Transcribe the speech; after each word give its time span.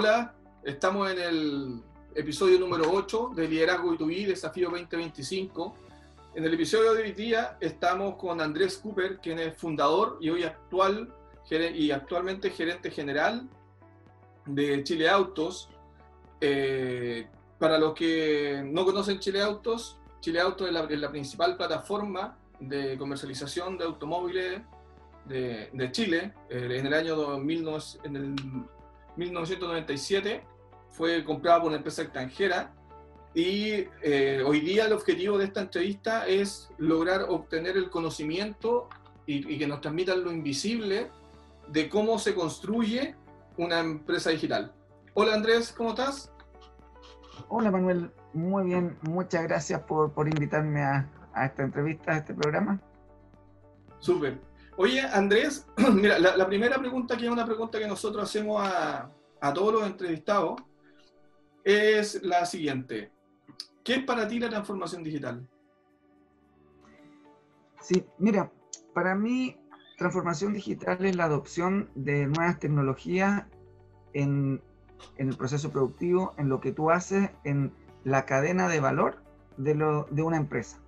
Hola, 0.00 0.32
estamos 0.62 1.10
en 1.10 1.18
el 1.18 1.82
episodio 2.14 2.60
número 2.60 2.84
8 2.88 3.32
de 3.34 3.48
Liderazgo 3.48 3.90
B2B, 3.94 4.28
Desafío 4.28 4.70
2025. 4.70 5.74
En 6.36 6.44
el 6.44 6.54
episodio 6.54 6.94
de 6.94 7.02
hoy 7.02 7.10
día 7.10 7.56
estamos 7.58 8.14
con 8.14 8.40
Andrés 8.40 8.78
Cooper, 8.78 9.18
quien 9.18 9.40
es 9.40 9.56
fundador 9.56 10.18
y 10.20 10.30
hoy 10.30 10.44
actual 10.44 11.12
y 11.50 11.90
actualmente 11.90 12.50
gerente 12.50 12.92
general 12.92 13.48
de 14.46 14.84
Chile 14.84 15.08
Autos. 15.08 15.68
Eh, 16.40 17.26
para 17.58 17.76
los 17.76 17.92
que 17.94 18.62
no 18.64 18.84
conocen 18.84 19.18
Chile 19.18 19.42
Autos, 19.42 19.98
Chile 20.20 20.38
Autos 20.40 20.68
es 20.68 21.00
la, 21.00 21.10
principal 21.10 21.56
plataforma 21.56 22.38
de 22.60 22.96
comercialización 22.96 23.76
de 23.76 23.84
automóviles 23.86 24.62
de, 25.24 25.88
Chile. 25.90 26.34
Eh, 26.48 26.68
en 26.78 26.86
el 26.86 26.94
año 26.94 27.16
2009, 27.16 27.82
en 28.04 28.14
el 28.14 28.36
1997 29.18 30.44
fue 30.90 31.24
comprada 31.24 31.58
por 31.60 31.68
una 31.68 31.76
empresa 31.76 32.02
extranjera 32.02 32.72
y 33.34 33.86
eh, 34.02 34.42
hoy 34.46 34.60
día 34.60 34.86
el 34.86 34.92
objetivo 34.92 35.36
de 35.38 35.44
esta 35.44 35.60
entrevista 35.60 36.26
es 36.26 36.70
lograr 36.78 37.26
obtener 37.28 37.76
el 37.76 37.90
conocimiento 37.90 38.88
y, 39.26 39.58
que 39.58 39.66
nos 39.66 39.82
transmitan 39.82 40.24
lo 40.24 40.32
invisible 40.32 41.10
de 41.68 41.88
cómo 41.90 42.18
se 42.18 42.34
construye 42.34 43.14
una 43.58 43.80
empresa 43.80 44.30
digital. 44.30 44.72
Hola 45.12 45.34
Andrés, 45.34 45.74
¿cómo 45.76 45.90
estás? 45.90 46.32
Hola 47.48 47.70
Manuel, 47.70 48.10
muy 48.32 48.64
bien, 48.64 48.96
muchas 49.02 49.42
gracias 49.42 49.82
por, 49.82 50.12
por 50.12 50.28
invitarme 50.28 50.80
a, 50.82 51.10
a, 51.34 51.46
esta 51.46 51.62
entrevista, 51.62 52.12
a 52.12 52.16
este 52.18 52.32
programa. 52.32 52.80
Súper. 53.98 54.47
Oye, 54.80 55.00
Andrés, 55.00 55.66
mira, 55.92 56.20
la, 56.20 56.46
primera 56.46 56.78
pregunta, 56.78 57.16
que 57.16 57.24
es 57.24 57.30
una 57.32 57.44
pregunta 57.44 57.80
que 57.80 57.88
nosotros 57.88 58.22
hacemos 58.22 58.62
a, 58.64 59.10
todos 59.52 59.72
los 59.74 59.82
entrevistados, 59.84 60.54
es 61.64 62.22
la 62.22 62.46
siguiente. 62.46 63.10
¿Qué 63.82 63.96
es 63.96 64.04
para 64.04 64.28
ti 64.28 64.38
la 64.38 64.48
transformación 64.48 65.02
digital? 65.02 65.44
Sí, 67.80 68.06
mira, 68.18 68.52
para 68.94 69.16
mí 69.16 69.56
transformación 69.96 70.52
digital 70.52 71.04
es 71.04 71.16
la 71.16 71.24
adopción 71.24 71.90
de 71.96 72.26
nuevas 72.26 72.60
tecnologías 72.60 73.46
en, 74.12 74.62
el 75.16 75.36
proceso 75.36 75.72
productivo, 75.72 76.34
en 76.38 76.48
lo 76.48 76.60
que 76.60 76.70
tú 76.70 76.92
haces, 76.92 77.30
en 77.42 77.72
la 78.04 78.26
cadena 78.26 78.68
de 78.68 78.78
valor 78.78 79.24
de, 79.56 79.74
lo, 79.74 80.04
de 80.12 80.22
una 80.22 80.36
empresa. 80.36 80.78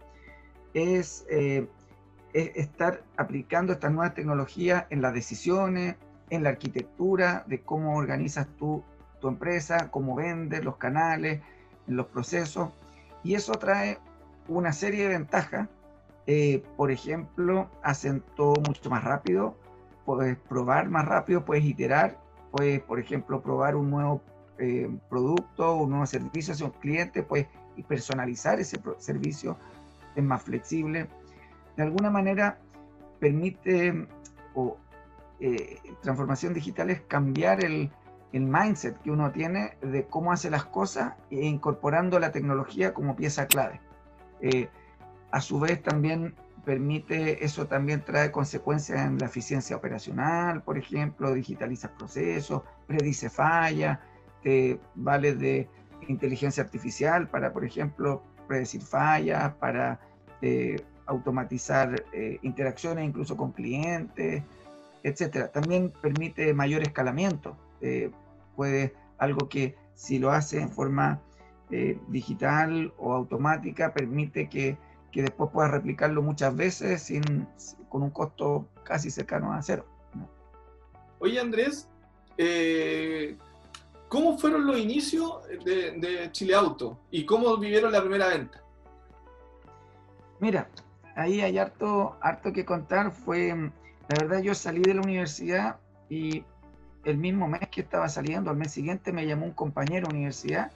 Es 0.74 1.26
eh, 1.28 1.68
es 2.32 2.50
estar 2.54 3.02
aplicando 3.16 3.72
estas 3.72 3.92
nuevas 3.92 4.14
tecnologías 4.14 4.86
en 4.90 5.02
las 5.02 5.12
decisiones, 5.14 5.96
en 6.30 6.42
la 6.42 6.50
arquitectura 6.50 7.44
de 7.46 7.60
cómo 7.60 7.96
organizas 7.96 8.46
tu, 8.56 8.84
tu 9.20 9.28
empresa, 9.28 9.90
cómo 9.90 10.14
vendes, 10.14 10.64
los 10.64 10.76
canales, 10.76 11.40
los 11.86 12.06
procesos. 12.06 12.70
Y 13.22 13.34
eso 13.34 13.52
trae 13.52 13.98
una 14.48 14.72
serie 14.72 15.04
de 15.04 15.08
ventajas. 15.08 15.68
Eh, 16.26 16.62
por 16.76 16.90
ejemplo, 16.90 17.68
hacen 17.82 18.22
todo 18.36 18.54
mucho 18.66 18.88
más 18.90 19.02
rápido, 19.02 19.56
puedes 20.04 20.36
probar 20.36 20.88
más 20.88 21.06
rápido, 21.06 21.44
puedes 21.44 21.64
iterar, 21.64 22.18
puedes, 22.52 22.80
por 22.82 23.00
ejemplo, 23.00 23.42
probar 23.42 23.74
un 23.74 23.90
nuevo 23.90 24.22
eh, 24.58 24.88
producto, 25.08 25.74
un 25.74 25.90
nuevo 25.90 26.06
servicio 26.06 26.52
hacia 26.52 26.66
un 26.66 26.72
cliente, 26.72 27.22
puedes 27.22 27.48
personalizar 27.88 28.60
ese 28.60 28.78
servicio, 28.98 29.56
es 30.14 30.22
más 30.22 30.42
flexible 30.42 31.08
de 31.76 31.82
alguna 31.82 32.10
manera 32.10 32.58
permite, 33.18 34.06
o 34.54 34.76
eh, 35.40 35.78
transformación 36.02 36.52
digital 36.54 36.90
es 36.90 37.00
cambiar 37.02 37.64
el, 37.64 37.90
mindset 38.32 38.96
que 39.02 39.10
uno 39.10 39.32
tiene 39.32 39.76
de 39.82 40.06
cómo 40.06 40.30
hace 40.30 40.50
las 40.50 40.64
cosas 40.64 41.14
e 41.30 41.44
incorporando 41.44 42.20
la 42.20 42.30
tecnología 42.30 42.94
como 42.94 43.16
pieza 43.16 43.48
clave. 43.48 43.80
Eh, 44.40 44.68
a 45.32 45.40
su 45.40 45.58
vez 45.58 45.82
también 45.82 46.36
permite, 46.64 47.44
eso 47.44 47.66
también 47.66 48.04
trae 48.04 48.30
consecuencias 48.30 49.04
en 49.04 49.18
la 49.18 49.26
eficiencia 49.26 49.74
operacional, 49.74 50.62
por 50.62 50.78
ejemplo, 50.78 51.34
digitaliza 51.34 51.90
procesos, 51.92 52.62
predice 52.86 53.30
fallas, 53.30 53.98
te 54.44 54.78
vale 54.94 55.34
de 55.34 55.68
inteligencia 56.06 56.62
artificial 56.62 57.28
para, 57.28 57.52
por 57.52 57.64
ejemplo, 57.64 58.22
predecir 58.46 58.82
fallas, 58.82 59.54
para 59.54 60.00
eh, 60.42 60.76
automatizar 61.10 62.04
eh, 62.12 62.38
interacciones 62.42 63.04
incluso 63.04 63.36
con 63.36 63.52
clientes, 63.52 64.42
etcétera. 65.02 65.50
También 65.50 65.92
permite 66.00 66.54
mayor 66.54 66.82
escalamiento. 66.82 67.56
Eh, 67.80 68.10
puede 68.54 68.94
algo 69.18 69.48
que 69.48 69.76
si 69.94 70.18
lo 70.18 70.30
hace 70.30 70.60
en 70.60 70.70
forma 70.70 71.20
eh, 71.70 71.98
digital 72.08 72.92
o 72.96 73.12
automática 73.12 73.92
permite 73.92 74.48
que, 74.48 74.78
que, 75.10 75.22
después 75.22 75.50
pueda 75.52 75.68
replicarlo 75.68 76.22
muchas 76.22 76.54
veces 76.54 77.02
sin, 77.02 77.46
con 77.88 78.02
un 78.02 78.10
costo 78.10 78.68
casi 78.84 79.10
cercano 79.10 79.52
a 79.52 79.62
cero. 79.62 79.84
Oye 81.18 81.38
Andrés, 81.38 81.86
¿cómo 84.08 84.38
fueron 84.38 84.66
los 84.66 84.78
inicios 84.78 85.46
de, 85.64 85.92
de 85.98 86.32
Chile 86.32 86.54
Auto 86.54 86.98
y 87.10 87.26
cómo 87.26 87.56
vivieron 87.58 87.92
la 87.92 88.00
primera 88.00 88.28
venta? 88.28 88.62
Mira, 90.40 90.70
ahí 91.16 91.40
hay 91.40 91.58
harto, 91.58 92.16
harto 92.20 92.52
que 92.52 92.64
contar. 92.64 93.12
Fue, 93.12 93.54
la 93.54 94.24
verdad, 94.24 94.40
yo 94.40 94.54
salí 94.54 94.82
de 94.82 94.94
la 94.94 95.02
universidad 95.02 95.76
y 96.08 96.44
el 97.04 97.16
mismo 97.16 97.48
mes 97.48 97.68
que 97.70 97.80
estaba 97.80 98.08
saliendo, 98.08 98.50
al 98.50 98.56
mes 98.56 98.72
siguiente, 98.72 99.12
me 99.12 99.26
llamó 99.26 99.46
un 99.46 99.52
compañero 99.52 100.08
de 100.08 100.14
universidad 100.14 100.70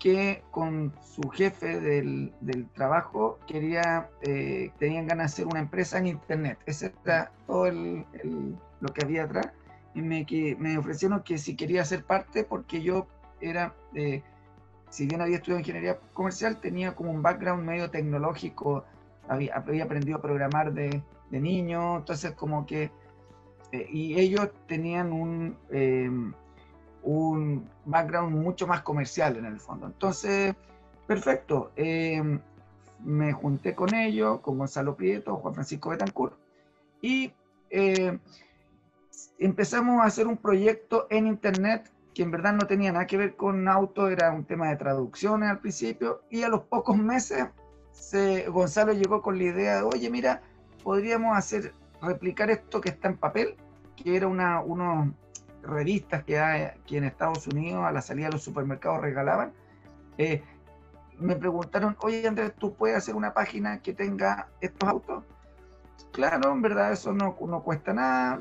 que 0.00 0.42
con 0.50 0.94
su 1.02 1.28
jefe 1.28 1.78
del, 1.78 2.32
trabajo 2.74 3.38
quería, 3.46 4.08
eh, 4.22 4.72
tenían 4.78 5.06
ganas 5.06 5.30
de 5.30 5.34
hacer 5.34 5.46
una 5.46 5.60
empresa 5.60 5.98
en 5.98 6.06
internet. 6.06 6.58
Ese 6.64 6.92
era 7.04 7.30
todo 7.46 7.70
lo 7.70 8.88
que 8.94 9.04
había 9.04 9.24
atrás. 9.24 9.50
Y 9.94 10.00
me, 10.00 10.24
que, 10.24 10.56
me 10.58 10.78
ofrecieron 10.78 11.22
que 11.22 11.36
si 11.36 11.54
quería 11.54 11.84
ser 11.84 12.04
parte, 12.04 12.44
porque 12.44 12.80
yo 12.82 13.06
era, 13.40 13.74
eh, 13.94 14.22
si 14.88 15.06
bien 15.06 15.20
había 15.20 15.36
estudiado 15.36 15.60
ingeniería 15.60 15.98
comercial, 16.14 16.60
tenía 16.60 16.94
como 16.94 17.10
un 17.10 17.22
background 17.22 17.64
medio 17.64 17.90
tecnológico 17.90 18.84
había, 19.30 19.84
aprendido 19.84 20.18
a 20.18 20.20
programar 20.20 20.72
de, 20.72 21.02
niño, 21.30 21.98
entonces 21.98 22.32
como 22.32 22.66
que, 22.66 22.90
eh, 23.70 23.86
y 23.88 24.18
ellos 24.18 24.50
tenían 24.66 25.12
un, 25.12 25.56
em, 25.70 26.34
un 27.04 27.68
background 27.84 28.36
mucho 28.36 28.66
más 28.66 28.82
comercial 28.82 29.36
en 29.36 29.46
el 29.46 29.60
fondo. 29.60 29.86
Entonces, 29.86 30.54
perfecto, 31.06 31.70
em, 31.76 32.40
me 33.04 33.32
junté 33.32 33.74
con 33.76 33.94
ellos, 33.94 34.40
con 34.40 34.58
Gonzalo 34.58 34.96
Prieto, 34.96 35.36
Juan 35.36 35.54
Francisco 35.54 35.90
Betancourt, 35.90 36.34
y 37.00 37.32
em, 37.70 38.18
empezamos 39.38 40.00
a 40.02 40.06
hacer 40.06 40.26
un 40.26 40.36
proyecto 40.36 41.06
en 41.10 41.28
Internet 41.28 41.92
que 42.12 42.24
en 42.24 42.32
verdad 42.32 42.54
no 42.54 42.66
tenía 42.66 42.90
nada 42.90 43.06
que 43.06 43.16
ver 43.16 43.36
con 43.36 43.68
auto, 43.68 44.08
era 44.08 44.32
un 44.32 44.44
tema 44.44 44.68
de 44.68 44.76
traducciones 44.76 45.48
al 45.48 45.60
principio, 45.60 46.22
y 46.28 46.42
a 46.42 46.48
los 46.48 46.62
pocos 46.62 46.96
meses 46.98 47.46
Gonzalo 48.48 48.92
llegó 48.92 49.22
con 49.22 49.38
la 49.38 49.44
idea 49.44 49.76
de, 49.76 49.82
oye, 49.82 50.10
mira, 50.10 50.42
podríamos 50.82 51.36
hacer, 51.36 51.72
replicar 52.02 52.50
esto 52.50 52.80
que 52.80 52.90
está 52.90 53.08
en 53.08 53.16
papel, 53.16 53.56
que 53.96 54.16
era 54.16 54.26
una, 54.26 54.60
unos 54.60 55.08
revistas 55.62 56.24
que 56.24 56.38
hay 56.38 56.62
aquí 56.62 56.96
en 56.96 57.04
Estados 57.04 57.46
Unidos 57.46 57.84
a 57.84 57.92
la 57.92 58.00
salida 58.00 58.26
de 58.26 58.32
los 58.32 58.42
supermercados 58.42 59.00
regalaban. 59.00 59.52
Eh, 60.18 60.42
me 61.18 61.36
preguntaron, 61.36 61.96
oye 62.00 62.26
Andrés, 62.26 62.54
¿tú 62.58 62.74
puedes 62.74 62.96
hacer 62.96 63.14
una 63.14 63.34
página 63.34 63.80
que 63.80 63.92
tenga 63.92 64.48
estos 64.60 64.88
autos? 64.88 65.24
Claro, 66.12 66.50
en 66.50 66.62
verdad 66.62 66.92
eso 66.92 67.12
no, 67.12 67.36
no 67.46 67.62
cuesta 67.62 67.92
nada, 67.92 68.38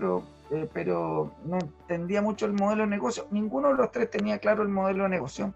eh, 0.50 0.68
pero 0.74 1.34
no 1.44 1.60
entendía 1.60 2.22
mucho 2.22 2.46
el 2.46 2.54
modelo 2.54 2.84
de 2.84 2.90
negocio. 2.90 3.28
Ninguno 3.32 3.68
de 3.70 3.76
los 3.76 3.92
tres 3.92 4.10
tenía 4.10 4.40
claro 4.40 4.64
el 4.64 4.70
modelo 4.70 5.04
de 5.04 5.10
negocio. 5.10 5.54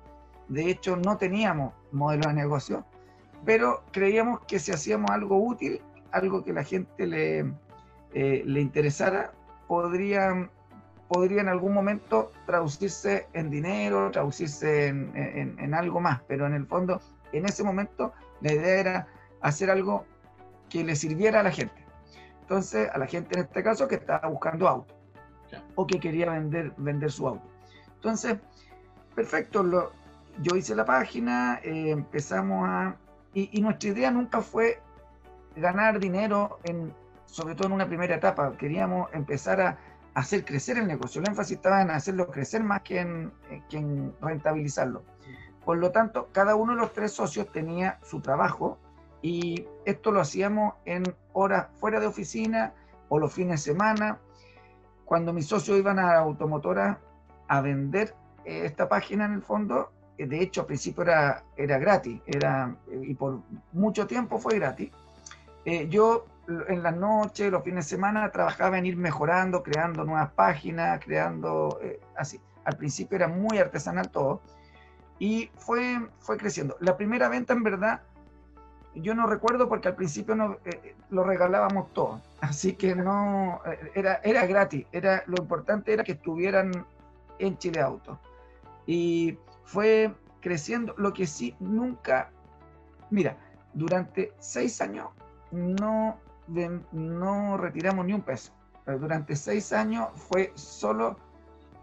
De 0.49 0.69
hecho, 0.69 0.97
no 0.97 1.17
teníamos 1.17 1.73
modelo 1.91 2.27
de 2.27 2.33
negocio 2.35 2.85
pero 3.45 3.83
creíamos 3.91 4.41
que 4.41 4.59
si 4.59 4.71
hacíamos 4.71 5.11
algo 5.11 5.37
útil, 5.37 5.81
algo 6.11 6.43
que 6.43 6.53
la 6.53 6.63
gente 6.63 7.07
le, 7.07 7.39
eh, 8.13 8.43
le 8.45 8.61
interesara, 8.61 9.33
podría, 9.67 10.49
podría 11.07 11.41
en 11.41 11.49
algún 11.49 11.73
momento 11.73 12.31
traducirse 12.45 13.27
en 13.33 13.49
dinero, 13.49 14.11
traducirse 14.11 14.87
en, 14.87 15.11
en, 15.15 15.73
algo 15.73 15.99
más, 15.99 16.21
pero 16.27 16.45
en 16.45 16.53
el 16.53 16.65
fondo, 16.65 17.01
en 17.31 17.45
ese 17.45 17.63
momento, 17.63 18.13
la 18.41 18.53
idea 18.53 18.79
era 18.79 19.07
hacer 19.41 19.69
algo 19.69 20.05
que 20.69 20.83
le 20.83 20.95
sirviera 20.95 21.39
a 21.39 21.43
la 21.43 21.51
gente. 21.51 21.83
Entonces, 22.41 22.89
a 22.93 22.97
la 22.97 23.07
gente 23.07 23.35
en 23.35 23.45
este 23.45 23.63
caso 23.63 23.87
que 23.87 23.95
estaba 23.95 24.27
buscando 24.27 24.67
auto 24.67 24.93
o 25.75 25.87
que 25.87 25.99
quería 25.99 26.31
vender, 26.31 26.73
vender 26.77 27.11
su 27.11 27.27
auto. 27.27 27.47
Entonces, 27.95 28.37
perfecto, 29.15 29.63
lo, 29.63 29.91
yo 30.41 30.55
hice 30.55 30.75
la 30.75 30.85
página, 30.85 31.59
eh, 31.63 31.91
empezamos 31.91 32.67
a, 32.67 32.95
y, 33.33 33.61
nuestra 33.61 33.89
idea 33.89 34.11
nunca 34.11 34.41
fue 34.41 34.79
ganar 35.55 35.99
dinero, 35.99 36.59
en, 36.63 36.93
sobre 37.25 37.55
todo 37.55 37.67
en 37.67 37.73
una 37.73 37.87
primera 37.87 38.15
etapa. 38.15 38.55
Queríamos 38.57 39.09
empezar 39.13 39.61
a, 39.61 39.77
hacer 40.13 40.45
crecer 40.45 40.77
el 40.77 40.85
negocio. 40.85 41.21
El 41.21 41.29
énfasis 41.29 41.57
estaba 41.57 41.81
en 41.81 41.89
hacerlo 41.89 42.27
crecer 42.27 42.63
más 42.63 42.83
que 42.83 42.99
en, 42.99 43.31
que 43.69 43.77
en 43.77 44.13
rentabilizarlo. 44.21 45.03
Por 45.65 45.77
lo 45.77 45.91
tanto, 45.91 46.29
cada 46.31 46.55
uno 46.55 46.73
de 46.73 46.81
los 46.81 46.93
tres 46.93 47.13
socios 47.13 47.51
tenía 47.51 47.97
su 48.03 48.21
trabajo 48.21 48.77
y 49.23 49.65
esto 49.85 50.11
lo 50.11 50.19
hacíamos 50.19 50.75
en 50.85 51.03
horas 51.31 51.67
fuera 51.79 51.99
de 51.99 52.05
oficina 52.05 52.73
o 53.09 53.17
los 53.17 53.33
fines 53.33 53.63
de 53.63 53.71
semana. 53.71 54.19
Cuando 55.05 55.33
mis 55.33 55.47
socios 55.47 55.79
iban 55.79 55.97
a 55.97 56.15
automotora 56.17 56.99
a 57.47 57.61
vender 57.61 58.13
eh, 58.45 58.65
esta 58.65 58.89
página 58.89 59.25
en 59.25 59.33
el 59.33 59.41
fondo, 59.41 59.91
eh, 59.91 59.92
de 60.17 60.41
hecho 60.41 60.61
al 60.61 60.67
principio 60.67 61.03
era, 61.03 61.43
era 61.57 61.77
gratis, 61.77 62.21
era, 62.25 62.75
eh, 62.89 63.01
y 63.03 63.13
por 63.13 63.41
mucho 63.71 64.07
tiempo 64.07 64.37
fue 64.39 64.55
gratis. 64.55 64.91
yo 65.89 66.25
en 66.67 66.83
las 66.83 66.95
noches, 66.95 67.51
los 67.51 67.63
fines 67.63 67.85
de 67.85 67.95
semana, 67.95 68.29
trabajaba 68.31 68.77
en 68.77 68.85
ir 68.85 68.97
mejorando, 68.97 69.63
creando 69.63 70.03
nuevas 70.03 70.31
páginas, 70.31 70.99
creando 71.03 71.79
así. 72.17 72.39
Al 72.65 72.75
principio 72.77 73.15
era 73.15 73.27
muy 73.27 73.57
artesanal 73.57 74.09
todo 74.09 74.41
y 75.19 75.49
fue, 75.57 76.05
fue 76.19 76.37
creciendo. 76.37 76.75
La 76.79 76.97
primera 76.97 77.29
venta 77.29 77.53
en 77.53 77.63
verdad 77.63 78.01
yo 78.95 79.15
no 79.15 79.27
recuerdo 79.27 79.67
porque 79.67 79.87
al 79.87 79.95
principio 79.95 80.35
no, 80.35 80.53
eh, 80.65 80.79
eh, 80.83 80.95
lo 81.09 81.23
regalábamos 81.23 81.93
todo, 81.93 82.21
así 82.41 82.73
que 82.73 82.95
no, 82.95 83.61
eh, 83.65 83.91
era, 83.95 84.19
era 84.23 84.45
gratis, 84.45 84.85
era, 84.91 85.23
lo 85.27 85.41
importante 85.41 85.93
era 85.93 86.03
que 86.03 86.13
estuvieran 86.13 86.85
en 87.39 87.57
Chile 87.57 87.81
Auto. 87.81 88.19
Y 88.85 89.37
fue 89.63 90.13
creciendo, 90.41 90.93
lo 90.97 91.13
que 91.13 91.25
sí 91.25 91.55
nunca, 91.59 92.31
mira, 93.09 93.37
durante 93.73 94.33
seis 94.39 94.81
años 94.81 95.09
no, 95.51 96.19
no 96.91 97.57
retiramos 97.57 98.05
ni 98.05 98.13
un 98.13 98.21
peso. 98.21 98.51
Durante 98.85 99.35
seis 99.35 99.71
años 99.71 100.09
fue 100.15 100.51
solo, 100.55 101.17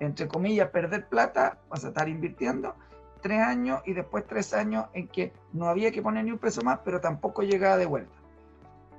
entre 0.01 0.29
comillas, 0.29 0.69
perder 0.69 1.09
plata, 1.09 1.59
vas 1.71 1.85
a 1.85 1.89
estar 1.89 2.09
invirtiendo, 2.09 2.75
tres 3.23 3.41
años 3.41 3.81
y 3.87 3.95
después 3.95 4.27
tres 4.27 4.53
años 4.53 4.87
en 4.93 5.09
que 5.09 5.33
no 5.53 5.67
había 5.67 5.91
que 5.93 6.03
poner 6.03 6.25
ni 6.25 6.33
un 6.33 6.39
peso 6.39 6.63
más, 6.63 6.81
pero 6.85 7.01
tampoco 7.01 7.43
llegaba 7.43 7.77
de 7.77 7.87
vuelta. 7.87 8.15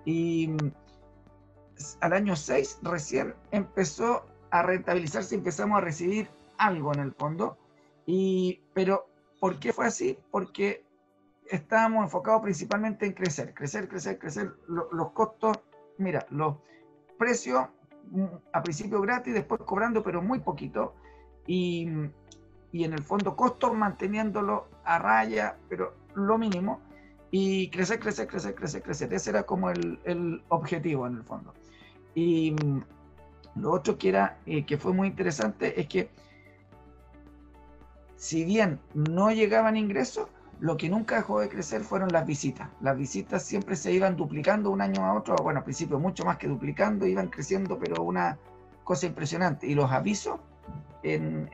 Y 0.06 0.48
mm, 0.48 0.72
al 2.00 2.14
año 2.14 2.36
seis 2.36 2.80
recién 2.82 3.36
empezó 3.52 4.26
a 4.50 4.64
rentabilizarse, 4.64 5.36
empezamos 5.36 5.78
a 5.78 5.82
recibir 5.82 6.30
algo 6.58 6.94
en 6.94 7.00
el 7.00 7.14
fondo. 7.14 7.58
Y, 8.12 8.62
pero, 8.74 9.08
¿por 9.40 9.60
qué 9.60 9.72
fue 9.72 9.86
así? 9.86 10.18
Porque 10.32 10.84
estábamos 11.50 12.04
enfocados 12.04 12.42
principalmente 12.42 13.06
en 13.06 13.14
crecer, 13.14 13.54
crecer, 13.54 13.88
crecer, 13.88 14.20
crecer. 14.20 14.54
los 14.68 15.12
costos, 15.12 15.58
mira, 15.98 16.26
los 16.30 16.58
precios 17.18 17.68
mm, 18.12 18.26
a 18.52 18.64
principio 18.64 19.00
gratis, 19.02 19.34
después 19.34 19.62
cobrando, 19.62 20.04
pero 20.04 20.22
muy 20.22 20.40
poquito. 20.40 20.96
Y 21.48 21.88
y 22.72 22.84
en 22.84 22.94
el 22.94 23.04
fondo 23.04 23.36
costos 23.36 23.74
manteniéndolo 23.74 24.68
a 24.84 24.98
raya, 24.98 25.58
pero 25.70 25.94
lo 26.16 26.38
mínimo, 26.38 26.80
y 27.30 27.70
crecer, 27.70 28.00
crecer, 28.00 28.28
crecer, 28.28 28.56
crecer, 28.56 28.82
crecer. 28.82 29.14
Ese 29.14 29.30
era 29.30 29.44
como 29.44 29.70
el, 29.70 30.00
el 30.04 30.44
objetivo 30.50 31.08
en 31.08 31.16
el 31.16 31.24
fondo. 31.24 31.54
Y 32.14 32.52
mm, 32.52 32.82
lo 33.62 33.72
otro 33.72 33.98
que, 33.98 34.10
era, 34.10 34.38
eh, 34.46 34.66
que 34.66 34.78
fue 34.78 34.94
muy 34.94 35.08
interesante 35.08 35.80
es 35.80 35.88
que 35.88 36.10
si 38.22 38.46
bien 38.46 38.80
no 38.94 39.32
llegaban 39.32 39.76
ingresos, 39.76 40.28
lo 40.60 40.78
que 40.78 40.90
nunca 40.90 41.16
dejó 41.16 41.40
de 41.40 41.50
crecer 41.50 41.82
fueron 41.82 42.10
las 42.10 42.24
visitas. 42.28 42.70
Las 42.80 42.96
visitas 42.96 43.42
siempre 43.42 43.76
se 43.76 43.92
iban 43.92 44.16
duplicando 44.16 44.70
un 44.70 44.80
año 44.80 45.04
a 45.04 45.16
otro, 45.16 45.36
bueno, 45.38 45.58
al 45.58 45.64
principio 45.64 45.98
mucho 45.98 46.24
más 46.24 46.38
que 46.38 46.48
duplicando, 46.48 47.08
iban 47.08 47.30
creciendo, 47.30 47.80
pero 47.80 48.04
una 48.04 48.38
cosa 48.84 49.08
impresionante. 49.08 49.66
Y 49.66 49.74
los 49.74 49.92
avisos 49.92 50.40
en, 51.02 51.50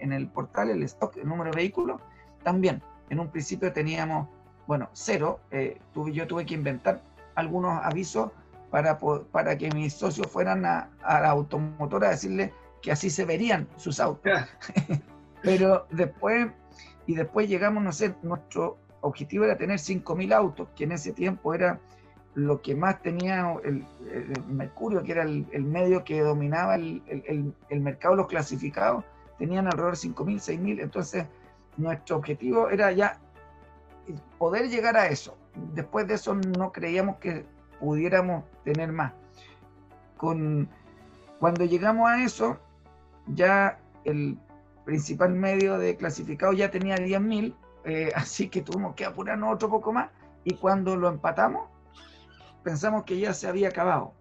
el 0.00 0.26
portal, 0.26 0.70
el 0.70 0.82
stock, 0.82 1.18
el 1.18 1.28
número 1.28 1.52
de 1.52 1.56
vehículos, 1.56 2.00
también. 2.42 2.82
En 3.08 3.20
un 3.20 3.28
principio 3.28 3.72
teníamos, 3.72 4.28
bueno, 4.66 4.90
cero. 4.94 5.38
Eh, 5.52 5.80
tuve, 5.94 6.10
yo 6.12 6.26
tuve 6.26 6.44
que 6.44 6.54
inventar 6.54 7.00
algunos 7.36 7.80
avisos 7.80 8.32
para, 8.72 8.98
para 8.98 9.56
que 9.56 9.70
mis 9.70 9.92
socios 9.92 10.26
fueran 10.26 10.64
a, 10.64 10.90
la 11.00 11.30
automotora 11.30 12.08
a 12.08 12.10
decirle 12.10 12.52
que 12.82 12.90
así 12.90 13.08
se 13.08 13.24
verían 13.24 13.68
sus 13.76 14.00
autos. 14.00 14.32
Pero 15.42 15.86
después, 15.90 16.48
y 17.06 17.14
después 17.14 17.48
llegamos, 17.48 17.82
no 17.82 17.92
sé, 17.92 18.14
nuestro 18.22 18.78
objetivo 19.00 19.44
era 19.44 19.56
tener 19.56 19.78
5.000 19.78 20.32
autos, 20.32 20.68
que 20.76 20.84
en 20.84 20.92
ese 20.92 21.12
tiempo 21.12 21.54
era 21.54 21.80
lo 22.34 22.62
que 22.62 22.74
más 22.74 23.02
tenía 23.02 23.54
el, 23.64 23.84
Mercurio, 24.48 25.02
que 25.02 25.12
era 25.12 25.22
el, 25.22 25.64
medio 25.64 26.04
que 26.04 26.20
dominaba 26.20 26.76
el, 26.76 27.54
mercado, 27.70 28.14
los 28.14 28.26
clasificados, 28.26 29.04
tenían 29.38 29.66
alrededor 29.66 29.96
de 29.96 30.08
5.000, 30.08 30.58
6.000. 30.58 30.80
Entonces, 30.82 31.26
nuestro 31.76 32.16
objetivo 32.16 32.70
era 32.70 32.92
ya 32.92 33.18
poder 34.38 34.68
llegar 34.68 34.96
a 34.96 35.08
eso. 35.08 35.36
Después 35.74 36.06
de 36.06 36.14
eso 36.14 36.34
no 36.34 36.72
creíamos 36.72 37.16
que 37.16 37.44
pudiéramos 37.80 38.44
tener 38.64 38.92
más. 38.92 39.12
Con, 40.16 40.68
cuando 41.38 41.64
llegamos 41.64 42.08
a 42.08 42.22
eso, 42.22 42.58
ya 43.26 43.78
el 44.04 44.38
principal 44.84 45.32
medio 45.32 45.78
de 45.78 45.96
clasificado 45.96 46.52
ya 46.52 46.70
tenía 46.70 46.96
10.000, 46.96 47.54
eh, 47.84 48.12
así 48.16 48.48
que 48.48 48.62
tuvimos 48.62 48.94
que 48.94 49.04
apurarnos 49.04 49.54
otro 49.54 49.68
poco 49.68 49.92
más. 49.92 50.10
Y 50.44 50.54
cuando 50.54 50.96
lo 50.96 51.08
empatamos, 51.08 51.68
pensamos 52.62 53.04
que 53.04 53.18
ya 53.18 53.32
se 53.32 53.48
había 53.48 53.68
acabado. 53.68 54.12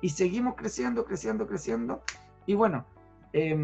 Y 0.00 0.10
seguimos 0.10 0.54
creciendo, 0.54 1.04
creciendo, 1.04 1.46
creciendo. 1.46 2.02
Y 2.46 2.54
bueno, 2.54 2.84
em, 3.32 3.62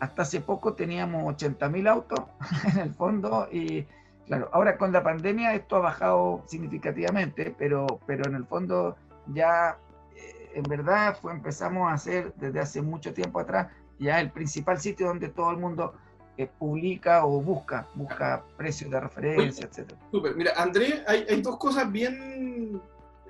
hasta 0.00 0.22
hace 0.22 0.40
poco 0.40 0.74
teníamos 0.74 1.24
80.000 1.34 1.88
autos 1.88 2.20
en 2.72 2.78
el 2.78 2.94
fondo 2.94 3.48
y 3.50 3.86
claro, 4.26 4.48
ahora 4.52 4.76
con 4.76 4.92
la 4.92 5.02
pandemia 5.02 5.54
esto 5.54 5.76
ha 5.76 5.80
bajado 5.80 6.42
significativamente, 6.46 7.54
pero, 7.58 7.86
pero 8.06 8.28
en 8.28 8.36
el 8.36 8.44
fondo 8.44 8.96
ya 9.28 9.78
eh, 10.14 10.52
en 10.54 10.62
verdad 10.64 11.16
empezamos 11.30 11.90
a 11.90 11.94
hacer 11.94 12.32
desde 12.36 12.60
hace 12.60 12.82
mucho 12.82 13.12
tiempo 13.12 13.40
atrás 13.40 13.68
ya 13.98 14.20
el 14.20 14.30
principal 14.30 14.80
sitio 14.80 15.08
donde 15.08 15.28
todo 15.28 15.50
el 15.50 15.56
mundo 15.56 15.94
eh, 16.36 16.48
publica 16.58 17.24
o 17.24 17.40
busca, 17.40 17.88
busca 17.94 18.44
precios 18.56 18.90
de 18.90 19.00
referencia, 19.00 19.66
etc. 19.66 19.92
Súper, 20.10 20.36
mira, 20.36 20.52
Andrés, 20.56 21.02
hay, 21.06 21.26
hay 21.28 21.42
dos 21.42 21.56
cosas 21.56 21.90
bien 21.90 22.80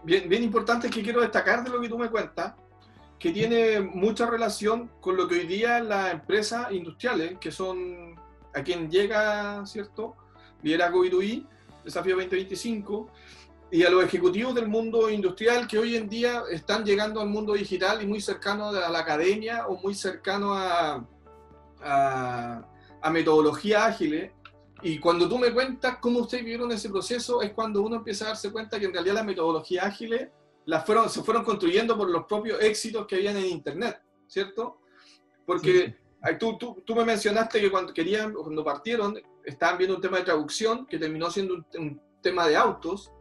bien, 0.03 0.29
bien 0.29 0.43
importante 0.43 0.91
que 0.91 1.03
quiero 1.03 1.21
destacar 1.21 1.65
de 1.65 1.71
lo 1.71 1.81
que 1.81 1.89
tú 1.89 1.99
me 1.99 2.11
cuentas, 2.11 2.55
que 3.19 3.31
tiene 3.31 3.81
mucha 3.81 4.27
relación 4.27 4.91
con 5.01 5.17
lo 5.17 5.27
que 5.27 5.37
hoy 5.37 5.47
día 5.47 5.81
las 5.81 6.13
empresas 6.13 6.71
industriales, 6.73 7.37
que 7.39 7.51
son 7.51 8.15
a 8.55 8.63
quien 8.63 8.91
llega, 8.91 9.65
¿cierto? 9.67 10.17
Liderazgo 10.63 11.05
B2B, 11.05 11.47
Desafío 11.85 12.17
2025, 12.17 13.11
y 13.71 13.83
a 13.83 13.91
los 13.91 14.05
ejecutivos 14.05 14.55
del 14.55 14.69
mundo 14.69 15.11
industrial 15.11 15.67
que 15.67 15.79
hoy 15.79 15.97
en 15.97 16.09
día 16.09 16.43
están 16.51 16.85
llegando 16.85 17.21
al 17.21 17.29
mundo 17.29 17.53
digital 17.53 18.03
y 18.03 18.07
muy 18.07 18.21
cercano 18.21 18.69
a 18.69 18.89
la 18.89 18.99
academia 18.99 19.67
o 19.67 19.77
muy 19.77 19.95
cercano 19.95 20.55
a, 20.55 21.07
a, 21.83 22.69
a 23.03 23.11
metodologías 23.11 23.83
ágiles 23.83 24.33
y 24.83 24.99
cuando 24.99 25.29
tú 25.29 25.39
me 25.39 25.53
cuentas 25.53 25.99
cómo 26.01 26.21
ustedes 26.21 26.45
vivieron 26.45 26.71
ese 26.71 26.89
proceso, 26.89 27.43
es 27.43 27.53
cuando 27.53 27.83
uno 27.83 27.97
empieza 27.97 28.27
a 28.27 28.29
darse 28.29 28.53
cuenta 28.53 28.79
que 28.79 28.87
en 28.87 28.93
realidad 28.93 29.17
las 29.17 29.27
metodologías 29.27 29.85
ágiles 29.85 30.29
las 30.67 30.87
fueron, 30.87 31.11
se 31.11 31.23
fueron 31.23 31.45
construyendo 31.45 31.97
por 31.97 32.09
los 32.09 32.25
propios 32.27 32.61
éxitos 32.63 33.07
que 33.07 33.17
habían 33.17 33.37
en 33.37 33.47
Internet, 33.47 34.01
¿cierto? 34.29 34.79
Porque 35.45 35.97
Tú, 36.39 36.59
tú, 36.59 36.83
tú, 36.85 36.97
me 36.97 37.05
mencionaste 37.05 37.61
que 37.61 37.71
cuando, 37.71 37.95
querían, 37.95 38.33
cuando 38.33 38.65
partieron 38.65 39.21
estaban 39.45 39.79
viendo 39.79 39.97
un 39.97 40.03
tema 40.03 40.19
de 40.19 40.25
traducción 40.25 40.85
que 40.85 40.99
terminó 40.99 41.31
siendo 41.31 41.65
un, 41.75 42.01
tema 42.21 42.49
de 42.49 42.57
autos, 42.57 43.13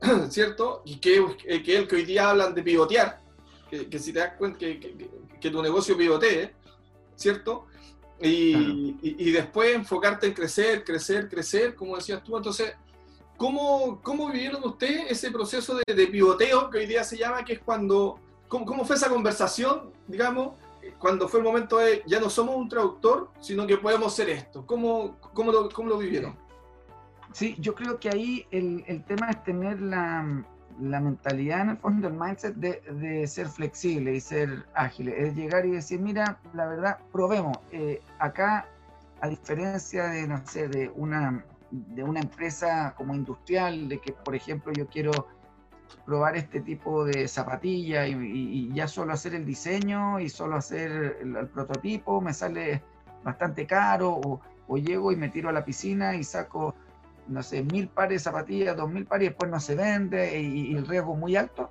¿cierto? 0.30 0.82
Y 0.84 0.96
que, 0.96 1.24
eh, 1.44 1.62
que, 1.62 1.86
que 1.86 1.96
hoy 1.96 2.04
día 2.04 2.30
hablan 2.30 2.54
de 2.54 2.62
pivotear, 2.62 3.20
que, 3.70 3.88
que 3.88 3.98
si 3.98 4.12
te 4.12 4.18
das 4.18 4.34
cuenta 4.36 4.58
que, 4.58 4.78
que, 4.78 5.10
que 5.40 5.50
tu 5.50 5.62
negocio 5.62 5.96
pivotee, 5.96 6.52
¿cierto? 7.16 7.66
Y, 8.20 8.96
y, 9.02 9.32
después 9.32 9.74
enfocarte 9.74 10.28
en 10.28 10.32
crecer, 10.32 10.84
crecer, 10.84 11.28
crecer, 11.28 11.74
como 11.74 11.96
decías 11.96 12.22
tú. 12.22 12.36
Entonces, 12.36 12.72
¿cómo, 13.36 14.00
cómo 14.00 14.30
vivieron 14.30 14.62
ustedes 14.62 15.10
ese 15.10 15.32
proceso 15.32 15.74
de, 15.74 15.92
de, 15.92 16.06
pivoteo 16.06 16.70
que 16.70 16.78
hoy 16.78 16.86
día 16.86 17.02
se 17.02 17.18
llama, 17.18 17.44
que 17.44 17.54
es 17.54 17.58
cuando, 17.58 18.20
cómo, 18.46 18.64
cómo, 18.64 18.84
fue 18.84 18.94
esa 18.94 19.08
conversación, 19.08 19.90
digamos, 20.06 20.54
cuando 21.00 21.28
fue 21.28 21.40
el 21.40 21.44
momento 21.44 21.78
de 21.78 22.04
ya 22.06 22.20
no 22.20 22.30
somos 22.30 22.54
un 22.54 22.68
traductor, 22.68 23.28
sino 23.40 23.66
que 23.66 23.76
podemos 23.76 24.14
ser 24.14 24.30
esto? 24.30 24.64
¿Cómo, 24.66 25.18
cómo, 25.34 25.50
lo, 25.50 25.68
cómo 25.70 25.88
lo 25.88 25.98
vivieron? 25.98 26.38
Sí, 27.32 27.56
yo 27.58 27.74
creo 27.74 27.98
que 27.98 28.10
ahí 28.10 28.46
el, 28.50 28.84
el 28.86 29.04
tema 29.04 29.30
es 29.30 29.42
tener 29.42 29.80
la, 29.80 30.44
la 30.80 31.00
mentalidad 31.00 31.60
en 31.60 31.68
el 31.70 31.76
fondo, 31.78 32.08
el 32.08 32.14
mindset 32.14 32.54
de, 32.56 32.82
de, 32.92 33.26
ser 33.26 33.48
flexible 33.48 34.14
y 34.14 34.20
ser 34.20 34.66
ágil, 34.74 35.08
es 35.08 35.34
llegar 35.34 35.66
y 35.66 35.72
decir, 35.72 36.00
mira, 36.00 36.38
la 36.54 36.66
verdad, 36.66 36.98
probemos. 37.12 37.58
Eh, 37.70 38.00
acá, 38.18 38.66
a 39.20 39.28
diferencia 39.28 40.04
de, 40.04 40.26
no 40.26 40.44
sé, 40.46 40.68
de 40.68 40.90
una, 40.94 41.44
de 41.70 42.02
una 42.02 42.20
empresa 42.20 42.94
como 42.96 43.14
industrial, 43.14 43.88
de 43.88 44.00
que, 44.00 44.12
por 44.12 44.34
ejemplo, 44.34 44.72
yo 44.72 44.86
quiero 44.86 45.28
probar 46.06 46.36
este 46.36 46.60
tipo 46.60 47.04
de 47.04 47.28
zapatilla 47.28 48.06
y, 48.06 48.72
ya 48.72 48.88
solo 48.88 49.12
hacer 49.12 49.34
el 49.34 49.44
diseño 49.44 50.20
y 50.20 50.28
solo 50.28 50.56
hacer 50.56 51.18
el, 51.20 51.48
prototipo 51.48 52.20
me 52.20 52.32
sale 52.32 52.82
bastante 53.22 53.66
caro 53.66 54.14
o, 54.14 54.40
o, 54.66 54.78
llego 54.78 55.12
y 55.12 55.16
me 55.16 55.28
tiro 55.28 55.50
a 55.50 55.52
la 55.52 55.64
piscina 55.64 56.16
y 56.16 56.24
saco, 56.24 56.74
no 57.28 57.42
sé, 57.42 57.62
mil 57.62 57.88
pares 57.88 58.20
de 58.22 58.30
zapatillas, 58.30 58.76
dos 58.76 58.90
mil 58.90 59.06
pares 59.06 59.26
y 59.26 59.28
después 59.28 59.50
no 59.50 59.60
se 59.60 59.74
vende 59.74 60.40
y, 60.40 60.74
el 60.74 60.86
riesgo 60.86 61.14
muy 61.14 61.36
alto. 61.36 61.70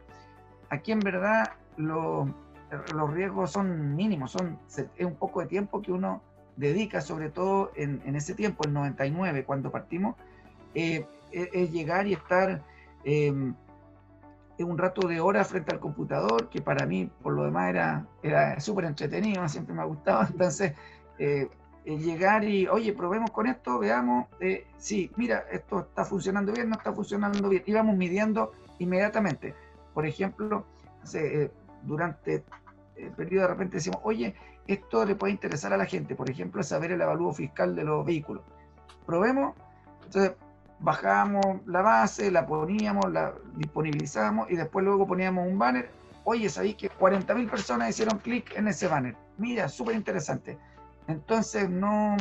Aquí 0.69 0.91
en 0.91 0.99
verdad 0.99 1.51
los 1.77 3.13
riesgos 3.13 3.51
son 3.51 3.95
mínimos, 3.95 4.31
son, 4.31 4.57
es 4.67 5.05
un 5.05 5.15
poco 5.15 5.41
de 5.41 5.47
tiempo 5.47 5.81
que 5.81 5.91
uno 5.91 6.21
dedica, 6.55 7.01
sobre 7.01 7.29
todo 7.29 7.71
en, 7.75 8.01
en 8.05 8.15
ese 8.15 8.33
tiempo, 8.33 8.63
el 8.65 8.73
99, 8.73 9.43
cuando 9.45 9.71
partimos, 9.71 10.15
eh, 10.75 11.05
es, 11.31 11.71
llegar 11.71 12.07
y 12.07 12.13
estar 12.13 12.61
eh, 13.03 13.31
un 14.63 14.77
rato 14.77 15.07
de 15.07 15.19
horas 15.19 15.47
frente 15.47 15.71
al 15.71 15.79
computador, 15.79 16.49
que 16.49 16.61
para 16.61 16.85
mí, 16.85 17.09
por 17.21 17.33
lo 17.33 17.43
demás, 17.43 17.69
era, 17.69 18.05
era 18.21 18.59
súper 18.59 18.85
entretenido, 18.85 19.47
siempre 19.49 19.73
me 19.73 19.81
ha 19.81 19.85
gustado. 19.85 20.27
Entonces, 20.29 20.73
eh, 21.17 21.49
llegar 21.85 22.43
y, 22.43 22.67
oye, 22.67 22.93
probemos 22.93 23.31
con 23.31 23.47
esto, 23.47 23.79
veamos, 23.79 24.27
eh, 24.39 24.67
sí, 24.77 25.11
mira, 25.15 25.45
esto 25.51 25.79
está 25.79 26.05
funcionando 26.05 26.51
bien, 26.51 26.69
no 26.69 26.75
está 26.75 26.93
funcionando 26.93 27.49
bien. 27.49 27.63
Íbamos 27.65 27.95
midiendo 27.97 28.51
inmediatamente. 28.79 29.55
Por 29.93 30.05
ejemplo, 30.05 30.65
eh, 31.13 31.51
durante 31.83 32.43
el 32.95 33.11
periodo 33.11 33.43
de 33.43 33.47
repente 33.53 33.77
decimos, 33.77 33.99
oye, 34.03 34.35
esto 34.67 35.05
le 35.05 35.15
puede 35.15 35.33
interesar 35.33 35.73
a 35.73 35.77
la 35.77 35.85
gente, 35.85 36.15
por 36.15 36.29
ejemplo, 36.29 36.61
saber 36.63 36.91
el 36.91 37.01
avalúo 37.01 37.33
fiscal 37.33 37.75
de 37.75 37.83
los 37.83 38.05
vehículos. 38.05 38.43
Probemos, 39.05 39.55
entonces 40.05 40.33
bajábamos 40.79 41.65
la 41.65 41.81
base, 41.81 42.31
la 42.31 42.45
poníamos, 42.45 43.11
la 43.11 43.33
disponibilizábamos 43.55 44.49
y 44.51 44.55
después 44.55 44.85
luego 44.85 45.07
poníamos 45.07 45.47
un 45.47 45.57
banner. 45.57 45.89
Oye, 46.23 46.49
sabéis 46.49 46.75
que 46.75 46.89
40.000 46.89 47.49
personas 47.49 47.89
hicieron 47.89 48.19
clic 48.19 48.55
en 48.55 48.67
ese 48.67 48.87
banner. 48.87 49.15
Mira, 49.37 49.67
súper 49.67 49.95
interesante. 49.95 50.57
Entonces, 51.07 51.69
no. 51.69 52.17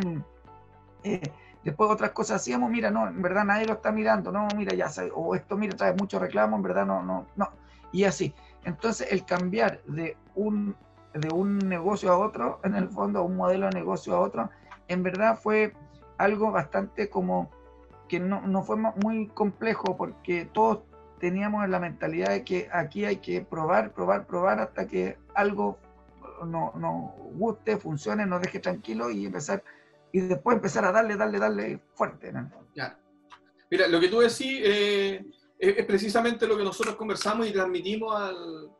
Eh, 1.02 1.32
después 1.64 1.90
otras 1.90 2.10
cosas 2.10 2.40
hacíamos, 2.40 2.70
mira, 2.70 2.90
no, 2.90 3.06
en 3.08 3.20
verdad 3.22 3.44
nadie 3.44 3.66
lo 3.66 3.74
está 3.74 3.92
mirando, 3.92 4.32
no, 4.32 4.48
mira, 4.56 4.74
ya 4.74 4.88
sabes, 4.88 5.12
o 5.14 5.34
esto, 5.34 5.56
mira, 5.56 5.76
trae 5.76 5.94
mucho 5.94 6.18
reclamo, 6.18 6.56
en 6.56 6.62
verdad 6.62 6.86
no, 6.86 7.02
no, 7.02 7.26
no. 7.36 7.50
Y 7.92 8.04
así. 8.04 8.34
Entonces, 8.64 9.10
el 9.10 9.24
cambiar 9.24 9.82
de 9.84 10.16
un, 10.34 10.76
de 11.14 11.28
un 11.30 11.58
negocio 11.58 12.12
a 12.12 12.18
otro, 12.18 12.60
en 12.62 12.74
el 12.74 12.88
fondo, 12.88 13.22
un 13.22 13.36
modelo 13.36 13.66
de 13.66 13.72
negocio 13.72 14.14
a 14.14 14.20
otro, 14.20 14.50
en 14.88 15.02
verdad 15.02 15.38
fue 15.38 15.74
algo 16.18 16.50
bastante 16.50 17.08
como 17.08 17.50
que 18.08 18.20
no, 18.20 18.40
no 18.42 18.62
fue 18.62 18.76
muy 18.76 19.28
complejo 19.28 19.96
porque 19.96 20.44
todos 20.44 20.80
teníamos 21.20 21.68
la 21.68 21.78
mentalidad 21.78 22.30
de 22.30 22.44
que 22.44 22.68
aquí 22.72 23.04
hay 23.04 23.16
que 23.16 23.40
probar, 23.40 23.92
probar, 23.92 24.26
probar 24.26 24.60
hasta 24.60 24.86
que 24.86 25.16
algo 25.34 25.78
nos 26.46 26.74
no 26.74 27.14
guste, 27.32 27.76
funcione, 27.76 28.26
nos 28.26 28.42
deje 28.42 28.58
tranquilo 28.58 29.10
y 29.10 29.26
empezar 29.26 29.62
y 30.12 30.20
después 30.20 30.56
empezar 30.56 30.84
a 30.84 30.92
darle, 30.92 31.16
darle, 31.16 31.38
darle 31.38 31.80
fuerte. 31.94 32.32
Mira, 33.70 33.86
lo 33.86 34.00
que 34.00 34.08
tú 34.08 34.18
decís 34.18 34.60
eh, 34.64 35.24
es, 35.58 35.86
precisamente 35.86 36.46
lo 36.46 36.56
que 36.56 36.64
nosotros 36.64 36.96
conversamos 36.96 37.46
y 37.46 37.52
transmitimos 37.52 38.14
al, 38.20 38.70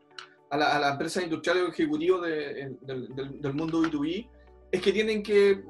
a, 0.50 0.56
la, 0.56 0.76
a, 0.76 0.80
la, 0.80 0.88
empresa 0.90 1.22
industrial 1.22 1.58
y 1.58 1.70
ejecutivo 1.70 2.20
de, 2.20 2.76
del, 2.80 3.40
del, 3.40 3.54
mundo 3.54 3.80
B2B, 3.82 4.28
es 4.72 4.82
que 4.82 4.92
tienen 4.92 5.22
que 5.22 5.62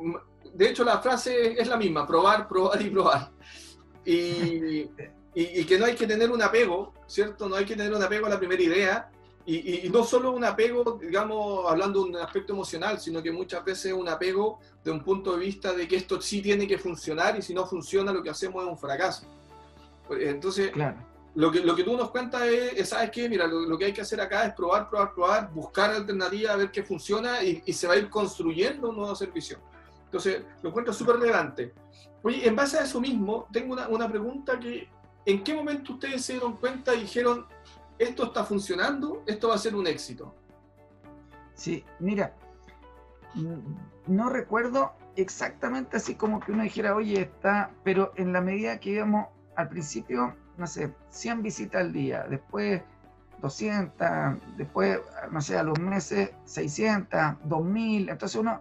de 0.54 0.68
hecho 0.68 0.84
la 0.84 1.00
frase 1.00 1.60
es 1.60 1.68
la 1.68 1.76
misma, 1.76 2.06
probar, 2.06 2.48
probar 2.48 2.80
y 2.82 2.90
probar. 2.90 3.32
Y, 4.02 4.88
y, 5.34 5.64
que 5.64 5.78
no 5.78 5.84
hay 5.84 5.94
que 5.94 6.06
tener 6.06 6.30
un 6.30 6.42
apego, 6.42 6.94
¿cierto? 7.06 7.48
No 7.48 7.54
hay 7.54 7.66
que 7.66 7.76
tener 7.76 7.94
un 7.94 8.02
apego 8.02 8.26
a 8.26 8.30
la 8.30 8.38
primera 8.38 8.60
idea. 8.60 9.10
Y, 9.46 9.86
y, 9.86 9.88
no 9.88 10.04
solo 10.04 10.32
un 10.32 10.44
apego, 10.44 10.98
digamos, 11.00 11.68
hablando 11.68 12.04
de 12.04 12.10
un 12.10 12.16
aspecto 12.16 12.52
emocional, 12.52 13.00
sino 13.00 13.22
que 13.22 13.32
muchas 13.32 13.64
veces 13.64 13.92
un 13.92 14.08
apego 14.08 14.60
de 14.84 14.90
un 14.90 15.02
punto 15.02 15.32
de 15.32 15.38
vista 15.38 15.72
de 15.72 15.88
que 15.88 15.96
esto 15.96 16.20
sí 16.20 16.42
tiene 16.42 16.68
que 16.68 16.78
funcionar 16.78 17.36
y 17.38 17.42
si 17.42 17.54
no 17.54 17.66
funciona 17.66 18.12
lo 18.12 18.22
que 18.22 18.30
hacemos 18.30 18.62
es 18.62 18.70
un 18.70 18.78
fracaso. 18.78 19.26
Entonces, 20.10 20.72
lo, 21.34 21.50
que, 21.50 21.60
lo 21.60 21.74
que 21.74 21.84
tú 21.84 21.96
nos 21.96 22.10
cuentas 22.10 22.42
es, 22.42 22.88
¿sabes 22.88 23.10
qué? 23.10 23.28
Mira, 23.28 23.46
lo, 23.46 23.60
lo, 23.60 23.78
que 23.78 23.86
hay 23.86 23.92
que 23.92 24.02
hacer 24.02 24.20
acá 24.20 24.44
es 24.44 24.54
probar, 24.54 24.88
probar, 24.88 25.14
probar, 25.14 25.50
buscar 25.52 25.90
alternativas, 25.90 26.56
ver 26.56 26.70
qué 26.70 26.82
funciona 26.82 27.42
y, 27.42 27.62
y 27.64 27.72
se 27.72 27.86
va 27.86 27.94
a 27.94 27.96
ir 27.96 28.10
construyendo 28.10 28.90
un 28.90 28.96
nuevo 28.96 29.14
servicio. 29.14 29.58
Entonces, 30.04 30.42
lo 30.62 30.70
encuentro 30.70 30.92
súper 30.92 31.16
relevante. 31.16 31.72
Oye, 32.22 32.46
en 32.46 32.56
base 32.56 32.78
a 32.78 32.82
eso 32.82 33.00
mismo, 33.00 33.46
tengo 33.52 33.72
una, 33.72 33.88
una, 33.88 34.08
pregunta 34.08 34.58
que, 34.58 34.88
¿en 35.24 35.44
qué 35.44 35.54
momento 35.54 35.94
ustedes 35.94 36.24
se 36.24 36.34
dieron 36.34 36.56
cuenta 36.56 36.94
y 36.94 37.02
dijeron, 37.02 37.46
esto 38.00 38.24
está 38.24 38.44
funcionando, 38.44 39.22
esto 39.26 39.48
va 39.48 39.56
a 39.56 39.58
ser 39.58 39.74
un 39.74 39.86
éxito? 39.86 40.34
Sí, 41.52 41.84
mira, 41.98 42.34
no 44.06 44.30
recuerdo 44.30 44.92
exactamente 45.16 45.98
así 45.98 46.14
como 46.14 46.40
que 46.40 46.50
uno 46.50 46.62
dijera, 46.62 46.96
oye, 46.96 47.20
está, 47.20 47.70
pero 47.84 48.12
en 48.16 48.32
la 48.32 48.40
medida 48.40 48.80
que 48.80 48.90
íbamos 48.90 49.28
al 49.54 49.68
principio, 49.68 50.34
no 50.56 50.66
sé, 50.66 50.94
100 51.10 51.42
visitas 51.42 51.82
al 51.82 51.92
día, 51.92 52.24
después 52.26 52.82
200, 53.42 54.08
después, 54.56 54.98
no 55.30 55.42
sé, 55.42 55.58
a 55.58 55.62
los 55.62 55.78
meses 55.78 56.30
600, 56.46 57.36
2000, 57.44 58.08
entonces 58.08 58.40
uno 58.40 58.60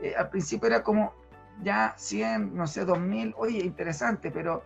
eh, 0.00 0.14
al 0.16 0.30
principio 0.30 0.68
era 0.68 0.82
como 0.82 1.12
ya 1.62 1.94
100, 1.98 2.54
no 2.54 2.66
sé, 2.66 2.86
2000, 2.86 3.34
oye, 3.36 3.58
interesante, 3.58 4.30
pero 4.30 4.62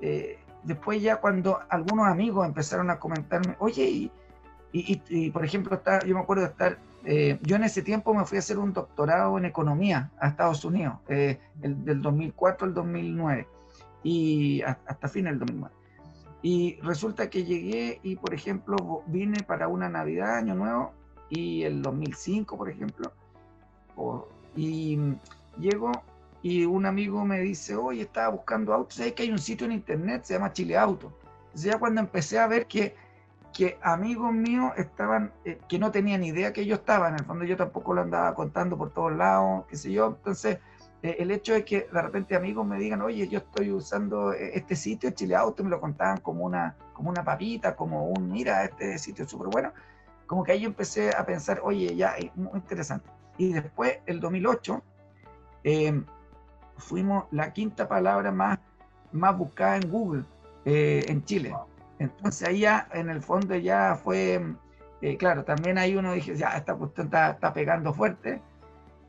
eh, 0.00 0.38
después 0.64 1.00
ya 1.00 1.16
cuando 1.16 1.60
algunos 1.68 2.06
amigos 2.06 2.46
empezaron 2.46 2.90
a 2.90 2.98
comentarme, 2.98 3.56
oye, 3.58 3.84
y, 3.84 4.12
y, 4.72 5.30
por 5.30 5.44
ejemplo, 5.44 5.76
está, 5.76 6.04
yo 6.04 6.14
me 6.14 6.20
acuerdo 6.20 6.42
de 6.42 6.48
estar, 6.48 6.78
eh, 7.04 7.38
yo 7.42 7.56
en 7.56 7.64
ese 7.64 7.82
tiempo 7.82 8.12
me 8.12 8.24
fui 8.24 8.36
a 8.36 8.40
hacer 8.40 8.58
un 8.58 8.72
doctorado 8.72 9.38
en 9.38 9.44
economía 9.44 10.10
a 10.18 10.28
Estados 10.28 10.64
Unidos, 10.64 10.96
el, 11.08 11.38
del 11.84 12.02
2004 12.02 12.66
al 12.66 12.74
2009, 12.74 13.46
y 14.02 14.62
hasta 14.62 15.08
fin 15.08 15.26
del 15.26 15.38
2009. 15.38 15.74
Y 16.42 16.76
resulta 16.82 17.30
que 17.30 17.44
llegué 17.44 18.00
y, 18.02 18.16
por 18.16 18.34
ejemplo, 18.34 19.02
vine 19.06 19.42
para 19.44 19.68
una 19.68 19.88
Navidad, 19.88 20.36
Año 20.36 20.54
Nuevo, 20.54 20.92
y 21.30 21.62
el 21.62 21.80
2005, 21.80 22.58
por 22.58 22.68
ejemplo, 22.68 23.12
o, 23.96 24.28
y 24.56 24.98
llego 25.58 25.92
y 26.44 26.66
un 26.66 26.84
amigo 26.84 27.24
me 27.24 27.40
dice, 27.40 27.74
oye, 27.74 28.02
estaba 28.02 28.28
buscando 28.28 28.74
autos, 28.74 28.96
¿sabes 28.96 29.14
que 29.14 29.22
hay 29.22 29.30
un 29.30 29.38
sitio 29.38 29.64
en 29.64 29.72
internet, 29.72 30.24
se 30.24 30.34
llama 30.34 30.52
Chile 30.52 30.76
Auto? 30.76 31.10
Entonces 31.46 31.72
ya 31.72 31.78
cuando 31.78 32.02
empecé 32.02 32.38
a 32.38 32.46
ver 32.46 32.66
que, 32.66 32.94
que 33.50 33.78
amigos 33.80 34.30
míos 34.30 34.72
estaban, 34.76 35.32
eh, 35.46 35.58
que 35.66 35.78
no 35.78 35.90
tenían 35.90 36.22
idea 36.22 36.52
que 36.52 36.66
yo 36.66 36.74
estaba, 36.74 37.08
en 37.08 37.14
el 37.14 37.24
fondo 37.24 37.46
yo 37.46 37.56
tampoco 37.56 37.94
lo 37.94 38.02
andaba 38.02 38.34
contando 38.34 38.76
por 38.76 38.92
todos 38.92 39.12
lados, 39.16 39.64
qué 39.70 39.76
sé 39.78 39.90
yo, 39.90 40.08
entonces 40.08 40.58
eh, 41.02 41.16
el 41.18 41.30
hecho 41.30 41.54
es 41.54 41.64
que 41.64 41.88
de 41.90 42.02
repente 42.02 42.36
amigos 42.36 42.66
me 42.66 42.78
digan, 42.78 43.00
oye, 43.00 43.26
yo 43.26 43.38
estoy 43.38 43.72
usando 43.72 44.34
eh, 44.34 44.50
este 44.52 44.76
sitio, 44.76 45.12
Chile 45.12 45.36
Auto, 45.36 45.64
me 45.64 45.70
lo 45.70 45.80
contaban 45.80 46.18
como 46.18 46.44
una, 46.44 46.76
como 46.92 47.08
una 47.08 47.24
papita, 47.24 47.74
como 47.74 48.08
un, 48.08 48.30
mira, 48.30 48.66
este 48.66 48.98
sitio 48.98 49.24
es 49.24 49.30
súper 49.30 49.48
bueno, 49.48 49.72
como 50.26 50.44
que 50.44 50.52
ahí 50.52 50.60
yo 50.60 50.68
empecé 50.68 51.08
a 51.16 51.24
pensar, 51.24 51.62
oye, 51.64 51.96
ya, 51.96 52.16
es 52.18 52.36
muy 52.36 52.56
interesante. 52.56 53.08
Y 53.38 53.54
después, 53.54 54.00
el 54.04 54.20
2008, 54.20 54.82
eh, 55.64 56.04
fuimos 56.76 57.24
la 57.30 57.52
quinta 57.52 57.88
palabra 57.88 58.30
más, 58.30 58.58
más 59.12 59.36
buscada 59.36 59.76
en 59.76 59.90
Google 59.90 60.24
eh, 60.64 61.04
en 61.08 61.24
Chile. 61.24 61.54
Entonces 61.98 62.48
ahí 62.48 62.60
ya, 62.60 62.88
en 62.92 63.08
el 63.10 63.22
fondo 63.22 63.54
ya 63.56 63.98
fue, 64.02 64.42
eh, 65.00 65.16
claro, 65.16 65.44
también 65.44 65.78
ahí 65.78 65.96
uno 65.96 66.12
dije, 66.12 66.36
ya, 66.36 66.56
esta 66.56 66.74
cuestión 66.74 67.06
está, 67.06 67.30
está 67.30 67.52
pegando 67.52 67.92
fuerte. 67.92 68.40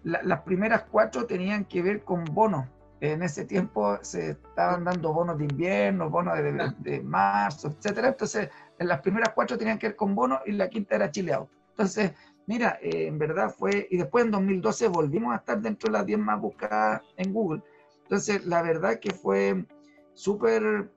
las 0.04 0.42
primeras 0.42 0.84
cuatro 0.92 1.26
tenían 1.26 1.66
que 1.66 1.82
ver 1.82 2.04
con 2.04 2.26
bonos. 2.26 2.66
En 3.02 3.24
ese 3.24 3.46
tiempo 3.46 3.98
se 4.02 4.32
estaban 4.32 4.86
dando 4.86 5.14
bonos 5.14 5.38
de 5.38 5.44
invierno, 5.46 6.10
bonos 6.10 6.38
de, 6.38 6.74
de, 6.80 7.02
marzo, 7.02 7.68
etcétera. 7.70 8.10
Entonces, 8.10 8.50
en 8.80 8.88
las 8.88 9.02
primeras 9.02 9.30
cuatro 9.36 9.58
tenían 9.58 9.78
que 9.78 9.88
ver 9.88 9.96
con 9.96 10.16
bonos 10.16 10.40
y 10.46 10.54
la 10.54 10.70
quinta 10.70 10.96
era 10.96 11.12
Chile 11.12 11.34
Auto. 11.34 11.52
Entonces, 11.72 12.14
Mira, 12.48 12.78
eh, 12.82 13.08
en 13.08 13.18
verdad 13.18 13.50
fue, 13.50 13.88
y 13.90 13.98
después 13.98 14.26
en 14.26 14.32
2012 14.32 14.88
volvimos 14.88 15.34
a 15.34 15.38
estar 15.38 15.60
dentro 15.62 15.88
de 15.88 15.98
las 15.98 16.06
10 16.06 16.20
más 16.20 16.40
buscadas 16.40 17.02
en 17.18 17.34
Google. 17.34 17.64
Entonces, 18.04 18.46
la 18.46 18.62
verdad 18.62 19.00
que 19.00 19.12
fue 19.12 19.66
súper, 20.14 20.92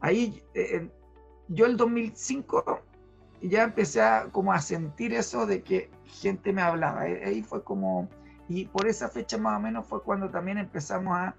ahí, 0.00 0.40
eh, 0.54 0.88
yo 1.48 1.66
el 1.66 1.76
2005 1.76 2.82
ya 3.42 3.64
empecé 3.64 4.00
a, 4.02 4.28
como 4.30 4.52
a 4.52 4.60
sentir 4.60 5.14
eso 5.14 5.46
de 5.46 5.62
que 5.62 5.90
gente 6.04 6.52
me 6.52 6.62
hablaba. 6.62 7.00
Ahí 7.00 7.42
fue 7.42 7.64
como, 7.64 8.08
y 8.48 8.66
por 8.66 8.86
esa 8.86 9.08
fecha 9.08 9.36
más 9.36 9.58
o 9.58 9.60
menos 9.60 9.86
fue 9.86 10.02
cuando 10.02 10.30
también 10.30 10.58
empezamos 10.58 11.16
a, 11.16 11.34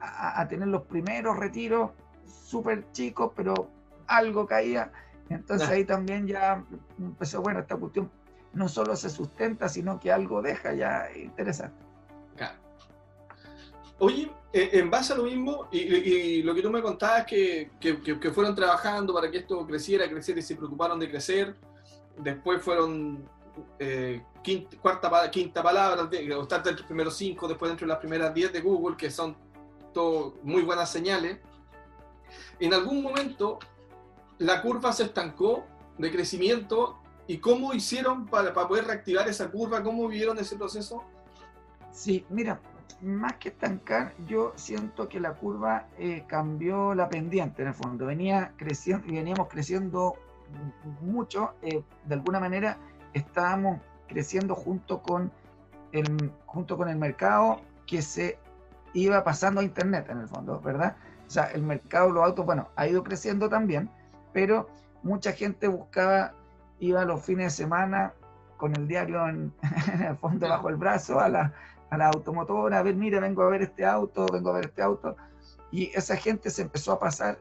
a, 0.00 0.46
tener 0.48 0.68
los 0.68 0.82
primeros 0.82 1.36
retiros, 1.36 1.90
súper 2.24 2.90
chicos, 2.92 3.32
pero 3.36 3.70
algo 4.08 4.46
caía. 4.46 4.90
Entonces 5.28 5.68
ahí 5.68 5.84
también 5.84 6.26
ya 6.26 6.64
empezó, 6.98 7.42
bueno, 7.42 7.60
esta 7.60 7.76
cuestión 7.76 8.10
no 8.56 8.68
solo 8.68 8.96
se 8.96 9.10
sustenta, 9.10 9.68
sino 9.68 10.00
que 10.00 10.10
algo 10.10 10.42
deja 10.42 10.74
ya 10.74 11.08
interesante. 11.14 11.84
Oye, 13.98 14.30
eh, 14.52 14.70
en 14.74 14.90
base 14.90 15.14
a 15.14 15.16
lo 15.16 15.22
mismo, 15.22 15.68
y, 15.72 16.42
lo 16.42 16.54
que 16.54 16.60
tú 16.60 16.70
me 16.70 16.82
contabas 16.82 17.24
que, 17.24 17.70
que, 17.80 17.98
que, 17.98 18.30
fueron 18.30 18.54
trabajando 18.54 19.14
para 19.14 19.30
que 19.30 19.38
esto 19.38 19.66
creciera, 19.66 20.06
creciera 20.06 20.38
y 20.38 20.42
se 20.42 20.54
preocuparon 20.54 21.00
de 21.00 21.08
crecer, 21.08 21.56
después 22.18 22.60
fueron 22.62 23.26
eh, 23.78 24.22
quinta, 24.42 24.76
cuarta, 24.76 25.30
quinta 25.30 25.62
palabra, 25.62 26.02
o 26.02 26.42
estar 26.42 26.58
entre 26.58 26.72
los 26.72 26.82
primeros 26.82 27.16
cinco, 27.16 27.48
después 27.48 27.70
dentro 27.70 27.86
de 27.86 27.92
las 27.94 27.98
primeras 27.98 28.34
diez 28.34 28.52
de 28.52 28.60
Google, 28.60 28.98
que 28.98 29.10
son 29.10 29.34
todo 29.94 30.34
muy 30.42 30.60
buenas 30.60 30.90
señales. 30.90 31.38
En 32.60 32.74
algún 32.74 33.02
momento 33.02 33.58
la 34.38 34.60
curva 34.60 34.92
se 34.92 35.04
estancó 35.04 35.64
de 35.96 36.12
crecimiento 36.12 36.98
y 37.26 37.38
cómo 37.38 37.72
hicieron 37.74 38.26
para, 38.26 38.52
para 38.52 38.68
poder 38.68 38.84
reactivar 38.86 39.28
esa 39.28 39.50
curva, 39.50 39.82
cómo 39.82 40.08
vivieron 40.08 40.38
ese 40.38 40.56
proceso. 40.56 41.02
Sí, 41.90 42.24
mira, 42.28 42.60
más 43.02 43.34
que 43.36 43.48
estancar, 43.50 44.14
yo 44.26 44.52
siento 44.56 45.08
que 45.08 45.20
la 45.20 45.34
curva 45.34 45.86
eh, 45.98 46.24
cambió 46.26 46.94
la 46.94 47.08
pendiente 47.08 47.62
en 47.62 47.68
el 47.68 47.74
fondo. 47.74 48.06
Venía 48.06 48.52
creciendo 48.56 49.06
y 49.06 49.12
veníamos 49.12 49.48
creciendo 49.48 50.14
mucho. 51.00 51.54
Eh, 51.62 51.82
de 52.04 52.14
alguna 52.14 52.40
manera 52.40 52.78
estábamos 53.12 53.80
creciendo 54.08 54.54
junto 54.54 55.02
con 55.02 55.32
el, 55.92 56.32
junto 56.46 56.76
con 56.76 56.88
el 56.88 56.96
mercado 56.96 57.60
que 57.86 58.02
se 58.02 58.38
iba 58.94 59.22
pasando 59.24 59.60
a 59.60 59.64
Internet 59.64 60.08
en 60.08 60.20
el 60.20 60.28
fondo, 60.28 60.60
¿verdad? 60.60 60.96
O 61.26 61.30
sea, 61.30 61.44
el 61.46 61.62
mercado 61.62 62.08
de 62.08 62.14
los 62.14 62.24
autos, 62.24 62.46
bueno, 62.46 62.68
ha 62.76 62.86
ido 62.86 63.02
creciendo 63.02 63.48
también, 63.48 63.90
pero 64.32 64.68
mucha 65.02 65.32
gente 65.32 65.68
buscaba, 65.68 66.34
iba 66.80 67.04
los 67.04 67.24
fines 67.24 67.46
de 67.56 67.64
semana 67.64 68.12
con 68.56 68.74
el 68.76 68.88
diario 68.88 69.28
en, 69.28 69.52
en 69.92 70.02
el 70.02 70.16
fondo 70.16 70.48
bajo 70.48 70.68
el 70.68 70.76
brazo 70.76 71.20
a 71.20 71.28
la, 71.28 71.52
a 71.90 71.96
la 71.96 72.08
automotora, 72.08 72.78
a 72.78 72.82
ver, 72.82 72.96
mira, 72.96 73.20
vengo 73.20 73.42
a 73.42 73.48
ver 73.48 73.62
este 73.62 73.84
auto, 73.84 74.26
vengo 74.32 74.50
a 74.50 74.54
ver 74.54 74.66
este 74.66 74.82
auto. 74.82 75.16
Y 75.70 75.90
esa 75.94 76.16
gente 76.16 76.50
se 76.50 76.62
empezó 76.62 76.92
a 76.92 76.98
pasar 76.98 77.38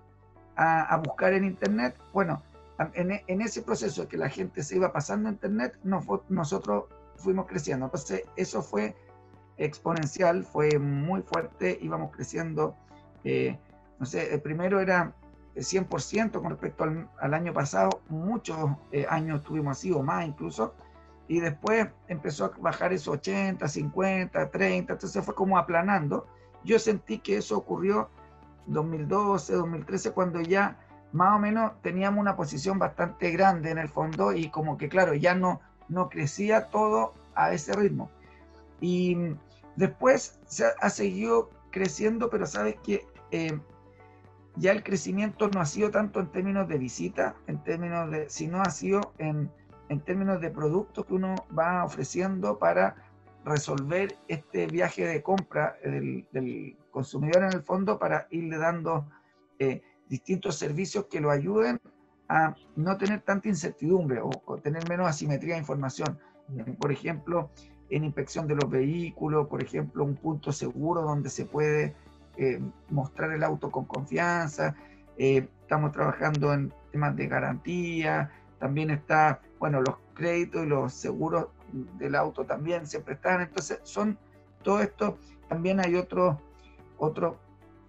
a, 0.55 0.97
buscar 0.97 1.33
en 1.33 1.43
Internet. 1.43 1.95
Bueno, 2.13 2.41
en, 2.93 3.41
ese 3.41 3.61
proceso 3.61 4.07
que 4.07 4.17
la 4.17 4.29
gente 4.29 4.63
se 4.63 4.75
iba 4.75 4.91
pasando 4.91 5.29
a 5.29 5.31
Internet, 5.31 5.77
nosotros 5.83 6.85
fuimos 7.17 7.45
creciendo. 7.47 7.85
Entonces, 7.85 8.23
eso 8.35 8.61
fue 8.61 8.95
exponencial, 9.57 10.43
fue 10.43 10.77
muy 10.79 11.21
fuerte, 11.21 11.77
íbamos 11.81 12.11
creciendo. 12.11 12.75
Eh, 13.23 13.57
no 13.99 14.05
sé, 14.05 14.33
el 14.33 14.41
primero 14.41 14.79
era 14.79 15.13
100% 15.55 16.31
con 16.41 16.49
respecto 16.49 16.83
al, 16.83 17.33
año 17.33 17.53
pasado, 17.53 18.01
muchos 18.09 18.57
eh, 18.91 19.05
años 19.09 19.43
tuvimos 19.43 19.77
así 19.77 19.91
o 19.91 20.03
más 20.03 20.25
incluso 20.25 20.73
y 21.27 21.39
después 21.39 21.87
empezó 22.07 22.45
a 22.45 22.51
bajar 22.59 22.93
esos 22.93 23.15
80, 23.15 23.67
50, 23.67 24.51
30, 24.51 24.93
entonces 24.93 25.25
fue 25.25 25.33
como 25.33 25.57
aplanando. 25.57 26.27
Yo 26.63 26.77
sentí 26.77 27.19
que 27.19 27.37
eso 27.37 27.57
ocurrió 27.57 28.09
2012, 28.67 29.53
2013, 29.53 30.11
cuando 30.11 30.41
ya 30.41 30.77
más 31.11 31.35
o 31.35 31.39
menos 31.39 31.71
teníamos 31.81 32.19
una 32.19 32.35
posición 32.35 32.77
bastante 32.77 33.31
grande 33.31 33.71
en 33.71 33.77
el 33.77 33.89
fondo 33.89 34.33
y 34.33 34.49
como 34.49 34.77
que 34.77 34.89
claro, 34.89 35.13
ya 35.13 35.33
no, 35.33 35.61
no 35.87 36.09
crecía 36.09 36.69
todo 36.69 37.13
a 37.33 37.53
ese 37.53 37.73
ritmo. 37.73 38.11
Y 38.81 39.17
después 39.75 40.39
se 40.45 40.65
ha, 40.79 40.89
seguido 40.89 41.49
creciendo, 41.71 42.29
pero 42.29 42.45
sabes 42.45 42.75
que 42.83 43.05
eh, 43.31 43.59
ya 44.57 44.71
el 44.71 44.83
crecimiento 44.83 45.49
no 45.49 45.61
ha 45.61 45.65
sido 45.65 45.91
tanto 45.91 46.19
en 46.19 46.31
términos 46.31 46.67
de 46.67 46.77
visita, 46.77 47.35
en 47.47 47.63
términos 47.63 48.09
de, 48.11 48.29
sino 48.29 48.61
ha 48.61 48.69
sido 48.69 49.13
en 49.17 49.49
en 49.89 49.99
términos 50.01 50.41
de 50.41 50.49
productos 50.49 51.05
que 51.05 51.13
uno 51.13 51.35
va 51.57 51.83
ofreciendo 51.83 52.57
para 52.57 52.95
resolver 53.43 54.15
este 54.27 54.67
viaje 54.67 55.05
de 55.05 55.21
compra 55.21 55.77
del, 55.83 56.77
consumidor 56.91 57.43
en 57.43 57.53
el 57.53 57.61
fondo 57.61 57.99
para 57.99 58.25
irle 58.31 58.57
dando 58.57 59.05
eh, 59.59 59.81
distintos 60.07 60.55
servicios 60.55 61.05
que 61.05 61.19
lo 61.19 61.29
ayuden 61.29 61.79
a 62.29 62.55
no 62.77 62.97
tener 62.97 63.21
tanta 63.21 63.49
incertidumbre 63.49 64.21
o, 64.21 64.57
tener 64.63 64.87
menos 64.87 65.07
asimetría 65.07 65.55
de 65.55 65.59
información. 65.59 66.17
Por 66.79 66.91
ejemplo, 66.91 67.51
en 67.89 68.05
inspección 68.05 68.47
de 68.47 68.55
los 68.55 68.69
vehículos, 68.69 69.47
por 69.47 69.61
ejemplo, 69.61 70.05
un 70.05 70.15
punto 70.15 70.51
seguro 70.51 71.01
donde 71.01 71.29
se 71.29 71.45
puede 71.45 71.93
eh, 72.37 72.61
mostrar 72.89 73.31
el 73.31 73.43
auto 73.43 73.71
con 73.71 73.85
confianza. 73.85 74.75
Eh, 75.17 75.47
estamos 75.61 75.91
trabajando 75.91 76.53
en 76.53 76.73
temas 76.91 77.15
de 77.15 77.27
garantía, 77.27 78.31
también 78.59 78.89
está, 78.89 79.41
bueno, 79.59 79.81
los 79.81 79.95
créditos 80.13 80.63
y 80.63 80.67
los 80.67 80.93
seguros 80.93 81.47
del 81.97 82.15
auto 82.15 82.45
también 82.45 82.87
siempre 82.87 83.15
están. 83.15 83.41
Entonces, 83.41 83.79
son 83.83 84.17
todo 84.63 84.81
esto. 84.81 85.17
También 85.47 85.79
hay 85.79 85.95
otro, 85.95 86.39
otro 86.97 87.37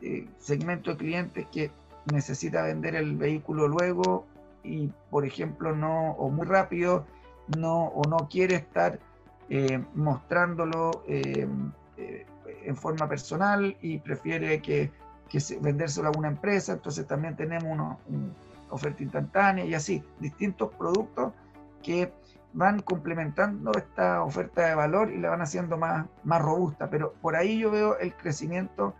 eh, 0.02 0.28
segmento 0.38 0.92
de 0.92 0.96
clientes 0.96 1.46
que 1.50 1.70
necesita 2.12 2.62
vender 2.62 2.94
el 2.94 3.16
vehículo 3.16 3.68
luego 3.68 4.26
y, 4.62 4.92
por 5.10 5.24
ejemplo, 5.24 5.74
no, 5.74 6.12
o 6.12 6.28
muy 6.30 6.46
rápido, 6.46 7.06
no, 7.56 7.86
o 7.86 8.02
no 8.08 8.28
quiere 8.28 8.56
estar 8.56 8.98
mostrándolo 9.94 11.04
en 12.66 12.76
forma 12.76 13.08
personal 13.08 13.76
y 13.80 13.98
prefiere 13.98 14.60
que, 14.60 14.90
que 15.28 15.38
vendérselo 15.60 16.08
a 16.08 16.12
una 16.16 16.28
empresa. 16.28 16.72
Entonces, 16.72 17.06
también 17.06 17.36
tenemos 17.36 17.64
uno, 17.70 17.98
un, 18.08 18.34
oferta 18.70 19.02
instantánea 19.02 19.64
y 19.64 19.74
así, 19.74 20.02
distintos 20.20 20.72
productos 20.74 21.32
que 21.82 22.12
van 22.52 22.80
complementando 22.80 23.72
esta 23.72 24.22
oferta 24.22 24.66
de 24.66 24.74
valor 24.74 25.10
y 25.10 25.18
la 25.18 25.30
van 25.30 25.42
haciendo 25.42 25.76
más, 25.76 26.06
más 26.24 26.42
robusta. 26.42 26.88
Pero 26.90 27.12
por 27.20 27.36
ahí 27.36 27.58
yo 27.58 27.70
veo 27.70 27.98
el 27.98 28.14
crecimiento 28.14 28.94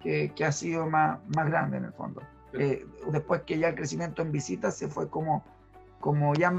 que, 0.00 0.32
que 0.34 0.44
ha 0.44 0.52
sido 0.52 0.86
más, 0.86 1.18
más 1.34 1.46
grande 1.46 1.76
en 1.76 1.84
el 1.84 1.92
fondo. 1.92 2.22
Eh, 2.54 2.86
después 3.10 3.42
que 3.42 3.58
ya 3.58 3.68
el 3.68 3.74
crecimiento 3.74 4.22
en 4.22 4.32
visitas 4.32 4.76
se 4.76 4.88
fue 4.88 5.08
como, 5.08 5.44
como 6.00 6.34
ya 6.34 6.54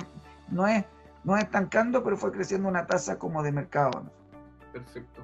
no 0.49 0.67
es, 0.67 0.85
no 1.23 1.37
es 1.37 1.43
estancando, 1.43 2.03
pero 2.03 2.17
fue 2.17 2.31
creciendo 2.31 2.67
una 2.67 2.87
tasa 2.87 3.17
como 3.19 3.43
de 3.43 3.51
mercado. 3.51 4.03
Perfecto. 4.71 5.21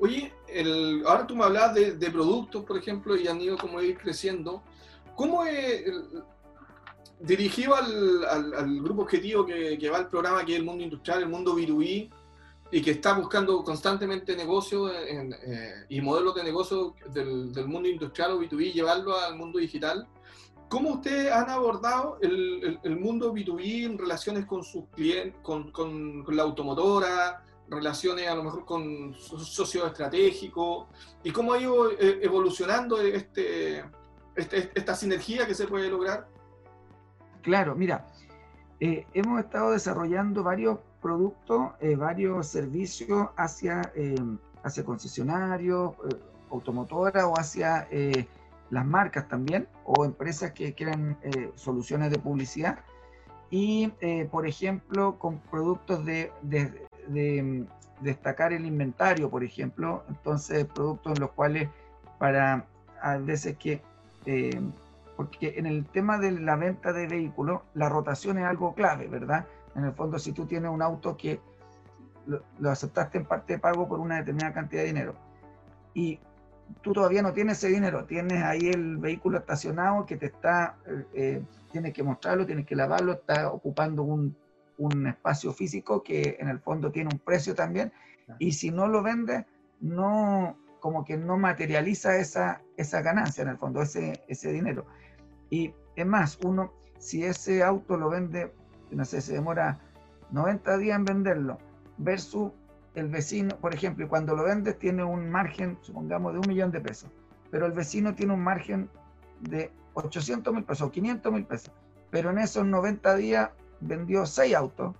Oye, 0.00 0.32
el, 0.48 1.02
ahora 1.06 1.26
tú 1.26 1.36
me 1.36 1.44
hablas 1.44 1.74
de, 1.74 1.92
de, 1.92 2.10
productos, 2.10 2.64
por 2.64 2.76
ejemplo, 2.76 3.16
y 3.16 3.28
han 3.28 3.40
ido 3.40 3.56
como 3.56 3.80
ir 3.80 3.96
creciendo. 3.98 4.62
¿Cómo 5.14 5.44
es, 5.44 5.84
dirigido 7.22 7.74
al, 7.74 8.80
grupo 8.82 9.02
objetivo 9.02 9.46
que, 9.46 9.90
va 9.90 9.98
al 9.98 10.08
programa, 10.08 10.44
que 10.44 10.52
es 10.52 10.58
el 10.58 10.64
mundo 10.64 10.82
industrial, 10.82 11.22
el 11.22 11.28
mundo 11.28 11.54
B2B, 11.56 12.10
y 12.74 12.80
que 12.80 12.92
está 12.92 13.12
buscando 13.12 13.62
constantemente 13.62 14.34
negocios 14.34 14.90
eh, 14.94 15.84
y 15.90 16.00
modelos 16.00 16.34
de 16.34 16.42
negocio 16.42 16.94
del, 17.12 17.52
mundo 17.66 17.88
industrial 17.88 18.32
o 18.32 18.40
B2B, 18.40 18.72
llevarlo 18.72 19.16
al 19.16 19.36
mundo 19.36 19.58
digital. 19.58 20.06
¿Cómo 20.68 20.94
ustedes 20.94 21.30
han 21.30 21.50
abordado 21.50 22.18
el, 22.22 22.80
mundo 22.98 23.32
B2B 23.34 23.84
en 23.84 23.98
relaciones 23.98 24.46
con 24.46 24.64
sus 24.64 24.86
clientes, 24.94 25.34
con, 25.42 25.70
con, 25.70 26.24
la 26.34 26.42
automotora, 26.42 27.44
relaciones 27.68 28.28
a 28.28 28.34
lo 28.34 28.44
mejor 28.44 28.64
con 28.64 29.14
socios 29.14 29.86
estratégicos, 29.86 30.86
y 31.22 31.30
cómo 31.30 31.52
ha 31.52 31.58
ido 31.58 31.90
eh, 31.92 32.20
evolucionando 32.22 33.00
este, 33.00 33.84
este, 34.36 34.70
esta 34.74 34.94
sinergia 34.94 35.46
que 35.46 35.54
se 35.54 35.66
puede 35.66 35.88
lograr? 35.88 36.28
Claro, 37.42 37.74
mira, 37.74 38.06
eh, 38.84 39.06
hemos 39.14 39.40
estado 39.40 39.70
desarrollando 39.70 40.42
varios 40.42 40.78
productos, 41.00 41.70
eh, 41.80 41.96
varios 41.96 42.48
servicios 42.48 43.28
hacia, 43.36 43.92
eh, 43.94 44.16
hacia 44.64 44.84
concesionarios, 44.84 45.94
automotoras 46.50 47.24
o 47.24 47.34
hacia 47.38 47.88
las 48.70 48.86
marcas 48.86 49.28
también, 49.28 49.68
o 49.84 50.04
empresas 50.04 50.52
que 50.52 50.74
quieran 50.74 51.16
soluciones 51.54 52.10
de 52.10 52.18
publicidad. 52.18 52.80
Y, 53.50 53.92
por 54.30 54.46
ejemplo, 54.46 55.18
con 55.18 55.38
productos 55.38 56.04
de 56.04 56.32
destacar 58.00 58.52
el 58.52 58.66
inventario, 58.66 59.30
por 59.30 59.44
ejemplo, 59.44 60.04
entonces 60.08 60.66
productos 60.66 61.12
en 61.14 61.20
los 61.20 61.30
cuales 61.32 61.68
para 62.18 62.66
a 63.00 63.16
veces 63.18 63.56
que 63.56 63.82
porque 65.16 65.54
en 65.56 65.66
el 65.66 65.86
tema 65.86 66.18
de 66.18 66.32
la 66.32 66.56
venta 66.56 66.92
de 66.92 67.06
vehículos, 67.06 67.62
la 67.74 67.88
rotación 67.88 68.38
es 68.38 68.44
algo 68.44 68.74
clave, 68.74 69.08
¿verdad? 69.08 69.46
En 69.74 69.84
el 69.84 69.92
fondo, 69.92 70.18
si 70.18 70.32
tú 70.32 70.46
tienes 70.46 70.70
un 70.70 70.82
auto 70.82 71.16
que 71.16 71.40
lo, 72.26 72.70
aceptaste 72.70 73.18
en 73.18 73.26
parte 73.26 73.54
de 73.54 73.58
pago 73.58 73.88
por 73.88 74.00
una 74.00 74.16
determinada 74.16 74.52
cantidad 74.52 74.82
de 74.82 74.88
dinero 74.88 75.14
y 75.94 76.20
tú 76.80 76.92
todavía 76.92 77.22
no 77.22 77.32
tienes 77.32 77.58
ese 77.58 77.68
dinero, 77.68 78.04
tienes 78.04 78.42
ahí 78.42 78.68
el 78.68 78.96
vehículo 78.96 79.38
estacionado 79.38 80.06
que 80.06 80.16
te 80.16 80.26
está, 80.26 80.76
eh, 80.86 81.04
eh, 81.14 81.42
tienes 81.70 81.92
que 81.92 82.02
mostrarlo, 82.02 82.46
tienes 82.46 82.66
que 82.66 82.76
lavarlo, 82.76 83.12
está 83.12 83.50
ocupando 83.50 84.02
un, 84.02 84.36
un, 84.78 85.06
espacio 85.06 85.52
físico 85.52 86.02
que 86.02 86.36
en 86.40 86.48
el 86.48 86.58
fondo 86.60 86.90
tiene 86.90 87.10
un 87.12 87.18
precio 87.18 87.54
también, 87.54 87.92
y 88.38 88.52
si 88.52 88.70
no 88.70 88.88
lo 88.88 89.02
vendes, 89.02 89.44
no, 89.80 90.56
como 90.80 91.04
que 91.04 91.16
no 91.16 91.36
materializa 91.36 92.16
esa, 92.16 92.62
esa 92.76 93.02
ganancia 93.02 93.42
en 93.42 93.48
el 93.48 93.58
fondo, 93.58 93.82
ese, 93.82 94.22
ese 94.28 94.52
dinero. 94.52 94.86
Y 95.50 95.74
es 95.96 96.06
más, 96.06 96.38
uno, 96.44 96.72
si 96.98 97.24
ese 97.24 97.62
auto 97.62 97.96
lo 97.96 98.08
vende, 98.08 98.52
no 98.90 99.04
sé, 99.04 99.20
se 99.20 99.34
demora 99.34 99.80
90 100.30 100.78
días 100.78 100.96
en 100.96 101.04
venderlo, 101.04 101.58
versus 101.98 102.52
el 102.94 103.08
vecino, 103.08 103.56
por 103.58 103.74
ejemplo, 103.74 104.04
y 104.04 104.08
cuando 104.08 104.36
lo 104.36 104.44
vendes 104.44 104.78
tiene 104.78 105.04
un 105.04 105.30
margen, 105.30 105.78
supongamos, 105.82 106.32
de 106.32 106.38
un 106.40 106.48
millón 106.48 106.70
de 106.70 106.80
pesos. 106.80 107.10
pero 107.50 107.66
el 107.66 107.72
vecino 107.72 108.14
tiene 108.14 108.32
un 108.32 108.42
margen 108.42 108.88
de 109.40 109.70
800 109.94 110.54
mil 110.54 110.64
pesos 110.64 110.88
o 110.88 110.90
500 110.90 111.32
mil 111.32 111.44
pesos, 111.44 111.72
pero 112.10 112.30
en 112.30 112.38
esos 112.38 112.64
90 112.66 113.14
días 113.16 113.50
vendió 113.82 114.26
6 114.26 114.54
autos. 114.54 114.94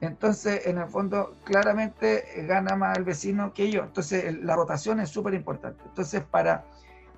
Entonces, 0.00 0.66
en 0.66 0.78
el 0.78 0.86
fondo, 0.86 1.34
claramente 1.44 2.24
gana 2.46 2.76
más 2.76 2.96
el 2.96 3.04
vecino 3.04 3.52
que 3.52 3.70
yo. 3.70 3.82
Entonces, 3.82 4.38
la 4.42 4.54
rotación 4.54 5.00
es 5.00 5.08
súper 5.08 5.34
importante. 5.34 5.82
Entonces, 5.86 6.22
para, 6.22 6.64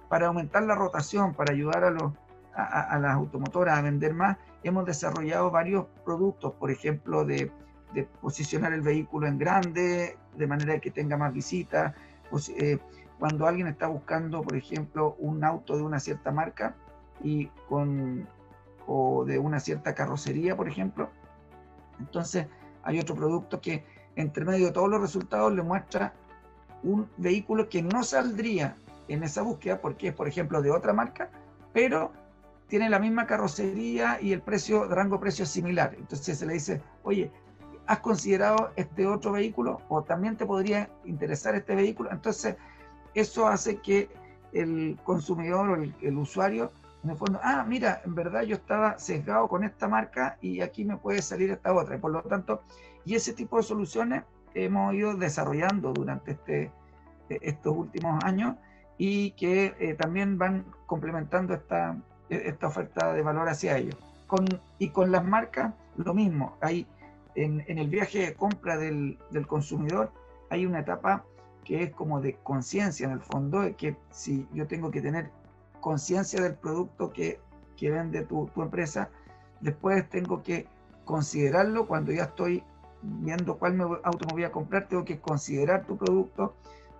para 0.08 0.28
aumentar 0.28 0.62
la 0.62 0.74
rotación, 0.74 1.34
para 1.34 1.52
ayudar 1.52 1.84
a, 1.84 1.90
los, 1.90 2.12
a, 2.54 2.98
las 2.98 3.14
automotoras 3.14 3.78
a 3.78 3.82
vender 3.82 4.14
más, 4.14 4.38
hemos 4.62 4.86
desarrollado 4.86 5.50
varios 5.50 5.86
productos, 6.04 6.54
por 6.54 6.70
ejemplo, 6.70 7.24
de, 7.24 7.52
de 7.92 8.04
posicionar 8.22 8.72
el 8.72 8.80
vehículo 8.80 9.26
en 9.26 9.38
grande, 9.38 10.16
de 10.36 10.46
manera 10.46 10.78
que 10.78 10.90
tenga 10.90 11.18
más 11.18 11.34
visitas. 11.34 11.94
Pues, 12.30 12.48
eh, 12.50 12.78
cuando 13.18 13.46
alguien 13.46 13.66
está 13.66 13.88
buscando, 13.88 14.40
por 14.40 14.56
ejemplo, 14.56 15.16
un 15.18 15.44
auto 15.44 15.76
de 15.76 15.82
una 15.82 16.00
cierta 16.00 16.32
marca 16.32 16.74
y 17.22 17.48
con, 17.68 18.26
o 18.86 19.24
de 19.24 19.38
una 19.38 19.60
cierta 19.60 19.94
carrocería, 19.94 20.56
por 20.56 20.68
ejemplo, 20.68 21.10
entonces 21.98 22.46
hay 22.82 22.98
otro 22.98 23.14
producto 23.14 23.60
que 23.60 23.84
entre 24.16 24.44
medio 24.44 24.66
de 24.66 24.72
todos 24.72 24.88
los 24.88 25.00
resultados 25.00 25.52
le 25.54 25.62
muestra 25.62 26.14
un 26.82 27.08
vehículo 27.16 27.68
que 27.68 27.82
no 27.82 28.02
saldría 28.02 28.76
en 29.08 29.22
esa 29.22 29.42
búsqueda 29.42 29.80
porque 29.80 30.08
es, 30.08 30.14
por 30.14 30.28
ejemplo, 30.28 30.62
de 30.62 30.70
otra 30.70 30.92
marca, 30.92 31.30
pero 31.72 32.12
tiene 32.68 32.88
la 32.88 32.98
misma 32.98 33.26
carrocería 33.26 34.18
y 34.20 34.32
el 34.32 34.40
precio, 34.40 34.84
rango 34.84 35.20
precio 35.20 35.42
es 35.42 35.50
similar. 35.50 35.94
Entonces 35.98 36.38
se 36.38 36.46
le 36.46 36.54
dice, 36.54 36.80
oye, 37.02 37.30
¿has 37.86 37.98
considerado 37.98 38.70
este 38.76 39.06
otro 39.06 39.32
vehículo? 39.32 39.80
¿O 39.88 40.02
también 40.02 40.36
te 40.36 40.46
podría 40.46 40.88
interesar 41.04 41.56
este 41.56 41.74
vehículo? 41.74 42.10
Entonces, 42.12 42.56
eso 43.14 43.48
hace 43.48 43.78
que 43.78 44.08
el 44.52 44.96
consumidor 45.02 45.70
o 45.70 45.74
el, 45.74 46.16
usuario, 46.16 46.70
en 47.02 47.10
el 47.10 47.16
fondo, 47.16 47.40
ah, 47.42 47.64
mira, 47.66 48.02
en 48.04 48.14
verdad 48.14 48.42
yo 48.42 48.56
estaba 48.56 48.98
sesgado 48.98 49.48
con 49.48 49.64
esta 49.64 49.88
marca 49.88 50.36
y 50.40 50.60
aquí 50.60 50.84
me 50.84 50.98
puede 50.98 51.22
salir 51.22 51.50
esta 51.50 51.72
otra. 51.72 51.96
Y 51.96 51.98
por 51.98 52.10
lo 52.10 52.22
tanto, 52.22 52.62
y 53.04 53.14
ese 53.14 53.32
tipo 53.32 53.56
de 53.56 53.62
soluciones 53.62 54.24
hemos 54.54 54.94
ido 54.94 55.14
desarrollando 55.14 55.92
durante 55.92 56.32
este, 56.32 56.70
e, 57.30 57.38
estos 57.42 57.74
últimos 57.74 58.22
años 58.24 58.56
y 58.98 59.30
que 59.32 59.74
eh, 59.78 59.94
también 59.94 60.36
van 60.36 60.66
complementando 60.86 61.54
esta, 61.54 61.96
e, 62.28 62.48
esta 62.48 62.66
oferta 62.66 63.14
de 63.14 63.22
valor 63.22 63.48
hacia 63.48 63.78
ellos. 63.78 63.96
Con, 64.26 64.46
y 64.78 64.90
con 64.90 65.10
las 65.10 65.24
marcas, 65.24 65.72
lo 65.96 66.12
mismo. 66.12 66.56
Hay, 66.60 66.86
en, 67.34 67.64
en 67.66 67.78
el 67.78 67.88
viaje 67.88 68.18
de 68.18 68.34
compra 68.34 68.76
del, 68.76 69.18
del 69.30 69.46
consumidor, 69.46 70.12
hay 70.50 70.66
una 70.66 70.80
etapa 70.80 71.24
que 71.64 71.82
es 71.82 71.92
como 71.92 72.20
de 72.20 72.34
conciencia 72.42 73.06
en 73.06 73.12
el 73.12 73.20
fondo, 73.20 73.60
de 73.60 73.74
que 73.74 73.96
si 74.10 74.46
yo 74.52 74.66
tengo 74.66 74.90
que 74.90 75.00
tener 75.00 75.30
conciencia 75.80 76.42
del 76.42 76.54
producto 76.54 77.12
que, 77.12 77.40
que 77.76 77.90
vende 77.90 78.22
tu, 78.22 78.46
tu, 78.54 78.62
empresa, 78.62 79.10
después 79.60 80.08
tengo 80.08 80.42
que 80.42 80.66
considerarlo 81.04 81.86
cuando 81.86 82.12
ya 82.12 82.24
estoy 82.24 82.62
viendo 83.02 83.58
cuál 83.58 83.80
auto 84.04 84.26
me 84.26 84.32
voy 84.32 84.44
a 84.44 84.52
comprar, 84.52 84.86
tengo 84.88 85.04
que 85.04 85.20
considerar 85.20 85.86
tu 85.86 85.96
producto, 85.96 86.54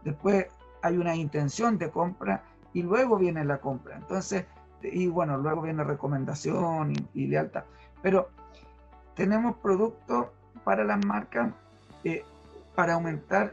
después 0.05 0.47
hay 0.83 0.97
una 0.97 1.15
intención 1.15 1.79
de 1.79 1.91
compra 1.91 2.43
y 2.73 2.83
luego 2.83 3.17
viene 3.17 3.45
la 3.45 3.59
compra. 3.59 3.97
Entonces, 3.97 4.47
y 4.83 5.09
bueno, 5.09 5.37
luego 5.37 5.63
viene 5.63 5.85
recomendación 5.85 6.93
y, 7.13 7.27
lealtad. 7.27 7.65
Pero 8.03 8.31
tenemos 9.15 9.57
productos 9.57 10.29
para 10.65 10.85
las 10.85 11.05
marcas 11.05 11.53
eh, 12.05 12.25
para 12.75 12.95
aumentar 12.95 13.53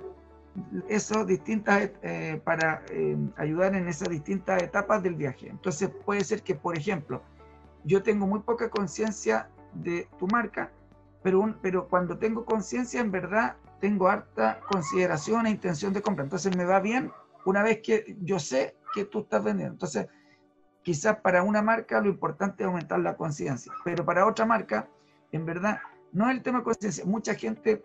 eso 0.90 1.26
distintas, 1.26 1.92
eh, 2.02 2.42
para 2.44 2.84
eh, 2.90 3.18
ayudar 3.38 3.76
en 3.76 3.88
esas 3.88 4.10
distintas 4.10 4.62
etapas 4.62 5.04
del 5.04 5.16
viaje. 5.16 5.50
Entonces 5.50 5.90
puede 6.06 6.24
ser 6.24 6.42
que, 6.44 6.56
por 6.56 6.78
ejemplo, 6.78 7.22
yo 7.84 8.04
tengo 8.04 8.28
muy 8.28 8.40
poca 8.40 8.70
conciencia 8.70 9.50
de 9.74 10.08
tu 10.18 10.28
marca, 10.28 10.72
pero, 11.24 11.56
pero 11.62 11.88
cuando 11.88 12.18
tengo 12.18 12.46
conciencia, 12.46 13.02
en 13.02 13.12
verdad, 13.12 13.56
tengo 13.80 14.08
harta 14.08 14.60
consideración 14.70 15.46
e 15.46 15.52
intención 15.52 15.94
de 15.94 16.02
compra. 16.02 16.24
Entonces 16.24 16.56
me 16.56 16.66
va 16.66 16.80
bien 16.80 17.12
una 17.46 17.64
vez 17.64 17.82
que 17.82 18.18
yo 18.22 18.40
sé 18.40 18.76
que 18.94 19.06
tú 19.06 19.20
estás 19.20 19.44
vendiendo. 19.44 19.74
Entonces, 19.74 20.08
quizás 20.82 21.18
para 21.18 21.44
una 21.44 21.62
marca 21.62 22.02
lo 22.02 22.10
importante 22.10 22.64
es 22.64 22.68
aumentar 22.68 23.00
la 23.00 23.16
conciencia, 23.16 23.72
pero 23.84 24.06
para 24.06 24.26
otra 24.26 24.46
marca, 24.46 24.88
en 25.32 25.46
verdad, 25.46 25.80
no 26.12 26.30
es 26.30 26.38
el 26.38 26.44
tema 26.44 26.60
de 26.60 26.64
conciencia. 26.64 27.06
Mucha 27.06 27.36
gente 27.36 27.84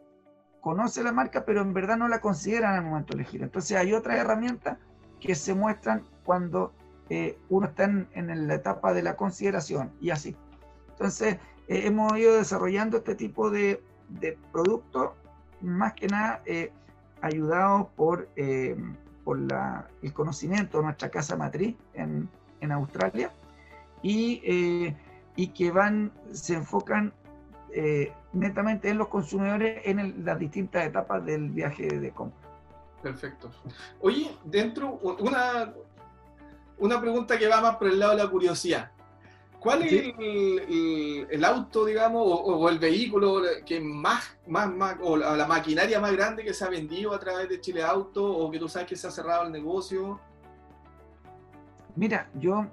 conoce 0.62 1.02
la 1.02 1.12
marca, 1.12 1.44
pero 1.44 1.60
en 1.60 1.74
verdad 1.74 1.98
no 1.98 2.08
la 2.08 2.20
consideran 2.20 2.76
al 2.76 2.84
momento 2.84 3.12
de 3.12 3.22
elegir. 3.22 3.42
Entonces 3.42 3.76
hay 3.76 3.92
otras 3.92 4.16
herramientas 4.16 4.78
que 5.20 5.34
se 5.34 5.54
muestran 5.54 6.04
cuando 6.24 6.72
eh, 7.10 7.36
uno 7.50 7.66
está 7.66 7.84
en, 7.84 8.48
la 8.48 8.54
etapa 8.54 8.94
de 8.94 9.02
la 9.02 9.16
consideración 9.16 9.90
y 10.00 10.10
así. 10.10 10.36
Entonces 10.90 11.34
eh, 11.66 11.82
hemos 11.86 12.16
ido 12.16 12.36
desarrollando 12.36 12.98
este 12.98 13.16
tipo 13.16 13.50
de, 13.50 13.82
de 14.08 14.38
productos, 14.52 15.10
más 15.60 15.94
que 15.94 16.06
nada 16.06 16.42
eh, 16.46 16.72
ayudados 17.20 17.88
por, 17.96 18.28
por 19.24 19.40
la, 19.40 19.88
el 20.00 20.12
conocimiento 20.12 20.78
de 20.78 20.84
nuestra 20.84 21.10
casa 21.10 21.36
matriz 21.36 21.76
en, 21.94 22.28
en 22.60 22.72
Australia 22.72 23.32
y, 24.00 24.94
y 25.36 25.48
que 25.48 25.70
van, 25.70 26.12
se 26.32 26.54
enfocan 26.54 27.12
eh, 27.74 28.12
netamente 28.32 28.88
en 28.88 28.98
los 28.98 29.08
consumidores 29.08 29.82
en 29.84 30.24
las 30.24 30.38
distintas 30.38 30.86
etapas 30.86 31.24
del 31.24 31.50
viaje 31.50 31.86
de 31.86 32.10
compra. 32.10 32.48
Perfecto. 33.02 33.50
Oye, 34.00 34.30
dentro, 34.44 35.00
una, 35.20 35.74
una 36.78 37.00
pregunta 37.00 37.38
que 37.38 37.48
va 37.48 37.60
más 37.60 37.76
por 37.76 37.88
el 37.88 37.98
lado 37.98 38.16
de 38.16 38.22
la 38.22 38.30
curiosidad. 38.30 38.90
¿Cuál 39.62 39.82
es 39.82 40.12
el, 40.18 41.44
auto, 41.44 41.84
digamos, 41.84 42.20
o, 42.24 42.68
el 42.68 42.80
vehículo 42.80 43.42
que 43.64 43.80
más, 43.80 44.36
más, 44.48 44.68
más, 44.68 44.96
o 45.00 45.16
la, 45.16 45.46
maquinaria 45.46 46.00
más 46.00 46.12
grande 46.12 46.42
que 46.42 46.52
se 46.52 46.64
ha 46.64 46.68
vendido 46.68 47.14
a 47.14 47.20
través 47.20 47.48
de 47.48 47.60
Chile 47.60 47.84
Auto, 47.84 48.24
o 48.24 48.50
que 48.50 48.58
tú 48.58 48.68
sabes 48.68 48.88
que 48.88 48.96
se 48.96 49.06
ha 49.06 49.12
cerrado 49.12 49.46
el 49.46 49.52
negocio? 49.52 50.18
Mira, 51.94 52.28
yo 52.34 52.66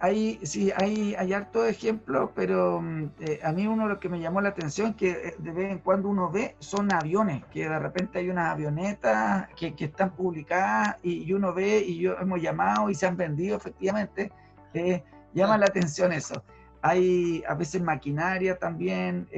hay, 0.00 0.40
sí, 0.42 0.72
hay, 0.76 1.14
hay 1.14 1.32
harto 1.32 1.64
ejemplos, 1.64 2.30
pero 2.34 2.80
mm, 2.80 3.10
eh, 3.20 3.40
a 3.42 3.52
mí 3.52 3.66
uno 3.66 3.88
lo 3.88 4.00
que 4.00 4.08
me 4.08 4.20
llamó 4.20 4.40
la 4.40 4.50
atención 4.50 4.94
que 4.94 5.10
eh, 5.10 5.34
de 5.38 5.52
vez 5.52 5.70
en 5.70 5.78
cuando 5.78 6.08
uno 6.08 6.30
ve 6.30 6.56
son 6.58 6.92
aviones, 6.92 7.44
que 7.46 7.68
de 7.68 7.78
repente 7.78 8.18
hay 8.18 8.30
unas 8.30 8.50
avionetas 8.52 9.48
que, 9.56 9.74
que 9.74 9.86
están 9.86 10.10
publicadas 10.10 10.96
y, 11.02 11.32
uno 11.32 11.54
ve 11.54 11.84
y 11.86 11.98
yo 11.98 12.16
hemos 12.18 12.40
llamado 12.40 12.90
y 12.90 12.94
se 12.94 13.06
han 13.06 13.16
vendido 13.16 13.56
efectivamente. 13.56 14.32
Eh, 14.74 15.02
llama 15.34 15.58
la 15.58 15.66
atención 15.66 16.12
eso. 16.12 16.42
Hay 16.82 17.42
a 17.46 17.54
veces 17.54 17.82
maquinaria 17.82 18.58
también, 18.58 19.28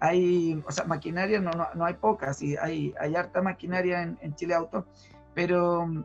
hay, 0.00 0.62
o 0.66 0.72
sea, 0.72 0.84
maquinaria 0.84 1.38
no, 1.40 1.50
no, 1.50 1.68
no 1.74 1.84
hay 1.84 1.94
pocas, 1.94 2.42
y 2.42 2.56
hay, 2.56 2.94
hay 2.98 3.14
harta 3.14 3.42
maquinaria 3.42 4.02
en, 4.02 4.18
en 4.22 4.34
Chile 4.34 4.54
Auto, 4.54 4.86
pero 5.34 5.86
mm, 5.86 6.04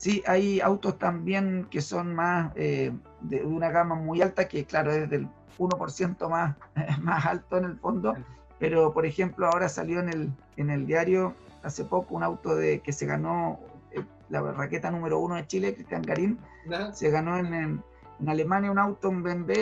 Sí, 0.00 0.22
hay 0.26 0.62
autos 0.62 0.98
también 0.98 1.66
que 1.70 1.82
son 1.82 2.14
más 2.14 2.52
eh, 2.56 2.90
de 3.20 3.44
una 3.44 3.68
gama 3.68 3.96
muy 3.96 4.22
alta, 4.22 4.48
que 4.48 4.64
claro, 4.64 4.92
es 4.92 5.10
del 5.10 5.28
1% 5.58 6.26
más, 6.30 6.56
más 7.02 7.26
alto 7.26 7.58
en 7.58 7.64
el 7.66 7.78
fondo, 7.78 8.14
pero 8.58 8.94
por 8.94 9.04
ejemplo 9.04 9.46
ahora 9.46 9.68
salió 9.68 10.00
en 10.00 10.08
el, 10.08 10.32
en 10.56 10.70
el 10.70 10.86
diario 10.86 11.34
hace 11.62 11.84
poco 11.84 12.14
un 12.14 12.22
auto 12.22 12.56
de 12.56 12.80
que 12.80 12.94
se 12.94 13.04
ganó 13.04 13.60
eh, 13.92 14.02
la 14.30 14.40
raqueta 14.40 14.90
número 14.90 15.18
uno 15.18 15.34
de 15.34 15.46
Chile, 15.46 15.74
Cristian 15.74 16.00
Garín, 16.00 16.38
se 16.94 17.10
ganó 17.10 17.36
en, 17.36 17.52
en, 17.52 17.82
Alemania 18.26 18.70
un 18.70 18.78
auto, 18.78 19.10
un 19.10 19.22
BMW, 19.22 19.52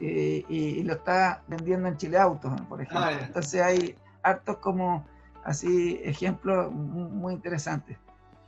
eh, 0.00 0.44
y, 0.48 0.82
lo 0.82 0.94
está 0.94 1.44
vendiendo 1.46 1.86
en 1.86 1.96
Chile 1.98 2.18
Autos, 2.18 2.50
por 2.62 2.82
ejemplo. 2.82 3.06
Ah, 3.06 3.12
Entonces 3.12 3.62
hay 3.62 3.96
hartos 4.24 4.56
como 4.56 5.06
así 5.44 6.00
ejemplos 6.02 6.72
muy 6.72 7.32
interesantes. 7.32 7.96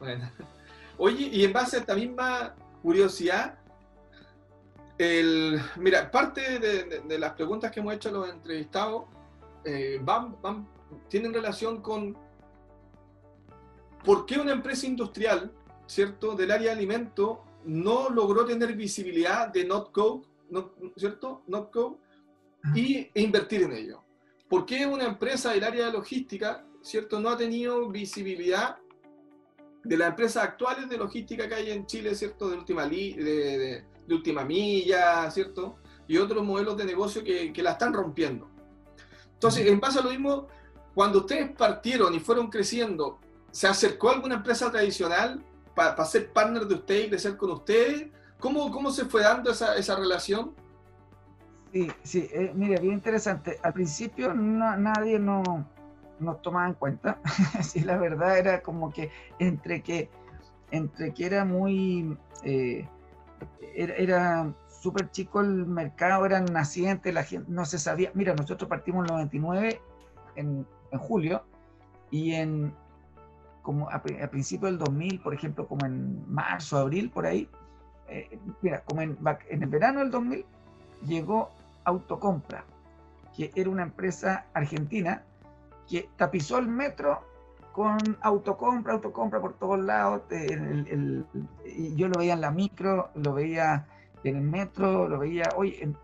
Bueno. 0.01 0.29
Oye, 0.99 1.29
y 1.31 1.45
en 1.45 1.53
base 1.53 1.77
a 1.77 1.81
esta 1.81 1.95
misma 1.95 2.55
curiosidad, 2.83 3.59
el, 4.99 5.61
mira, 5.77 6.11
parte 6.11 6.59
de, 6.59 7.19
las 7.19 7.33
preguntas 7.35 7.71
que 7.71 7.81
hemos 7.81 7.95
hecho 7.95 8.09
a 8.09 8.13
los 8.13 8.31
entrevistados 8.31 9.05
eh, 9.65 9.99
van, 10.03 10.41
van, 10.41 10.67
tienen 11.09 11.35
relación 11.35 11.83
con 11.83 12.17
por 14.05 14.25
qué 14.25 14.39
una 14.39 14.53
empresa 14.53 14.87
industrial, 14.87 15.53
¿cierto?, 15.87 16.35
del 16.35 16.51
área 16.51 16.69
de 16.69 16.77
alimentos 16.77 17.39
no 17.65 18.09
logró 18.09 18.45
tener 18.47 18.75
visibilidad 18.75 19.49
de 19.49 19.65
NotCo, 19.65 20.23
no, 20.49 20.73
¿cierto?, 20.97 21.43
NotCo, 21.49 21.99
y 22.75 23.11
e 23.13 23.21
invertir 23.21 23.63
en 23.63 23.73
ello. 23.73 24.03
¿Por 24.49 24.65
qué 24.65 24.87
una 24.87 25.05
empresa 25.05 25.51
del 25.51 25.65
área 25.65 25.87
de 25.87 25.93
logística, 25.93 26.65
¿cierto?, 26.81 27.21
no 27.21 27.29
ha 27.29 27.37
tenido 27.37 27.89
visibilidad 27.91 28.79
de 29.87 29.97
las 29.97 30.11
empresas 30.11 30.45
actuales 30.45 30.89
de 30.89 30.99
logística 30.99 31.49
que 31.49 31.55
hay 31.55 31.71
en 31.71 31.87
Chile, 31.87 32.15
¿cierto? 32.15 32.49
De 32.49 32.57
última, 32.57 32.87
de, 32.87 33.85
última 34.09 34.45
milla, 34.45 35.31
¿cierto? 35.31 35.79
Y 36.09 36.19
otros 36.19 36.45
modelos 36.45 36.77
de 36.77 36.85
negocio 36.85 37.23
que, 37.25 37.53
la 37.63 37.73
están 37.73 37.93
rompiendo. 37.93 38.49
Entonces, 39.35 39.67
en 39.67 39.81
base 39.81 39.99
a 39.99 40.03
lo 40.03 40.11
mismo, 40.11 40.49
cuando 40.95 41.21
ustedes 41.21 41.51
partieron 41.53 42.15
y 42.15 42.21
fueron 42.21 42.49
creciendo, 42.49 43.19
¿se 43.51 43.67
acercó 43.67 44.11
alguna 44.11 44.37
empresa 44.37 44.71
tradicional 44.71 45.45
para 45.77 46.05
ser 46.07 46.33
partner 46.33 46.67
de 46.67 46.75
ustedes 46.75 47.07
y 47.07 47.11
crecer 47.11 47.37
con 47.37 47.51
ustedes. 47.51 48.07
¿Cómo, 48.41 48.71
cómo 48.73 48.91
se 48.91 49.05
fue 49.05 49.23
dando 49.23 49.51
esa, 49.51 49.77
esa 49.77 49.95
relación? 49.95 50.55
Sí, 51.73 51.89
sí, 52.03 52.29
eh, 52.33 52.51
mire, 52.55 52.81
bien 52.81 52.95
interesante. 52.95 53.59
Al 53.63 53.75
principio 53.75 54.33
nadie 54.33 55.19
no, 55.19 55.43
nos 56.19 56.43
tomaba 56.43 56.67
en 56.67 56.75
cuenta. 56.75 57.19
sí, 57.63 57.81
la 57.81 57.97
verdad 57.97 58.39
era 58.39 58.63
como 58.63 58.91
que 58.91 59.11
entre 59.39 59.83
que, 59.83 60.11
entre 60.71 61.13
que 61.13 61.27
era 61.27 61.45
muy, 61.45 62.17
eh, 62.43 62.89
era, 63.75 64.53
súper 64.69 65.11
chico 65.11 65.41
el 65.41 65.67
mercado, 65.67 66.27
eran 66.27 66.45
nacientes, 66.45 67.13
la 67.13 67.25
gente 67.25 67.51
no 67.51 67.65
se 67.65 67.79
sabía. 67.79 68.11
Mira, 68.15 68.35
nosotros 68.35 68.69
partimos 68.69 69.01
en 69.01 69.11
el 69.11 69.17
99 69.17 69.81
en, 70.37 70.67
en 70.93 70.99
julio 70.99 71.45
y 72.11 72.35
en 72.35 72.73
como 73.63 73.91
a, 73.91 74.01
principios 74.01 74.71
del 74.71 74.79
2000, 74.79 75.21
por 75.23 75.35
ejemplo, 75.35 75.67
como 75.67 75.87
en 75.87 76.23
marzo, 76.33 76.79
abril, 76.79 77.11
por 77.11 77.27
ahí, 77.27 77.49
eh, 78.09 78.39
mira, 78.63 78.85
como 78.85 79.03
en, 79.03 79.19
en 79.51 79.63
el 79.63 79.69
verano 79.69 79.99
del 79.99 80.13
2000 80.13 80.47
llegó 81.05 81.51
Autocompra, 81.85 82.65
que 83.37 83.51
era 83.57 83.69
una 83.69 83.83
empresa 83.83 84.47
argentina 84.55 85.25
que 85.89 86.09
tapizó 86.17 86.59
el 86.59 86.69
metro 86.69 87.23
con 87.73 87.99
autocompra, 88.23 88.95
autocompra 88.95 89.41
por 89.41 89.55
todos 89.55 89.79
lados. 89.79 90.23
y 91.65 91.95
yo 91.95 92.09
lo 92.09 92.19
veía 92.19 92.33
en 92.33 92.41
la 92.41 92.51
micro, 92.51 93.11
lo 93.15 93.35
veía 93.35 93.87
en 94.25 94.37
el 94.37 94.43
metro, 94.43 95.09
lo 95.09 95.19
veía. 95.19 95.45
hoy 95.57 95.95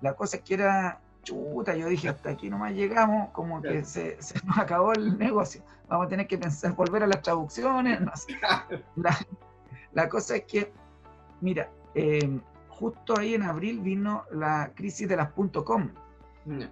la 0.00 0.14
cosa 0.14 0.38
es 0.38 0.42
que 0.42 0.54
era 0.54 1.00
chuta. 1.22 1.76
Yo 1.76 1.88
dije, 1.88 2.08
hasta 2.08 2.30
aquí 2.30 2.48
nomás 2.48 2.72
llegamos, 2.72 3.30
como 3.30 3.60
que 3.60 3.84
se, 3.84 4.20
se, 4.22 4.34
nos 4.46 4.58
acabó 4.58 4.92
el 4.92 5.18
negocio. 5.18 5.62
Vamos 5.88 6.06
a 6.06 6.08
tener 6.08 6.26
que 6.26 6.38
pensar, 6.38 6.74
volver 6.74 7.02
a 7.02 7.06
las 7.06 7.22
traducciones. 7.22 8.00
No 8.00 8.16
sé. 8.16 8.38
la, 9.92 10.08
cosa 10.08 10.36
es 10.36 10.44
que, 10.44 10.72
mira, 11.40 11.70
eh, 11.94 12.40
justo 12.68 13.18
ahí 13.18 13.34
en 13.34 13.42
abril 13.42 13.80
vino 13.80 14.24
la 14.30 14.70
crisis 14.74 15.08
de 15.08 15.16
las 15.16 15.30
.com. 15.32 15.90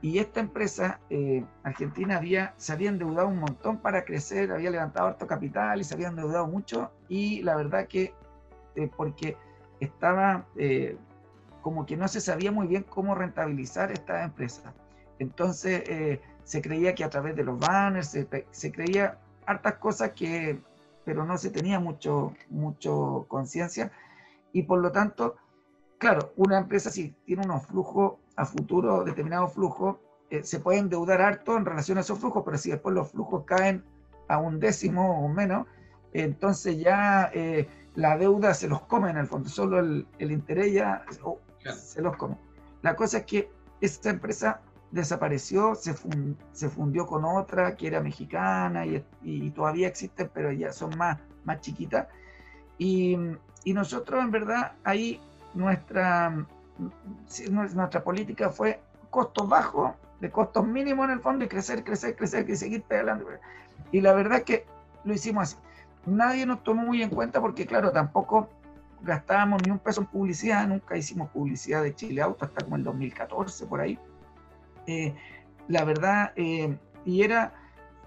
Y 0.01 0.19
esta 0.19 0.41
empresa 0.41 1.01
eh, 1.11 1.45
argentina 1.63 2.17
había, 2.17 2.55
se 2.57 2.73
había 2.73 2.89
endeudado 2.89 3.29
un 3.29 3.39
montón 3.39 3.79
para 3.79 4.05
crecer, 4.05 4.51
había 4.53 4.71
levantado 4.71 5.09
harto 5.09 5.27
capital 5.27 5.81
y 5.81 5.85
se 5.85 5.95
había 5.95 6.09
endeudado 6.09 6.47
mucho. 6.47 6.93
Y 7.09 7.43
la 7.43 7.57
verdad 7.57 7.87
que, 7.87 8.15
eh, 8.75 8.91
porque 8.97 9.37
estaba 9.81 10.47
eh, 10.57 10.97
como 11.61 11.85
que 11.85 11.97
no 11.97 12.09
se 12.09 12.21
sabía 12.21 12.53
muy 12.53 12.67
bien 12.67 12.85
cómo 12.89 13.15
rentabilizar 13.15 13.93
esta 13.93 14.25
empresa. 14.25 14.73
Entonces 15.19 16.21
se 16.45 16.63
creía 16.63 16.95
que 16.95 17.03
a 17.03 17.11
través 17.11 17.35
de 17.35 17.43
los 17.43 17.59
banners, 17.59 18.09
se, 18.09 18.47
se 18.51 18.73
creía 18.73 19.19
hartas 19.47 19.75
cosas 19.75 20.13
que, 20.13 20.61
pero 21.05 21.25
no 21.25 21.37
se 21.39 21.51
tenía 21.51 21.81
mucho, 21.81 22.35
mucho 22.51 23.25
conciencia. 23.29 23.91
Y 24.53 24.63
por 24.63 24.81
lo 24.81 24.93
tanto, 24.93 25.37
claro, 25.99 26.33
una 26.37 26.59
empresa 26.59 26.91
si 26.91 27.11
tiene 27.25 27.45
unos 27.45 27.67
flujos 27.67 28.15
a 28.37 28.45
futuro, 28.45 29.05
determinados 29.05 29.53
flujos, 29.55 29.97
eh, 30.31 30.43
se 30.43 30.61
puede 30.61 30.79
endeudar 30.79 31.23
harto 31.23 31.57
en 31.57 31.65
relación 31.65 31.99
a 31.99 32.01
esos 32.01 32.19
flujos, 32.19 32.43
pero 32.45 32.59
si 32.59 32.71
después 32.71 32.95
los 32.95 33.11
flujos 33.11 33.45
caen 33.45 33.85
a 34.29 34.39
un 34.39 34.59
décimo 34.59 35.25
o 35.25 35.29
menos, 35.29 35.67
entonces 36.13 36.79
ya 36.79 37.31
eh, 37.33 37.69
la 37.95 38.17
deuda 38.19 38.55
se 38.55 38.69
los 38.69 38.83
come 38.83 39.11
en 39.11 39.19
el 39.19 39.27
fondo, 39.27 39.49
solo 39.49 39.79
el, 39.79 40.07
interés 40.19 40.73
ya 40.73 41.05
se 41.75 42.03
los 42.03 42.17
come. 42.17 42.37
La 42.83 42.97
cosa 42.97 43.19
es 43.19 43.25
que 43.25 43.51
esta 43.81 44.11
empresa 44.11 44.61
desapareció, 44.91 45.75
se, 45.75 45.95
se 46.53 46.69
fundió 46.69 47.07
con 47.07 47.25
otra 47.25 47.77
que 47.77 47.87
era 47.87 48.01
mexicana 48.01 48.85
y, 48.87 49.51
todavía 49.51 49.89
existen, 49.89 50.31
pero 50.33 50.53
ya 50.53 50.73
son 50.73 50.97
más, 50.97 51.19
más 51.45 51.61
chiquitas. 51.61 52.09
Y, 52.79 53.17
y 53.65 53.73
nosotros 53.73 54.23
en 54.23 54.31
verdad 54.31 54.73
ahí 54.85 55.21
nuestra, 55.57 56.47
nuestra 57.51 58.05
política 58.05 58.51
fue 58.51 58.81
costos 59.11 59.49
bajos, 59.49 59.93
de 60.21 60.31
costos 60.31 60.67
mínimos 60.67 61.07
en 61.07 61.13
el 61.13 61.21
fondo 61.21 61.45
y 61.45 61.49
crecer, 61.49 61.83
crecer, 61.85 62.17
crecer 62.17 62.49
y 62.49 62.57
seguir 62.57 62.83
pedalando. 62.83 63.27
Y 63.93 64.01
la 64.01 64.13
verdad 64.13 64.39
es 64.39 64.45
que 64.45 64.67
lo 65.05 65.15
hicimos 65.15 65.43
así. 65.45 65.57
Nadie 66.07 66.47
nos 66.47 66.63
tomó 66.63 66.83
muy 66.85 67.03
en 67.03 67.11
cuenta 67.11 67.41
porque, 67.41 67.67
claro, 67.67 67.91
tampoco 67.91 68.49
gastábamos 69.03 69.63
ni 69.65 69.71
un 69.71 69.79
peso 69.79 70.03
en 70.03 70.07
publicidad, 70.07 70.67
nunca 70.67 70.97
hicimos 70.97 71.31
publicidad 71.31 71.83
de 71.83 71.95
Chile 71.95 72.23
Auto 72.23 72.45
hasta 72.45 72.65
como 72.65 72.77
el 72.77 72.85
2014, 72.85 73.67
por 73.67 73.81
ahí. 73.81 73.99
Eh, 74.87 75.15
la 75.69 75.85
verdad, 75.85 76.33
eh, 76.37 76.79
y 77.05 77.23
era 77.23 77.53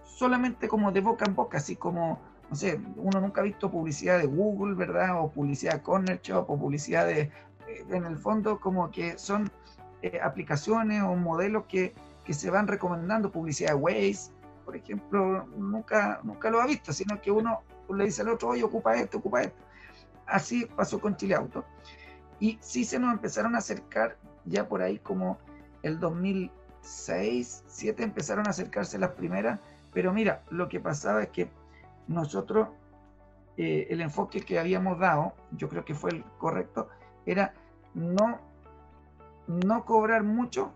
solamente 0.05 0.67
como 0.67 0.91
de 0.91 1.01
boca 1.01 1.25
en 1.25 1.35
boca, 1.35 1.57
así 1.57 1.75
como 1.75 2.19
no 2.49 2.55
sé, 2.55 2.79
uno 2.95 3.21
nunca 3.21 3.41
ha 3.41 3.43
visto 3.43 3.69
publicidad 3.69 4.19
de 4.19 4.25
Google, 4.25 4.75
¿verdad? 4.75 5.21
O 5.21 5.31
publicidad 5.31 5.73
de 5.73 5.81
Corner 5.81 6.19
Shop, 6.21 6.49
o 6.49 6.57
publicidad 6.57 7.05
de, 7.05 7.21
eh, 7.21 7.31
en 7.89 8.05
el 8.05 8.17
fondo, 8.17 8.59
como 8.59 8.89
que 8.91 9.17
son 9.17 9.51
eh, 10.01 10.19
aplicaciones 10.21 11.03
o 11.03 11.15
modelos 11.15 11.65
que, 11.67 11.93
que, 12.25 12.33
se 12.33 12.49
van 12.49 12.67
recomendando, 12.67 13.31
publicidad 13.31 13.69
de 13.69 13.75
Waze, 13.75 14.31
por 14.65 14.75
ejemplo, 14.75 15.47
nunca, 15.57 16.19
nunca 16.23 16.49
lo 16.49 16.61
ha 16.61 16.65
visto, 16.67 16.93
sino 16.93 17.21
que 17.21 17.31
uno 17.31 17.61
le 17.93 18.05
dice 18.05 18.21
al 18.21 18.29
otro, 18.29 18.49
oye, 18.49 18.63
ocupa 18.63 18.95
esto, 18.95 19.17
ocupa 19.17 19.41
esto. 19.41 19.63
Así 20.25 20.65
pasó 20.65 20.99
con 20.99 21.15
Chile 21.15 21.35
Auto. 21.35 21.65
Y 22.39 22.57
sí 22.61 22.85
se 22.85 22.99
nos 22.99 23.13
empezaron 23.13 23.55
a 23.55 23.59
acercar 23.59 24.17
ya 24.45 24.67
por 24.67 24.81
ahí 24.81 24.99
como 24.99 25.37
el 25.81 25.99
2006, 25.99 26.53
2007 26.81 28.03
empezaron 28.03 28.47
a 28.47 28.51
acercarse 28.51 28.97
las 28.97 29.11
primeras, 29.11 29.59
pero 29.93 30.13
mira, 30.13 30.43
lo 30.49 30.69
que 30.69 30.79
pasaba 30.79 31.23
es 31.23 31.29
que 31.29 31.49
nosotros, 32.09 32.67
eh, 33.55 33.87
el 33.89 34.01
enfoque 34.01 34.41
que 34.41 34.59
habíamos 34.59 34.99
dado, 34.99 35.33
yo 35.51 35.69
creo 35.69 35.85
que 35.85 35.93
fue 35.93 36.11
el 36.11 36.23
correcto, 36.37 36.89
era 37.25 37.53
no, 37.93 38.39
no 39.47 39.85
cobrar 39.85 40.23
mucho, 40.23 40.71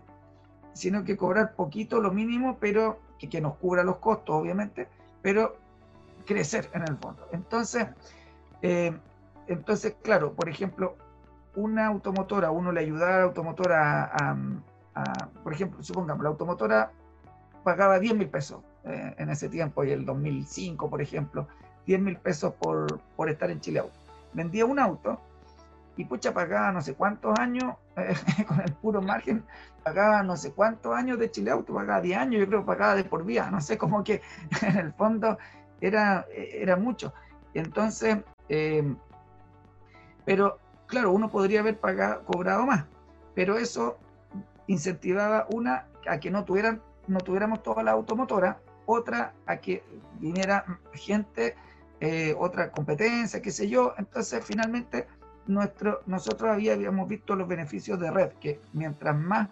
sino 0.72 1.04
que 1.04 1.16
cobrar 1.16 1.54
poquito, 1.54 2.00
lo 2.00 2.12
mínimo, 2.12 2.56
pero 2.60 3.00
que, 3.18 3.40
nos 3.40 3.56
cubra 3.56 3.82
los 3.82 3.96
costos, 3.96 4.34
obviamente, 4.34 4.88
pero 5.22 5.56
crecer 6.24 6.70
en 6.72 6.82
el 6.82 6.96
fondo. 6.98 7.26
Entonces, 7.32 7.88
eh, 8.62 8.96
entonces, 9.48 9.96
claro, 10.02 10.34
por 10.34 10.48
ejemplo, 10.48 10.96
una 11.56 11.86
automotora, 11.86 12.50
uno 12.50 12.70
le 12.70 12.80
ayudaba 12.80 13.14
a 13.14 13.18
la 13.18 13.24
automotora 13.24 14.10
a, 14.94 15.28
por 15.42 15.52
ejemplo, 15.52 15.82
supongamos, 15.82 16.22
la 16.22 16.30
automotora 16.30 16.92
pagaba 17.64 17.98
10 17.98 18.14
mil 18.14 18.28
pesos 18.28 18.62
eh, 18.86 19.14
en 19.16 19.30
ese 19.30 19.48
tiempo, 19.48 19.82
y 19.82 19.92
el 19.92 20.04
2005, 20.04 20.90
por 20.90 21.00
ejemplo, 21.00 21.48
10 21.86 22.00
mil 22.00 22.16
pesos 22.18 22.52
por, 22.54 23.00
por, 23.16 23.30
estar 23.30 23.50
en 23.50 23.60
Chile 23.60 23.80
Auto. 23.80 23.94
Vendía 24.34 24.66
un 24.66 24.78
auto 24.78 25.20
y 25.96 26.04
pucha 26.04 26.34
pagaba 26.34 26.70
no 26.70 26.82
sé 26.82 26.94
cuántos 26.94 27.38
años, 27.38 27.76
eh, 27.96 28.14
con 28.46 28.60
el 28.60 28.72
puro 28.74 29.00
margen, 29.00 29.42
pagaba 29.82 30.22
no 30.22 30.36
sé 30.36 30.52
cuántos 30.52 30.94
años 30.94 31.18
de 31.18 31.30
Chile 31.30 31.50
Auto, 31.50 31.72
pagaba 31.72 32.02
10 32.02 32.18
años, 32.18 32.40
yo 32.40 32.46
creo 32.46 32.66
pagaba 32.66 32.94
de 32.94 33.04
por 33.04 33.24
vía, 33.24 33.50
no 33.50 33.60
sé, 33.62 33.78
cómo 33.78 34.04
que 34.04 34.20
en 34.62 34.76
el 34.76 34.92
fondo 34.92 35.38
era, 35.80 36.26
era 36.34 36.76
mucho. 36.76 37.14
Entonces, 37.54 38.18
eh, 38.48 38.94
pero 40.26 40.58
claro, 40.86 41.12
uno 41.12 41.30
podría 41.30 41.60
haber 41.60 41.78
pagado, 41.78 42.22
cobrado 42.24 42.66
más, 42.66 42.84
pero 43.34 43.56
eso 43.56 43.98
incentivaba 44.66 45.46
una 45.50 45.86
a 46.06 46.20
que 46.20 46.30
no 46.30 46.44
tuvieran 46.44 46.82
no 47.06 47.20
tuviéramos 47.20 47.62
toda 47.62 47.82
la 47.82 47.92
automotora 47.92 48.58
otra 48.86 49.34
a 49.46 49.56
que 49.56 49.82
viniera 50.18 50.80
gente, 50.92 51.56
eh, 52.00 52.34
otra 52.38 52.70
competencia, 52.70 53.40
qué 53.40 53.50
sé 53.50 53.68
yo. 53.68 53.94
Entonces, 53.98 54.44
finalmente, 54.44 55.06
nuestro, 55.46 56.00
nosotros 56.06 56.50
habíamos 56.50 57.08
visto 57.08 57.34
los 57.34 57.48
beneficios 57.48 57.98
de 58.00 58.10
red, 58.10 58.32
que 58.40 58.60
mientras 58.72 59.16
más 59.16 59.48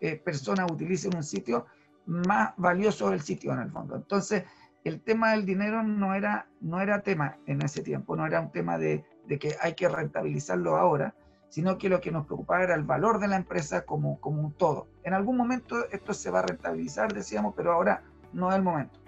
eh, 0.00 0.16
personas 0.16 0.70
utilicen 0.70 1.16
un 1.16 1.24
sitio, 1.24 1.66
más 2.06 2.54
valioso 2.56 3.12
el 3.12 3.20
sitio 3.20 3.52
en 3.52 3.60
el 3.60 3.70
fondo. 3.70 3.96
Entonces, 3.96 4.44
el 4.84 5.00
tema 5.00 5.32
del 5.32 5.44
dinero 5.44 5.82
no 5.82 6.14
era, 6.14 6.48
no 6.60 6.80
era 6.80 7.02
tema 7.02 7.36
en 7.46 7.62
ese 7.62 7.82
tiempo, 7.82 8.16
no 8.16 8.26
era 8.26 8.40
un 8.40 8.50
tema 8.50 8.78
de, 8.78 9.04
de 9.26 9.38
que 9.38 9.54
hay 9.60 9.74
que 9.74 9.88
rentabilizarlo 9.88 10.76
ahora, 10.76 11.14
sino 11.50 11.76
que 11.76 11.88
lo 11.88 12.00
que 12.00 12.12
nos 12.12 12.26
preocupaba 12.26 12.62
era 12.62 12.74
el 12.74 12.84
valor 12.84 13.18
de 13.18 13.28
la 13.28 13.36
empresa 13.36 13.84
como, 13.84 14.20
como 14.20 14.40
un 14.40 14.52
todo. 14.52 14.88
En 15.02 15.12
algún 15.12 15.36
momento 15.36 15.88
esto 15.90 16.14
se 16.14 16.30
va 16.30 16.38
a 16.38 16.46
rentabilizar, 16.46 17.12
decíamos, 17.12 17.54
pero 17.56 17.72
ahora 17.72 18.02
no 18.32 18.50
es 18.50 18.56
el 18.56 18.62
momento. 18.62 18.98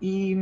Y 0.00 0.36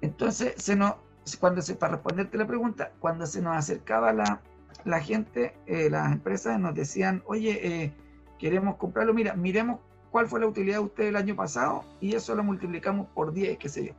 entonces, 0.00 0.54
se 0.56 0.76
nos, 0.76 0.94
cuando 1.38 1.62
se, 1.62 1.74
para 1.74 1.94
responderte 1.94 2.38
la 2.38 2.46
pregunta, 2.46 2.92
cuando 2.98 3.26
se 3.26 3.42
nos 3.42 3.56
acercaba 3.56 4.12
la, 4.12 4.40
la 4.84 5.00
gente, 5.00 5.54
eh, 5.66 5.90
las 5.90 6.12
empresas 6.12 6.58
nos 6.58 6.74
decían, 6.74 7.22
oye, 7.26 7.84
eh, 7.84 7.94
queremos 8.38 8.76
comprarlo, 8.76 9.12
mira, 9.12 9.34
miremos 9.34 9.80
cuál 10.10 10.26
fue 10.26 10.40
la 10.40 10.46
utilidad 10.46 10.78
de 10.78 10.84
usted 10.84 11.04
el 11.04 11.16
año 11.16 11.36
pasado 11.36 11.84
y 12.00 12.14
eso 12.14 12.34
lo 12.34 12.42
multiplicamos 12.42 13.06
por 13.14 13.32
10, 13.32 13.58
qué 13.58 13.68
sé 13.68 13.86
yo. 13.88 13.92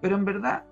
Pero 0.00 0.16
en 0.16 0.24
verdad, 0.24 0.64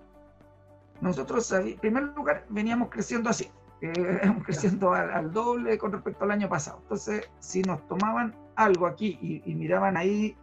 nosotros, 1.01 1.51
en 1.53 1.77
primer 1.79 2.05
lugar, 2.05 2.45
veníamos 2.49 2.89
creciendo 2.89 3.31
así, 3.31 3.51
eh, 3.81 4.33
creciendo 4.45 4.95
al, 4.95 5.33
doble 5.33 5.77
con 5.79 5.93
respecto 5.93 6.25
al 6.25 6.31
año 6.31 6.49
pasado. 6.49 6.79
Entonces, 6.83 7.29
si 7.41 7.63
nos 7.63 7.87
tomaban 7.89 8.35
algo 8.55 8.87
aquí 8.87 9.19
y, 9.21 9.43
y 9.45 9.55
miraban 9.55 9.97
ahí 9.97 10.37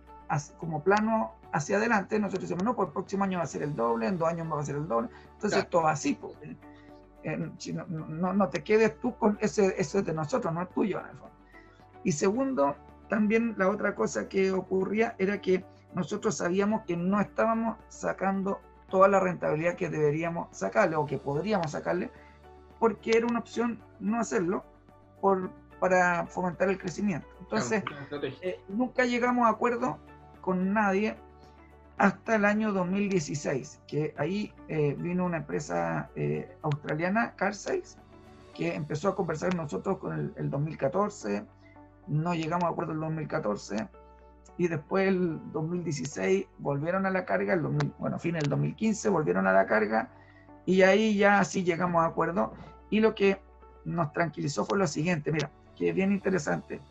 como 0.57 0.83
plano 0.83 1.33
hacia 1.51 1.77
adelante, 1.77 2.19
nosotros 2.19 2.49
decimos, 2.49 2.63
no, 2.63 2.75
por 2.75 2.87
el 2.87 2.93
próximo 2.93 3.23
año 3.23 3.37
va 3.37 3.43
a 3.43 3.47
ser 3.47 3.63
el 3.63 3.75
doble, 3.75 4.07
en 4.07 4.17
dos 4.17 4.27
años 4.27 4.51
va 4.51 4.59
a 4.59 4.65
ser 4.65 4.75
el 4.75 4.87
doble. 4.87 5.09
Entonces, 5.33 5.59
esto 5.59 5.81
va 5.81 5.91
así. 5.91 6.15
Pues, 6.15 6.35
no, 7.87 8.33
no, 8.33 8.49
te 8.49 8.63
quedes 8.63 8.99
tú 8.99 9.15
con 9.17 9.37
ese, 9.41 9.73
eso 9.77 9.99
es 9.99 10.05
de 10.05 10.13
nosotros, 10.13 10.53
no 10.53 10.61
es 10.61 10.69
tuyo 10.69 10.99
en 10.99 11.05
el 11.07 11.17
fondo. 11.17 11.35
Y 12.03 12.11
segundo, 12.11 12.75
también 13.09 13.55
la 13.57 13.69
otra 13.69 13.95
cosa 13.95 14.27
que 14.27 14.51
ocurría 14.51 15.15
era 15.17 15.41
que 15.41 15.65
nosotros 15.93 16.37
sabíamos 16.37 16.83
que 16.83 16.97
no 16.97 17.19
estábamos 17.19 17.77
sacando 17.87 18.59
toda 18.89 19.07
la 19.07 19.19
rentabilidad 19.19 19.75
que 19.75 19.89
deberíamos 19.89 20.55
sacarle 20.55 20.95
o 20.95 21.05
que 21.05 21.17
podríamos 21.17 21.71
sacarle, 21.71 22.11
porque 22.79 23.17
era 23.17 23.25
una 23.25 23.39
opción 23.39 23.81
no 23.99 24.19
hacerlo 24.19 24.63
por, 25.21 25.49
para 25.79 26.27
fomentar 26.27 26.69
el 26.69 26.77
crecimiento. 26.77 27.27
Entonces, 27.39 27.83
eh, 28.41 28.59
nunca 28.67 29.05
llegamos 29.05 29.47
a 29.47 29.49
acuerdo 29.49 29.97
con 30.45 30.73
nadie 30.73 31.15
hasta 31.97 32.35
el 32.35 32.45
año 32.45 32.71
2016, 32.71 33.81
que 33.87 34.13
ahí 34.15 34.53
eh, 34.67 34.95
vino 34.99 35.25
una 35.25 35.37
empresa 35.37 36.11
eh, 36.15 36.55
australiana, 36.61 37.33
CarSales, 37.35 37.97
que 38.53 38.75
empezó 38.75 39.09
a 39.09 39.15
conversar 39.15 39.49
con 39.49 39.63
nosotros 39.63 39.97
con 39.97 40.33
el, 40.37 40.49
2014, 40.51 41.43
no 42.05 42.35
llegamos 42.35 42.65
a 42.65 42.67
acuerdo 42.67 42.91
en 42.91 42.97
el 42.97 43.05
2014, 43.05 43.87
y 44.59 44.67
después 44.67 45.07
el 45.07 45.39
2016 45.51 46.45
volvieron 46.59 47.07
a 47.07 47.09
la 47.09 47.25
carga, 47.25 47.55
el 47.55 47.61
bueno, 47.97 48.19
fin 48.19 48.33
del 48.33 48.47
2015 48.47 49.09
volvieron 49.09 49.47
a 49.47 49.51
la 49.51 49.65
carga, 49.65 50.11
y 50.63 50.83
ahí 50.83 51.17
ya 51.17 51.43
sí 51.43 51.63
llegamos 51.63 52.03
a 52.03 52.05
acuerdo, 52.05 52.53
y 52.91 52.99
lo 52.99 53.15
que 53.15 53.41
nos 53.83 54.13
tranquilizó 54.13 54.63
fue 54.63 54.77
lo 54.77 54.85
siguiente, 54.85 55.31
mira, 55.31 55.49
que 55.75 55.89
es 55.89 55.95
bien 55.95 56.11
interesante. 56.11 56.81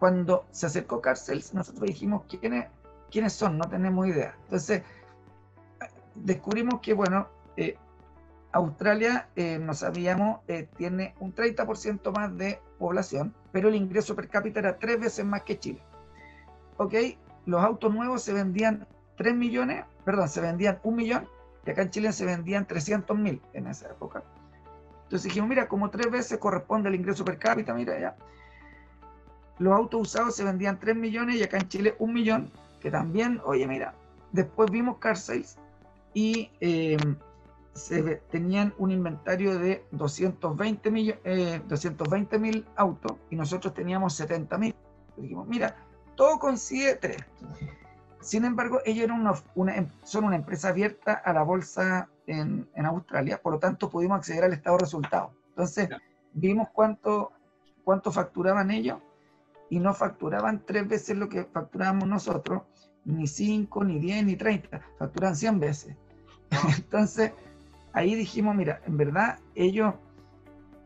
Cuando 0.00 0.46
se 0.50 0.66
acercó 0.66 1.00
CarSales, 1.00 1.54
nosotros 1.54 1.86
dijimos, 1.86 2.24
¿quién 2.28 2.54
es? 2.54 2.66
quiénes 3.10 3.32
son, 3.32 3.58
no 3.58 3.68
tenemos 3.68 4.06
idea. 4.06 4.34
Entonces, 4.44 4.82
descubrimos 6.14 6.80
que, 6.80 6.94
bueno, 6.94 7.28
eh, 7.56 7.76
Australia, 8.52 9.28
eh, 9.36 9.58
no 9.58 9.74
sabíamos, 9.74 10.40
eh, 10.48 10.68
tiene 10.76 11.14
un 11.20 11.34
30% 11.34 12.12
más 12.12 12.36
de 12.36 12.60
población, 12.78 13.34
pero 13.52 13.68
el 13.68 13.74
ingreso 13.74 14.16
per 14.16 14.28
cápita 14.28 14.60
era 14.60 14.78
tres 14.78 14.98
veces 14.98 15.24
más 15.24 15.42
que 15.42 15.58
Chile. 15.58 15.82
¿Ok? 16.78 16.94
Los 17.46 17.62
autos 17.62 17.92
nuevos 17.92 18.22
se 18.22 18.32
vendían 18.32 18.86
3 19.16 19.34
millones, 19.34 19.84
perdón, 20.04 20.28
se 20.28 20.40
vendían 20.40 20.80
un 20.82 20.96
millón, 20.96 21.28
y 21.66 21.70
acá 21.70 21.82
en 21.82 21.90
Chile 21.90 22.12
se 22.12 22.24
vendían 22.24 22.66
300 22.66 23.18
mil 23.18 23.42
en 23.52 23.66
esa 23.66 23.88
época. 23.88 24.22
Entonces 25.02 25.24
dijimos, 25.24 25.48
mira, 25.48 25.68
como 25.68 25.90
tres 25.90 26.10
veces 26.10 26.38
corresponde 26.38 26.88
el 26.88 26.94
ingreso 26.94 27.24
per 27.24 27.38
cápita, 27.38 27.74
mira 27.74 27.98
ya. 27.98 28.16
Los 29.60 29.74
autos 29.74 30.00
usados 30.00 30.34
se 30.34 30.42
vendían 30.42 30.80
3 30.80 30.96
millones 30.96 31.36
y 31.36 31.42
acá 31.42 31.58
en 31.58 31.68
Chile 31.68 31.94
un 31.98 32.14
millón, 32.14 32.50
que 32.80 32.90
también, 32.90 33.42
oye, 33.44 33.66
mira, 33.66 33.94
después 34.32 34.70
vimos 34.70 34.96
Car 34.96 35.18
Sales 35.18 35.58
y 36.14 36.50
em, 36.60 37.16
se, 37.74 38.02
tenían 38.30 38.72
un 38.78 38.90
inventario 38.90 39.58
de 39.58 39.84
220 39.90 40.90
mil 40.90 41.10
eh, 41.24 42.64
autos 42.74 43.12
y 43.28 43.36
nosotros 43.36 43.74
teníamos 43.74 44.14
70 44.14 44.56
mil. 44.56 44.74
Dijimos, 45.18 45.46
mira, 45.46 45.76
todo 46.16 46.38
coincide 46.38 46.94
tres. 46.96 47.18
Sin 48.22 48.46
embargo, 48.46 48.80
ellos 48.86 49.04
eran 49.04 49.30
una, 49.56 49.76
em, 49.76 49.88
son 50.04 50.24
una 50.24 50.36
empresa 50.36 50.70
abierta 50.70 51.12
a 51.12 51.34
la 51.34 51.42
bolsa 51.42 52.08
en, 52.26 52.66
en, 52.74 52.86
Australia, 52.86 53.38
por 53.42 53.52
lo 53.52 53.58
tanto 53.58 53.90
pudimos 53.90 54.16
acceder 54.16 54.44
al 54.44 54.54
estado 54.54 54.78
de 54.78 54.84
resultados. 54.84 55.32
Entonces, 55.50 55.90
vimos 56.32 56.68
cuánto, 56.72 57.32
cuánto 57.84 58.10
facturaban 58.10 58.70
ellos 58.70 59.00
y 59.70 59.78
no 59.78 59.94
facturaban 59.94 60.62
tres 60.66 60.86
veces 60.86 61.16
lo 61.16 61.28
que 61.28 61.44
facturábamos 61.44 62.08
nosotros, 62.08 62.62
ni 63.04 63.26
cinco, 63.26 63.84
ni 63.84 63.98
diez, 63.98 64.24
ni 64.24 64.36
treinta, 64.36 64.80
facturan 64.98 65.36
cien 65.36 65.58
veces. 65.60 65.96
Entonces, 66.76 67.32
ahí 67.92 68.14
dijimos, 68.14 68.54
mira, 68.56 68.82
en 68.86 68.96
verdad 68.96 69.38
ellos 69.54 69.94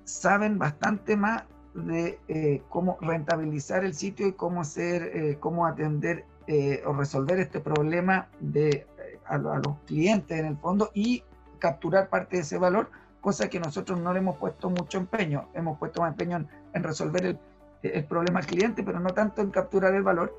saben 0.05 0.59
bastante 0.59 1.17
más 1.17 1.45
de 1.75 2.21
eh, 2.29 2.63
cómo 2.69 2.99
rentabilizar 3.01 3.85
el 3.85 3.95
sitio 3.95 4.29
y 4.29 4.33
cómo 4.35 4.61
hacer, 4.61 5.03
eh, 5.03 5.39
cómo 5.41 5.67
atender 5.67 6.27
eh, 6.47 6.83
o 6.87 6.93
resolver 6.93 7.41
este 7.41 7.61
problema 7.61 8.29
de, 8.39 8.87
a, 9.27 9.39
los 9.39 9.79
clientes 9.87 10.39
en 10.39 10.45
el 10.45 10.57
fondo 10.59 10.91
y 10.93 11.25
capturar 11.59 12.11
parte 12.11 12.37
de 12.37 12.43
ese 12.43 12.59
valor, 12.59 12.91
cosa 13.23 13.49
que 13.49 13.59
nosotros 13.59 13.99
no 13.99 14.13
le 14.13 14.19
hemos 14.19 14.37
puesto 14.37 14.69
mucho 14.69 14.99
empeño, 14.99 15.49
hemos 15.55 15.79
puesto 15.79 16.03
más 16.03 16.13
empeño 16.13 16.47
en 16.75 16.83
resolver 16.83 17.25
el, 17.25 17.39
el 17.93 18.05
problema 18.05 18.41
al 18.41 18.47
cliente, 18.47 18.83
pero 18.83 19.01
no 19.01 19.11
tanto 19.11 19.43
en 19.43 19.51
capturar 19.51 19.95
el 19.95 20.03
valor. 20.03 20.37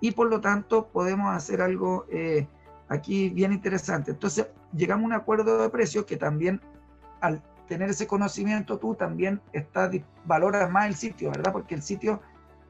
Y 0.00 0.12
por 0.12 0.28
lo 0.28 0.40
tanto 0.40 0.88
podemos 0.88 1.34
hacer 1.34 1.62
algo 1.62 2.06
eh, 2.10 2.46
aquí 2.88 3.30
bien 3.30 3.52
interesante. 3.52 4.10
Entonces 4.10 4.48
llegamos 4.72 5.04
a 5.04 5.06
un 5.06 5.12
acuerdo 5.12 5.62
de 5.62 5.68
precios 5.68 6.04
que 6.04 6.16
también 6.16 6.60
al 7.20 7.42
tener 7.68 7.90
ese 7.90 8.06
conocimiento 8.06 8.78
tú 8.78 8.94
también 8.94 9.40
estás, 9.52 9.90
valoras 10.24 10.70
más 10.70 10.86
el 10.86 10.96
sitio, 10.96 11.30
¿verdad? 11.30 11.52
Porque 11.52 11.74
el 11.74 11.82
sitio, 11.82 12.20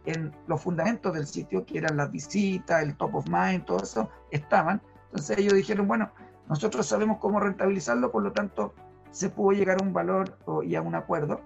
en 0.05 0.33
los 0.47 0.61
fundamentos 0.61 1.15
del 1.15 1.27
sitio, 1.27 1.65
que 1.65 1.79
eran 1.79 1.97
las 1.97 2.11
visitas, 2.11 2.83
el 2.83 2.97
top 2.97 3.15
of 3.15 3.27
mind, 3.27 3.65
todo 3.65 3.83
eso, 3.83 4.11
estaban. 4.31 4.83
Entonces 5.07 5.39
ellos 5.39 5.55
dijeron, 5.55 5.89
bueno, 5.89 6.11
nosotros 6.49 6.87
sabemos 6.87 7.19
cómo 7.19 7.41
rentabilizarlo, 7.41 8.11
por 8.11 8.23
lo 8.23 8.33
tanto 8.33 8.75
se 9.11 9.31
pudo 9.31 9.53
llegar 9.53 9.81
a 9.81 9.85
un 9.85 9.93
valor 9.93 10.37
y 10.65 10.75
a 10.75 10.83
un 10.83 10.95
acuerdo. 10.95 11.41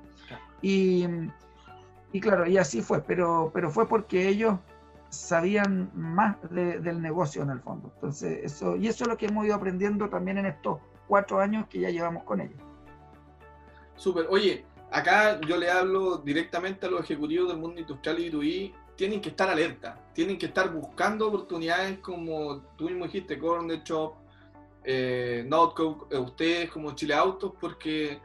Y, 0.60 1.06
y 2.14 2.20
claro, 2.20 2.46
y 2.46 2.59
así 2.59 2.81
fue, 2.81 3.03
pero, 3.03 3.50
pero 3.53 3.72
fue 3.72 3.88
porque 3.88 4.29
ellos 4.29 4.55
sabían 5.09 5.90
más 5.94 6.37
del 6.48 7.03
negocio 7.03 7.42
en 7.42 7.50
el 7.50 7.61
fondo. 7.61 7.90
Entonces, 7.96 8.38
eso, 8.44 8.77
y 8.77 8.87
eso 8.87 9.03
es 9.03 9.11
lo 9.11 9.16
que 9.16 9.27
hemos 9.27 9.44
ido 9.44 9.57
aprendiendo 9.57 10.09
también 10.09 10.38
en 10.38 10.46
estos 10.46 10.79
cuatro 11.09 11.40
años 11.40 11.66
que 11.68 11.81
ya 11.81 11.90
llevamos 11.90 12.22
con 12.22 12.40
ellos. 12.40 12.61
Súper. 13.96 14.29
Oye, 14.31 14.64
acá 14.92 15.40
yo 15.40 15.57
le 15.57 15.68
hablo 15.68 16.18
directamente 16.18 16.87
a 16.87 16.88
los 16.88 17.00
ejecutivos 17.00 17.48
del 17.48 17.59
mundo 17.59 17.81
industrial 17.81 18.20
y 18.20 18.31
B2B, 18.31 18.74
tienen 18.94 19.20
que 19.20 19.31
estar 19.31 19.50
alerta, 19.50 20.00
tienen 20.12 20.38
que 20.38 20.46
estar 20.46 20.72
buscando 20.72 21.27
oportunidades 21.27 21.98
como 21.98 22.61
tú 22.77 22.85
mismo 22.85 23.07
dijiste, 23.07 23.40
Corner 23.40 23.83
Shop, 23.83 24.14
eh, 24.85 25.44
Notco, 25.48 26.07
eh, 26.12 26.18
ustedes 26.18 26.70
como 26.70 26.94
Chile 26.94 27.14
Autos, 27.14 27.55
porque 27.61 28.20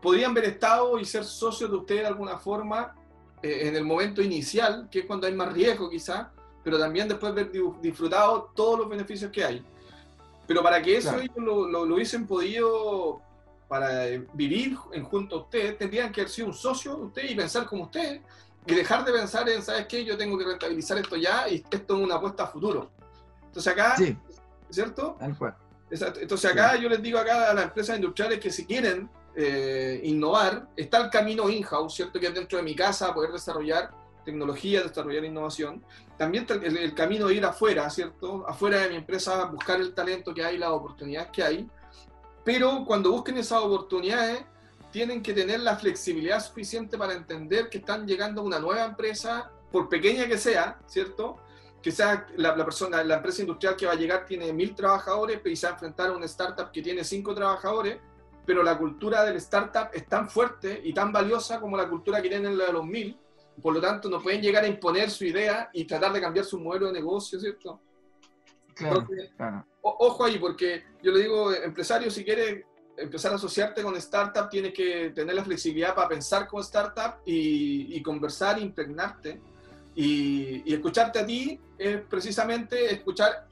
podrían 0.00 0.32
haber 0.32 0.44
estado 0.44 0.98
y 0.98 1.04
ser 1.04 1.24
socios 1.24 1.70
de 1.70 1.76
ustedes 1.76 2.02
de 2.02 2.06
alguna 2.08 2.38
forma 2.38 2.94
eh, 3.42 3.68
en 3.68 3.76
el 3.76 3.84
momento 3.84 4.22
inicial, 4.22 4.88
que 4.90 5.00
es 5.00 5.06
cuando 5.06 5.26
hay 5.26 5.34
más 5.34 5.52
riesgo 5.52 5.90
quizá, 5.90 6.32
pero 6.62 6.78
también 6.78 7.08
después 7.08 7.34
de 7.34 7.42
haber 7.42 7.52
disfrutado 7.80 8.50
todos 8.54 8.80
los 8.80 8.88
beneficios 8.88 9.30
que 9.30 9.44
hay. 9.44 9.64
Pero 10.46 10.62
para 10.62 10.80
que 10.80 10.96
eso 10.96 11.18
ellos 11.18 11.36
lo, 11.36 11.66
lo, 11.66 11.94
hubiesen 11.94 12.26
podido 12.26 13.20
para 13.68 14.06
vivir 14.32 14.76
en 14.92 15.04
junto 15.04 15.36
a 15.36 15.38
ustedes, 15.40 15.76
tendrían 15.76 16.12
que 16.12 16.20
haber 16.20 16.30
sido 16.30 16.48
un 16.48 16.54
socio 16.54 16.96
de 16.96 17.02
ustedes 17.02 17.30
y 17.32 17.34
pensar 17.34 17.66
como 17.66 17.84
ustedes 17.84 18.20
y 18.66 18.74
dejar 18.74 19.04
de 19.04 19.12
pensar 19.12 19.48
en, 19.48 19.62
¿sabes 19.62 19.86
qué? 19.86 20.04
Yo 20.04 20.16
tengo 20.16 20.38
que 20.38 20.44
rentabilizar 20.44 20.98
esto 20.98 21.16
ya 21.16 21.48
y 21.48 21.64
esto 21.70 21.96
es 21.96 22.02
una 22.02 22.16
apuesta 22.16 22.44
a 22.44 22.46
futuro. 22.46 22.90
Entonces 23.44 23.72
acá, 23.72 23.96
sí. 23.96 24.16
¿cierto? 24.70 25.16
Entonces 25.90 26.50
acá 26.50 26.76
yo 26.76 26.88
les 26.88 27.00
digo 27.00 27.18
acá 27.18 27.50
a 27.50 27.54
las 27.54 27.64
empresas 27.64 27.96
industriales 27.96 28.40
que 28.40 28.50
si 28.50 28.66
quieren 28.66 29.08
eh, 29.36 30.00
innovar, 30.04 30.68
está 30.76 31.04
el 31.04 31.10
camino 31.10 31.50
in-house, 31.50 31.94
¿cierto? 31.94 32.18
Que 32.18 32.28
es 32.28 32.34
dentro 32.34 32.56
de 32.56 32.64
mi 32.64 32.74
casa 32.74 33.12
poder 33.12 33.32
desarrollar 33.32 33.90
tecnología, 34.24 34.82
desarrollar 34.82 35.24
innovación. 35.24 35.84
También 36.18 36.44
está 36.44 36.54
el, 36.54 36.94
camino 36.94 37.28
de 37.28 37.34
ir 37.34 37.44
afuera, 37.44 37.88
¿cierto? 37.90 38.44
Afuera 38.48 38.78
de 38.78 38.88
mi 38.88 38.96
empresa, 38.96 39.44
buscar 39.44 39.80
el 39.80 39.94
talento 39.94 40.34
que 40.34 40.42
hay, 40.42 40.58
las 40.58 40.70
oportunidades 40.70 41.30
que 41.30 41.42
hay. 41.42 41.70
Pero 42.44 42.84
cuando 42.86 43.12
busquen 43.12 43.36
esas 43.38 43.62
oportunidades, 43.62 44.42
tienen 44.90 45.22
que 45.22 45.32
tener 45.32 45.60
la 45.60 45.76
flexibilidad 45.76 46.42
suficiente 46.42 46.96
para 46.96 47.12
entender 47.12 47.68
que 47.68 47.78
están 47.78 48.06
llegando 48.06 48.40
a 48.40 48.44
una 48.44 48.58
nueva 48.58 48.84
empresa, 48.84 49.50
por 49.70 49.88
pequeña 49.88 50.26
que 50.26 50.38
sea, 50.38 50.78
¿cierto? 50.86 51.36
Que 51.82 51.92
sea 51.92 52.26
la, 52.36 52.54
persona, 52.56 53.04
la 53.04 53.16
empresa 53.16 53.42
industrial 53.42 53.76
que 53.76 53.86
va 53.86 53.92
a 53.92 53.96
llegar 53.96 54.24
tiene 54.24 54.52
mil 54.52 54.74
trabajadores, 54.74 55.40
y 55.44 55.56
se 55.56 55.66
va 55.66 55.72
a 55.72 55.74
enfrentar 55.74 56.08
a 56.08 56.12
una 56.12 56.26
startup 56.26 56.70
que 56.70 56.82
tiene 56.82 57.04
cinco 57.04 57.34
trabajadores, 57.34 57.98
pero 58.46 58.62
la 58.62 58.78
cultura 58.78 59.24
del 59.24 59.36
startup 59.36 59.88
es 59.92 60.06
tan 60.06 60.30
fuerte 60.30 60.80
y 60.84 60.94
tan 60.94 61.12
valiosa 61.12 61.60
como 61.60 61.76
la 61.76 61.88
cultura 61.88 62.22
que 62.22 62.28
tienen 62.28 62.56
la 62.56 62.66
de 62.66 62.72
los 62.72 62.86
mil. 62.86 63.18
Por 63.60 63.74
lo 63.74 63.80
tanto, 63.80 64.08
no 64.08 64.22
pueden 64.22 64.40
llegar 64.40 64.64
a 64.64 64.68
imponer 64.68 65.10
su 65.10 65.24
idea 65.24 65.70
y 65.72 65.84
tratar 65.84 66.12
de 66.12 66.20
cambiar 66.20 66.44
su 66.44 66.60
modelo 66.60 66.86
de 66.86 66.92
negocio, 66.92 67.40
¿cierto? 67.40 67.80
Claro, 68.74 69.06
ojo 69.80 70.24
ahí, 70.24 70.38
porque 70.38 70.84
yo 71.02 71.10
le 71.10 71.20
digo, 71.20 71.52
empresario, 71.52 72.10
si 72.10 72.24
quieres 72.24 72.64
empezar 72.96 73.32
a 73.32 73.36
asociarte 73.36 73.82
con 73.82 73.96
startup, 73.96 74.48
tienes 74.48 74.72
que 74.72 75.10
tener 75.10 75.34
la 75.34 75.44
flexibilidad 75.44 75.94
para 75.94 76.08
pensar 76.08 76.46
con 76.46 76.60
startup 76.60 77.20
y, 77.24 77.96
y 77.96 78.02
conversar, 78.02 78.58
impregnarte. 78.60 79.40
Y, 79.94 80.62
y, 80.70 80.74
escucharte 80.74 81.20
a 81.20 81.26
ti 81.26 81.58
es 81.78 82.02
precisamente 82.02 82.92
escuchar 82.92 83.48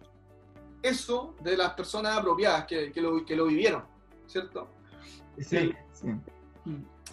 eso 0.83 1.35
de 1.41 1.57
las 1.57 1.73
personas 1.73 2.19
apropiadas 2.19 2.67
que, 2.67 2.93
que, 2.93 3.01
lo, 3.01 3.25
que 3.25 3.35
lo 3.35 3.47
vivieron, 3.47 3.83
¿cierto? 4.27 4.69
Sí, 5.39 5.73
sí. 5.93 6.09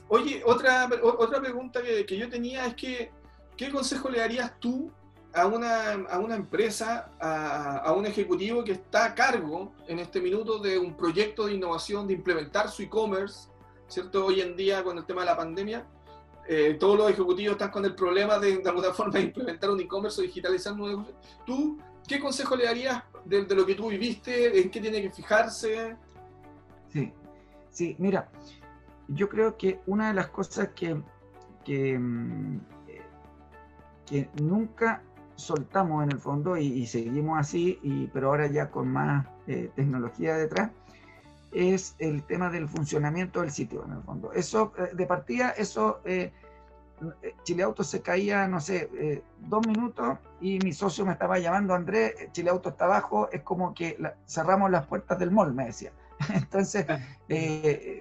Oye, 0.07 0.41
otra, 0.45 0.89
otra 1.03 1.39
pregunta 1.39 1.81
que, 1.81 2.17
yo 2.17 2.29
tenía 2.29 2.65
es 2.65 2.75
que, 2.75 3.11
¿qué 3.55 3.71
consejo 3.71 4.09
le 4.09 4.19
darías 4.19 4.59
tú 4.59 4.91
a 5.33 5.47
una, 5.47 5.93
a 6.09 6.19
una 6.19 6.35
empresa, 6.35 7.11
a, 7.19 7.77
a, 7.77 7.93
un 7.93 8.05
ejecutivo 8.05 8.63
que 8.63 8.73
está 8.73 9.05
a 9.05 9.15
cargo 9.15 9.71
en 9.87 9.99
este 9.99 10.19
minuto 10.19 10.59
de 10.59 10.77
un 10.77 10.95
proyecto 10.95 11.45
de 11.45 11.53
innovación, 11.53 12.07
de 12.07 12.15
implementar 12.15 12.69
su 12.69 12.83
e-commerce, 12.83 13.47
¿cierto? 13.87 14.25
Hoy 14.25 14.41
en 14.41 14.57
día 14.57 14.83
con 14.83 14.97
el 14.97 15.05
tema 15.05 15.21
de 15.21 15.27
la 15.27 15.37
pandemia, 15.37 15.85
eh, 16.47 16.75
todos 16.77 16.97
los 16.97 17.09
ejecutivos 17.09 17.53
están 17.53 17.71
con 17.71 17.85
el 17.85 17.95
problema 17.95 18.37
de, 18.37 18.57
de 18.57 18.69
alguna 18.69 18.91
forma, 18.93 19.13
de 19.13 19.21
implementar 19.21 19.69
un 19.69 19.79
e-commerce 19.79 20.19
o 20.19 20.23
digitalizar 20.23 20.73
un 20.73 20.89
negocio. 20.89 21.15
¿Tú 21.45 21.77
qué 22.05 22.19
consejo 22.19 22.57
le 22.57 22.65
darías 22.65 23.01
de, 23.23 23.45
de, 23.45 23.55
lo 23.55 23.65
que 23.65 23.75
tú 23.75 23.87
viviste? 23.87 24.59
¿En 24.59 24.69
qué 24.69 24.81
tiene 24.81 25.01
que 25.01 25.11
fijarse? 25.11 25.95
Sí, 26.91 27.13
sí, 27.71 27.95
mira, 27.99 28.29
yo 29.07 29.27
creo 29.29 29.57
que 29.57 29.79
una 29.87 30.09
de 30.09 30.13
las 30.13 30.27
cosas 30.27 30.69
que, 30.69 31.01
que, 31.65 31.97
mm, 31.97 32.59
que 34.05 34.29
nunca 34.41 35.01
soltamos 35.35 36.03
en 36.03 36.11
el 36.11 36.19
fondo 36.19 36.55
y, 36.57 36.85
seguimos 36.85 37.39
así, 37.39 38.09
pero 38.13 38.27
ahora 38.27 38.47
ya 38.47 38.69
con 38.69 38.87
más 38.89 39.25
eh, 39.47 39.71
tecnología 39.75 40.35
detrás, 40.35 40.69
es 41.51 41.95
el 41.99 42.23
tema 42.23 42.49
del 42.49 42.67
funcionamiento 42.67 43.41
del 43.41 43.51
sitio 43.51 43.83
en 43.85 43.93
el 43.93 44.03
fondo. 44.03 44.31
Eso, 44.33 44.73
eh, 44.77 44.91
de 44.93 45.05
partida, 45.05 45.49
eso, 45.51 46.01
eh, 46.05 46.31
Chile 47.43 47.63
Auto 47.63 47.83
se 47.83 48.01
caía, 48.01 48.47
no 48.47 48.59
sé, 48.59 48.89
eh, 48.93 49.23
dos 49.39 49.65
minutos 49.67 50.19
y 50.39 50.59
mi 50.59 50.71
socio 50.71 51.05
me 51.05 51.13
estaba 51.13 51.39
llamando, 51.39 51.73
Andrés, 51.73 52.13
Chile 52.31 52.51
Auto 52.51 52.69
está 52.69 52.85
abajo, 52.85 53.29
es 53.31 53.41
como 53.41 53.73
que 53.73 53.97
cerramos 54.27 54.69
las 54.69 54.85
puertas 54.85 55.17
del 55.19 55.31
mall, 55.31 55.53
me 55.53 55.65
decía. 55.65 55.91
Entonces, 56.33 56.85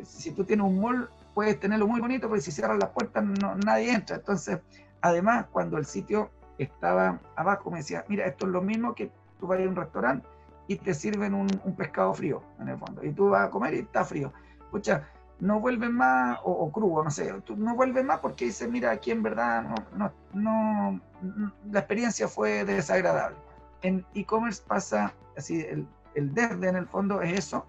si 0.05 0.31
tú 0.33 0.45
tienes 0.45 0.67
un 0.67 0.81
mall, 0.81 1.11
puedes 1.35 1.59
tenerlo 1.61 1.87
muy 1.87 2.01
bonito, 2.01 2.29
porque 2.29 2.43
si 2.43 2.53
cierras 2.53 2.79
las 2.79 2.91
puertas 2.91 3.25
no, 3.25 3.55
nadie 3.57 3.93
entra. 3.93 4.17
Entonces, 4.17 4.59
además, 5.01 5.47
cuando 5.53 5.79
el 5.79 5.87
sitio 5.87 6.31
estaba 6.59 7.21
abajo, 7.37 7.71
me 7.71 7.79
decía, 7.79 8.05
mira, 8.09 8.27
esto 8.27 8.47
es 8.47 8.53
lo 8.53 8.63
mismo 8.63 8.95
que 8.95 9.11
tú 9.39 9.47
vas 9.47 9.61
a 9.61 9.63
un 9.63 9.77
restaurante 9.77 10.27
y 10.69 10.77
te 10.77 10.95
sirven 10.95 11.35
un, 11.35 11.49
un, 11.65 11.75
pescado 11.75 12.15
frío, 12.15 12.43
en 12.61 12.69
el 12.69 12.79
fondo, 12.79 13.05
y 13.05 13.11
tú 13.13 13.31
vas 13.31 13.49
a 13.49 13.51
comer 13.51 13.75
y 13.75 13.79
está 13.79 14.05
frío. 14.05 14.33
Pucha, 14.71 15.09
no 15.41 15.59
vuelven 15.59 15.93
más, 15.93 16.39
o, 16.45 16.53
o 16.53 16.71
crudo, 16.71 17.03
no 17.03 17.11
sé, 17.11 17.33
tú 17.45 17.57
no 17.57 17.75
vuelves 17.75 18.05
más 18.05 18.21
porque 18.21 18.45
dices, 18.45 18.71
mira, 18.71 18.91
aquí 18.91 19.11
en 19.11 19.23
verdad 19.23 19.65
no, 19.65 20.13
no, 20.33 21.01
no, 21.23 21.51
la 21.73 21.81
experiencia 21.81 22.29
fue 22.29 22.65
desagradable. 22.65 23.37
En 23.83 24.05
e-commerce 24.15 24.63
pasa 24.67 25.15
así, 25.37 25.61
el, 25.61 25.87
el 26.15 26.35
desde 26.35 26.69
en 26.69 26.77
el 26.77 26.87
fondo 26.87 27.23
es 27.23 27.39
eso, 27.39 27.67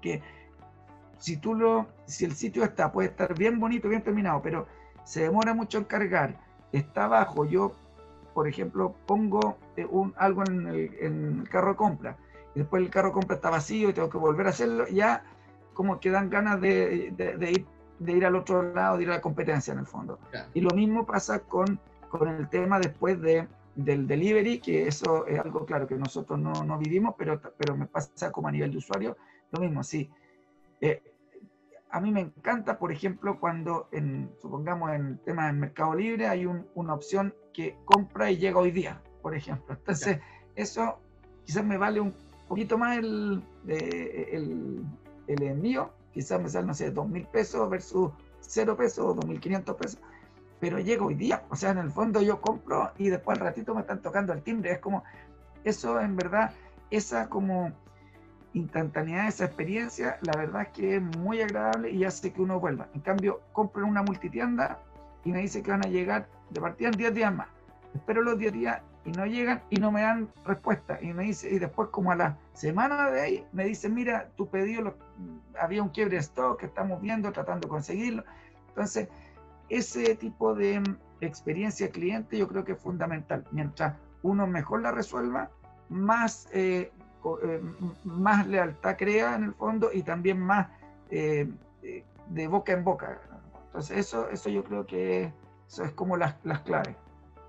que 0.00 0.22
si 1.18 1.36
tú 1.36 1.54
lo, 1.54 1.86
si 2.06 2.24
el 2.24 2.34
sitio 2.34 2.64
está, 2.64 2.92
puede 2.92 3.08
estar 3.08 3.36
bien 3.36 3.58
bonito, 3.58 3.88
bien 3.88 4.02
terminado, 4.02 4.42
pero 4.42 4.66
se 5.04 5.22
demora 5.22 5.54
mucho 5.54 5.78
en 5.78 5.84
cargar, 5.84 6.36
está 6.72 7.04
abajo, 7.04 7.44
yo 7.44 7.72
por 8.36 8.46
ejemplo, 8.46 8.94
pongo 9.06 9.56
eh, 9.78 9.86
un, 9.88 10.12
algo 10.18 10.42
en 10.46 10.66
el, 10.66 10.94
en 11.00 11.40
el, 11.40 11.48
carro 11.48 11.70
de 11.70 11.76
compra 11.76 12.18
y 12.54 12.58
después 12.58 12.82
el 12.82 12.90
carro 12.90 13.08
de 13.08 13.14
compra 13.14 13.36
está 13.36 13.48
vacío 13.48 13.88
y 13.88 13.94
tengo 13.94 14.10
que 14.10 14.18
volver 14.18 14.46
a 14.46 14.50
hacerlo, 14.50 14.86
ya 14.88 15.24
como 15.72 16.00
que 16.00 16.10
dan 16.10 16.28
ganas 16.28 16.60
de, 16.60 17.14
de, 17.16 17.38
de, 17.38 17.50
ir, 17.50 17.66
de 17.98 18.12
ir 18.12 18.26
al 18.26 18.36
otro 18.36 18.74
lado, 18.74 18.98
de 18.98 19.04
ir 19.04 19.10
a 19.10 19.14
la 19.14 19.20
competencia 19.22 19.72
en 19.72 19.78
el 19.78 19.86
fondo. 19.86 20.18
Claro. 20.30 20.50
Y 20.52 20.60
lo 20.60 20.68
mismo 20.72 21.06
pasa 21.06 21.38
con, 21.38 21.80
con 22.10 22.28
el 22.28 22.46
tema 22.50 22.78
después 22.78 23.18
de, 23.22 23.48
del 23.74 24.06
delivery, 24.06 24.58
que 24.58 24.86
eso 24.86 25.26
es 25.26 25.40
algo 25.40 25.64
claro 25.64 25.86
que 25.86 25.94
nosotros 25.94 26.38
no, 26.38 26.62
no 26.62 26.76
vivimos, 26.76 27.14
pero, 27.16 27.40
pero 27.56 27.74
me 27.74 27.86
pasa 27.86 28.30
como 28.32 28.48
a 28.48 28.52
nivel 28.52 28.70
de 28.70 28.76
usuario, 28.76 29.16
lo 29.50 29.60
mismo, 29.60 29.82
sí. 29.82 30.10
Eh, 30.80 31.02
a 31.90 32.00
mí 32.00 32.10
me 32.10 32.20
encanta, 32.20 32.78
por 32.78 32.92
ejemplo, 32.92 33.38
cuando, 33.38 33.88
en, 33.92 34.30
supongamos, 34.40 34.90
en 34.90 35.06
el 35.06 35.18
tema 35.20 35.46
del 35.46 35.56
Mercado 35.56 35.94
Libre 35.94 36.26
hay 36.26 36.46
un, 36.46 36.66
una 36.74 36.94
opción 36.94 37.34
que 37.52 37.76
compra 37.84 38.30
y 38.30 38.36
llega 38.36 38.58
hoy 38.58 38.70
día, 38.70 39.00
por 39.22 39.34
ejemplo. 39.34 39.74
Entonces, 39.74 40.20
eso 40.54 40.98
quizás 41.44 41.64
me 41.64 41.78
vale 41.78 42.00
un 42.00 42.14
poquito 42.48 42.76
más 42.76 42.98
el, 42.98 43.42
el, 43.66 44.84
el 45.26 45.42
envío, 45.42 45.90
quizás 46.12 46.40
me 46.40 46.48
sale, 46.48 46.66
no 46.66 46.74
sé, 46.74 46.90
dos 46.90 47.08
mil 47.08 47.26
pesos 47.26 47.68
versus 47.70 48.10
cero 48.40 48.76
pesos 48.76 49.04
o 49.04 49.14
dos 49.14 49.26
mil 49.26 49.40
quinientos 49.40 49.76
pesos, 49.76 50.00
pero 50.60 50.78
llega 50.78 51.04
hoy 51.04 51.14
día. 51.14 51.44
O 51.50 51.56
sea, 51.56 51.70
en 51.70 51.78
el 51.78 51.90
fondo 51.90 52.20
yo 52.20 52.40
compro 52.40 52.92
y 52.98 53.08
después 53.08 53.38
al 53.38 53.44
ratito 53.44 53.74
me 53.74 53.80
están 53.80 54.02
tocando 54.02 54.32
el 54.32 54.42
timbre. 54.42 54.72
Es 54.72 54.78
como, 54.78 55.04
eso 55.64 56.00
en 56.00 56.16
verdad, 56.16 56.52
esa 56.90 57.28
como 57.28 57.72
instantaneidad, 58.56 59.28
esa 59.28 59.44
experiencia, 59.44 60.18
la 60.22 60.32
verdad 60.36 60.62
es 60.62 60.68
que 60.68 60.96
es 60.96 61.02
muy 61.02 61.42
agradable 61.42 61.90
y 61.90 62.04
hace 62.04 62.32
que 62.32 62.40
uno 62.40 62.58
vuelva. 62.58 62.88
En 62.94 63.02
cambio, 63.02 63.42
compro 63.52 63.86
una 63.86 64.02
multitienda 64.02 64.78
y 65.24 65.32
me 65.32 65.40
dice 65.40 65.62
que 65.62 65.70
van 65.70 65.84
a 65.84 65.88
llegar 65.88 66.28
de 66.50 66.60
partida 66.60 66.88
en 66.88 66.96
10 66.96 67.14
días 67.14 67.34
más. 67.34 67.48
Espero 67.94 68.22
los 68.22 68.38
10 68.38 68.52
días 68.52 68.82
y 69.04 69.12
no 69.12 69.26
llegan 69.26 69.62
y 69.68 69.76
no 69.76 69.92
me 69.92 70.02
dan 70.02 70.28
respuesta. 70.44 70.98
Y 71.02 71.12
me 71.12 71.24
dice, 71.24 71.50
y 71.50 71.58
después 71.58 71.90
como 71.90 72.12
a 72.12 72.16
la 72.16 72.38
semana 72.54 73.10
de 73.10 73.20
ahí, 73.20 73.46
me 73.52 73.64
dice, 73.64 73.90
mira, 73.90 74.30
tu 74.36 74.48
pedido 74.48 74.96
había 75.60 75.82
un 75.82 75.90
quiebre 75.90 76.16
de 76.16 76.22
stock 76.22 76.58
que 76.58 76.66
estamos 76.66 77.00
viendo, 77.02 77.30
tratando 77.32 77.66
de 77.66 77.70
conseguirlo. 77.70 78.24
Entonces, 78.68 79.08
ese 79.68 80.14
tipo 80.16 80.54
de 80.54 80.82
experiencia 81.20 81.90
cliente 81.90 82.38
yo 82.38 82.48
creo 82.48 82.64
que 82.64 82.72
es 82.72 82.78
fundamental. 82.78 83.44
Mientras 83.50 83.94
uno 84.22 84.46
mejor 84.46 84.80
la 84.80 84.92
resuelva, 84.92 85.50
más 85.88 86.48
eh, 86.52 86.90
eh, 87.42 87.60
más 88.04 88.46
lealtad 88.46 88.96
crea 88.96 89.36
en 89.36 89.44
el 89.44 89.54
fondo 89.54 89.90
y 89.92 90.02
también 90.02 90.40
más 90.40 90.68
eh, 91.10 91.50
de 92.28 92.48
boca 92.48 92.72
en 92.72 92.84
boca. 92.84 93.20
Entonces 93.66 93.98
eso, 93.98 94.28
eso 94.30 94.48
yo 94.48 94.64
creo 94.64 94.86
que 94.86 95.32
eso 95.68 95.84
es 95.84 95.92
como 95.92 96.16
las, 96.16 96.36
las 96.44 96.60
claves. 96.60 96.96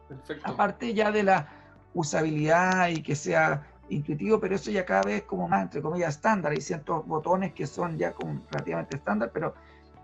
Perfecto. 0.08 0.50
Aparte 0.50 0.94
ya 0.94 1.12
de 1.12 1.24
la 1.24 1.48
usabilidad 1.94 2.90
y 2.90 3.02
que 3.02 3.16
sea 3.16 3.66
intuitivo, 3.90 4.40
pero 4.40 4.56
eso 4.56 4.72
ya 4.72 4.86
cada 4.86 5.02
vez 5.04 5.24
como 5.24 5.48
más, 5.48 5.64
entre 5.64 5.82
comillas, 5.82 6.16
estándar. 6.16 6.52
Hay 6.52 6.62
ciertos 6.62 7.06
botones 7.06 7.54
que 7.54 7.68
son 7.68 7.98
ya 7.98 8.14
como 8.14 8.42
relativamente 8.52 8.98
estándar, 8.98 9.32
pero, 9.34 9.54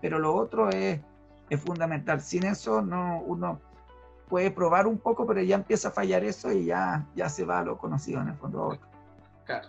pero 0.00 0.18
lo 0.18 0.34
otro 0.34 0.70
es, 0.70 1.00
es 1.50 1.60
fundamental. 1.60 2.20
Sin 2.20 2.44
eso 2.44 2.82
no 2.82 3.20
uno 3.20 3.60
puede 4.28 4.50
probar 4.50 4.86
un 4.86 4.98
poco, 4.98 5.26
pero 5.26 5.42
ya 5.42 5.56
empieza 5.56 5.88
a 5.88 5.90
fallar 5.90 6.24
eso 6.24 6.50
y 6.50 6.66
ya, 6.66 7.06
ya 7.14 7.28
se 7.28 7.44
va 7.44 7.60
a 7.60 7.64
lo 7.64 7.78
conocido 7.78 8.20
en 8.20 8.28
el 8.28 8.34
fondo. 8.34 8.78
Claro. 9.44 9.68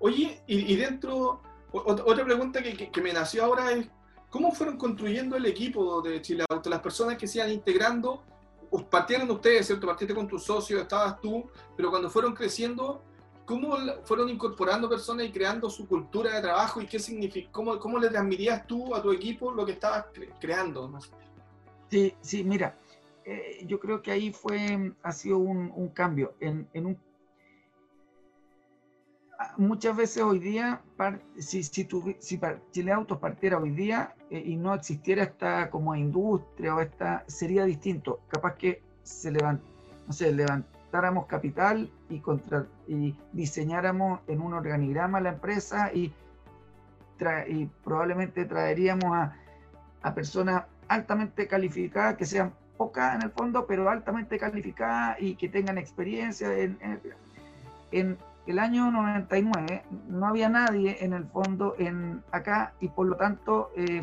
Oye, 0.00 0.42
y, 0.46 0.74
dentro, 0.76 1.42
otra 1.70 2.24
pregunta 2.24 2.60
que, 2.62 3.00
me 3.00 3.12
nació 3.12 3.44
ahora 3.44 3.70
es, 3.70 3.86
¿cómo 4.30 4.52
fueron 4.52 4.76
construyendo 4.76 5.36
el 5.36 5.46
equipo 5.46 6.02
de 6.02 6.20
Chile? 6.20 6.44
Las 6.64 6.80
personas 6.80 7.16
que 7.16 7.28
se 7.28 7.38
iban 7.38 7.52
integrando, 7.52 8.24
partieron 8.90 9.30
ustedes, 9.30 9.66
¿cierto? 9.66 9.86
Partiste 9.86 10.14
con 10.14 10.26
tus 10.26 10.44
socios, 10.44 10.82
estabas 10.82 11.20
tú, 11.20 11.48
pero 11.76 11.90
cuando 11.90 12.10
fueron 12.10 12.34
creciendo, 12.34 13.02
¿cómo 13.44 13.76
fueron 14.04 14.28
incorporando 14.28 14.88
personas 14.88 15.26
y 15.26 15.30
creando 15.30 15.70
su 15.70 15.86
cultura 15.86 16.34
de 16.34 16.40
trabajo 16.40 16.80
y 16.80 16.86
qué 16.86 16.98
significa? 16.98 17.52
¿Cómo, 17.52 17.78
cómo 17.78 17.98
le 17.98 18.08
transmitías 18.08 18.66
tú 18.66 18.94
a 18.94 19.02
tu 19.02 19.12
equipo 19.12 19.52
lo 19.52 19.64
que 19.64 19.72
estabas 19.72 20.06
cre 20.12 20.30
creando? 20.40 20.98
Sí, 21.88 22.14
sí, 22.22 22.42
mira, 22.42 22.76
eh, 23.24 23.62
yo 23.66 23.78
creo 23.78 24.02
que 24.02 24.10
ahí 24.10 24.32
fue, 24.32 24.94
ha 25.02 25.12
sido 25.12 25.38
un, 25.38 25.88
cambio. 25.90 26.34
En 26.40 26.66
un 26.74 26.98
muchas 29.56 29.96
veces 29.96 30.22
hoy 30.22 30.38
día, 30.38 30.80
si, 31.38 31.62
si, 31.62 31.84
tu, 31.84 32.14
si 32.18 32.40
Chile 32.70 32.92
Autos 32.92 33.18
partiera 33.18 33.58
hoy 33.58 33.70
día 33.70 34.14
eh, 34.30 34.42
y 34.44 34.56
no 34.56 34.74
existiera 34.74 35.24
esta 35.24 35.70
como 35.70 35.94
industria 35.94 36.74
o 36.74 36.80
esta, 36.80 37.24
sería 37.26 37.64
distinto. 37.64 38.20
Capaz 38.28 38.54
que 38.56 38.82
se 39.02 39.30
levant, 39.30 39.60
no 40.06 40.12
sé, 40.12 40.32
levantáramos 40.32 41.26
capital 41.26 41.90
y, 42.08 42.20
contra, 42.20 42.66
y 42.86 43.14
diseñáramos 43.32 44.20
en 44.28 44.40
un 44.40 44.54
organigrama 44.54 45.20
la 45.20 45.30
empresa 45.30 45.92
y, 45.92 46.12
tra, 47.18 47.48
y 47.48 47.70
probablemente 47.84 48.44
traeríamos 48.44 49.14
a, 49.14 49.36
a 50.02 50.14
personas 50.14 50.64
altamente 50.88 51.46
calificadas, 51.46 52.16
que 52.16 52.26
sean 52.26 52.52
pocas 52.76 53.14
en 53.14 53.22
el 53.22 53.30
fondo, 53.30 53.66
pero 53.66 53.88
altamente 53.88 54.38
calificadas 54.38 55.16
y 55.20 55.36
que 55.36 55.48
tengan 55.48 55.78
experiencia 55.78 56.52
en, 56.58 56.78
en, 56.80 57.00
en 57.92 58.18
el 58.46 58.58
año 58.58 58.90
99 58.90 59.84
no 60.08 60.26
había 60.26 60.48
nadie 60.48 60.96
en 61.00 61.12
el 61.12 61.24
fondo 61.26 61.74
en 61.78 62.22
acá 62.32 62.74
y 62.80 62.88
por 62.88 63.06
lo 63.06 63.16
tanto 63.16 63.70
eh, 63.76 64.00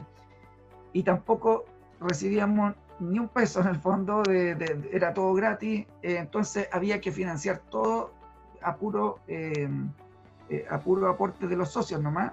y 0.94 1.04
tampoco 1.04 1.66
recibíamos 2.00 2.76
ni 3.00 3.20
un 3.20 3.28
peso 3.28 3.62
en 3.62 3.68
el 3.68 3.76
fondo 3.78 4.24
de, 4.24 4.90
era 4.92 5.14
todo 5.14 5.34
gratis 5.34 5.86
eh, 6.02 6.18
entonces 6.18 6.68
había 6.72 7.02
que 7.02 7.12
financiar 7.12 7.60
todo 7.70 8.14
a 8.62 8.76
puro 8.76 9.20
eh, 9.28 9.70
a 10.70 10.80
puro 10.80 11.08
aporte 11.10 11.48
de 11.48 11.56
los 11.56 11.70
socios 11.70 12.02
nomás. 12.02 12.32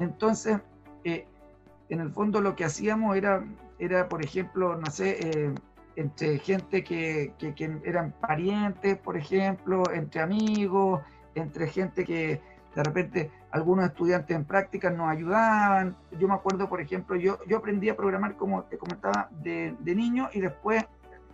Entonces 0.00 0.58
en 1.04 2.00
el 2.00 2.10
fondo 2.10 2.40
lo 2.40 2.56
que 2.56 2.64
hacíamos 2.64 3.16
era 3.16 3.44
era 3.78 4.08
por 4.08 4.24
ejemplo 4.24 4.76
no 4.76 4.90
sé 4.90 5.54
entre 5.94 6.38
gente 6.38 6.82
que, 6.82 7.32
que 7.38 7.80
eran 7.84 8.10
parientes 8.20 8.98
por 8.98 9.16
ejemplo 9.16 9.84
entre 9.92 10.20
amigos 10.20 11.02
entre 11.34 11.68
gente 11.68 12.04
que 12.04 12.40
de 12.74 12.82
repente 12.82 13.30
algunos 13.50 13.86
estudiantes 13.86 14.36
en 14.36 14.44
prácticas 14.44 14.92
nos 14.94 15.08
ayudaban. 15.08 15.96
Yo 16.18 16.26
me 16.26 16.34
acuerdo, 16.34 16.68
por 16.68 16.80
ejemplo, 16.80 17.16
yo, 17.16 17.38
yo 17.46 17.58
aprendí 17.58 17.88
a 17.88 17.96
programar, 17.96 18.36
como 18.36 18.64
te 18.64 18.78
comentaba, 18.78 19.28
de, 19.42 19.76
de 19.78 19.94
niño 19.94 20.28
y 20.32 20.40
después 20.40 20.84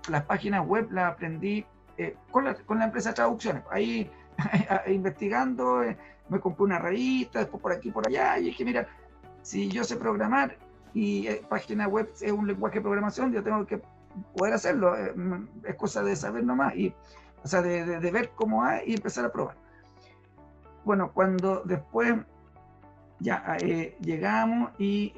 las 0.09 0.25
páginas 0.25 0.67
web 0.67 0.89
las 0.91 1.13
aprendí 1.13 1.65
eh, 1.97 2.17
con, 2.31 2.45
la, 2.45 2.55
con, 2.55 2.79
la, 2.79 2.87
empresa 2.87 3.11
de 3.11 3.15
traducciones. 3.17 3.63
Ahí 3.71 4.11
investigando, 4.89 5.83
eh, 5.83 5.97
me 6.29 6.41
compré 6.41 6.65
una 6.65 6.79
revista, 6.79 7.41
después 7.41 7.63
por 7.63 7.73
aquí, 7.73 7.91
por 7.91 8.07
allá, 8.07 8.39
y 8.39 8.45
dije, 8.45 8.65
mira, 8.65 8.87
si 9.43 9.69
yo 9.69 9.85
sé 9.85 9.97
programar 9.97 10.57
y 10.95 11.29
página 11.49 11.89
web 11.89 12.11
es 12.21 12.33
un 12.33 12.47
lenguaje 12.47 12.77
de 12.77 12.83
programación, 12.83 13.33
yo 13.33 13.43
tengo 13.43 13.67
que 13.67 13.81
poder 14.37 14.55
hacerlo. 14.55 14.95
es 14.97 15.75
cosa 15.77 16.03
de 16.03 16.17
saber 16.17 16.45
nomás, 16.45 16.75
y, 16.75 16.95
o 17.43 17.49
sea, 17.49 17.63
de, 17.63 18.01
de, 18.01 18.11
ver 18.11 18.31
cómo 18.35 18.65
hay 18.65 18.91
y 18.91 18.95
empezar 18.95 19.25
a 19.25 19.33
probar. 19.33 19.57
Bueno, 20.85 21.13
cuando 21.13 21.63
después 21.65 22.15
ya 23.19 23.57
llegamos 24.01 24.73
y 24.79 25.13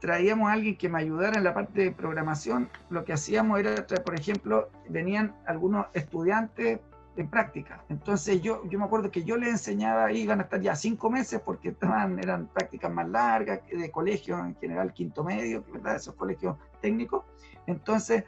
traíamos 0.00 0.48
a 0.48 0.52
alguien 0.52 0.76
que 0.76 0.88
me 0.88 0.98
ayudara 0.98 1.38
en 1.38 1.44
la 1.44 1.54
parte 1.54 1.82
de 1.84 1.92
programación, 1.92 2.68
lo 2.90 3.04
que 3.04 3.12
hacíamos 3.12 3.58
era, 3.60 3.84
por 4.04 4.14
ejemplo, 4.14 4.70
venían 4.88 5.34
algunos 5.46 5.86
estudiantes 5.94 6.80
en 7.16 7.28
práctica. 7.28 7.82
Entonces 7.88 8.40
yo, 8.40 8.62
yo 8.68 8.78
me 8.78 8.84
acuerdo 8.84 9.10
que 9.10 9.24
yo 9.24 9.36
les 9.36 9.50
enseñaba, 9.50 10.12
iban 10.12 10.38
a 10.38 10.44
estar 10.44 10.60
ya 10.60 10.76
cinco 10.76 11.10
meses 11.10 11.40
porque 11.44 11.70
estaban, 11.70 12.18
eran 12.18 12.46
prácticas 12.46 12.92
más 12.92 13.08
largas, 13.08 13.60
de 13.70 13.90
colegio 13.90 14.38
en 14.38 14.54
general, 14.56 14.92
quinto 14.92 15.24
medio, 15.24 15.64
¿verdad? 15.72 15.96
esos 15.96 16.14
colegios 16.14 16.56
técnicos. 16.80 17.24
Entonces, 17.66 18.24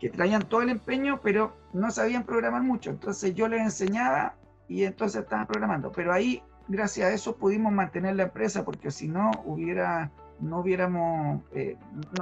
que 0.00 0.08
traían 0.08 0.48
todo 0.48 0.62
el 0.62 0.70
empeño, 0.70 1.20
pero 1.22 1.56
no 1.72 1.90
sabían 1.90 2.24
programar 2.24 2.62
mucho. 2.62 2.90
Entonces 2.90 3.34
yo 3.34 3.46
les 3.48 3.60
enseñaba 3.60 4.34
y 4.68 4.84
entonces 4.84 5.22
estaban 5.22 5.46
programando. 5.46 5.90
Pero 5.90 6.12
ahí, 6.12 6.42
gracias 6.68 7.10
a 7.10 7.12
eso, 7.12 7.36
pudimos 7.36 7.72
mantener 7.72 8.16
la 8.16 8.24
empresa 8.24 8.64
porque 8.64 8.90
si 8.90 9.08
no 9.08 9.30
hubiera 9.44 10.12
no 10.40 10.60
hubiéramos, 10.60 11.42
eh, 11.52 11.76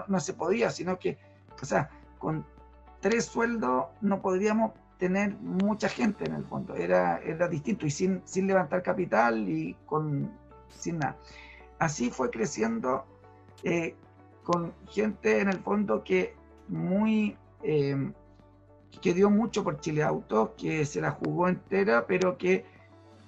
no, 0.08 0.20
se 0.20 0.34
podía, 0.34 0.70
sino 0.70 0.98
que, 0.98 1.18
o 1.60 1.64
sea, 1.64 1.90
con 2.18 2.46
tres 3.00 3.26
sueldos 3.26 3.86
no 4.00 4.20
podríamos 4.20 4.72
tener 4.98 5.34
mucha 5.36 5.88
gente 5.88 6.24
en 6.24 6.34
el 6.34 6.44
fondo, 6.44 6.74
era, 6.74 7.18
era 7.18 7.48
distinto 7.48 7.86
y 7.86 7.90
sin, 7.90 8.22
sin 8.24 8.46
levantar 8.46 8.82
capital 8.82 9.48
y 9.48 9.76
con, 9.84 10.30
sin 10.70 10.98
nada. 10.98 11.16
Así 11.78 12.10
fue 12.10 12.30
creciendo 12.30 13.04
eh, 13.62 13.94
con 14.42 14.72
gente 14.88 15.40
en 15.40 15.48
el 15.48 15.58
fondo 15.58 16.02
que 16.02 16.34
muy, 16.68 17.36
eh, 17.62 18.12
que 19.00 19.14
dio 19.14 19.30
mucho 19.30 19.64
por 19.64 19.80
Chile 19.80 20.02
Auto, 20.02 20.54
que 20.56 20.84
se 20.84 21.00
la 21.00 21.10
jugó 21.10 21.48
entera, 21.48 22.06
pero 22.06 22.36
que, 22.36 22.64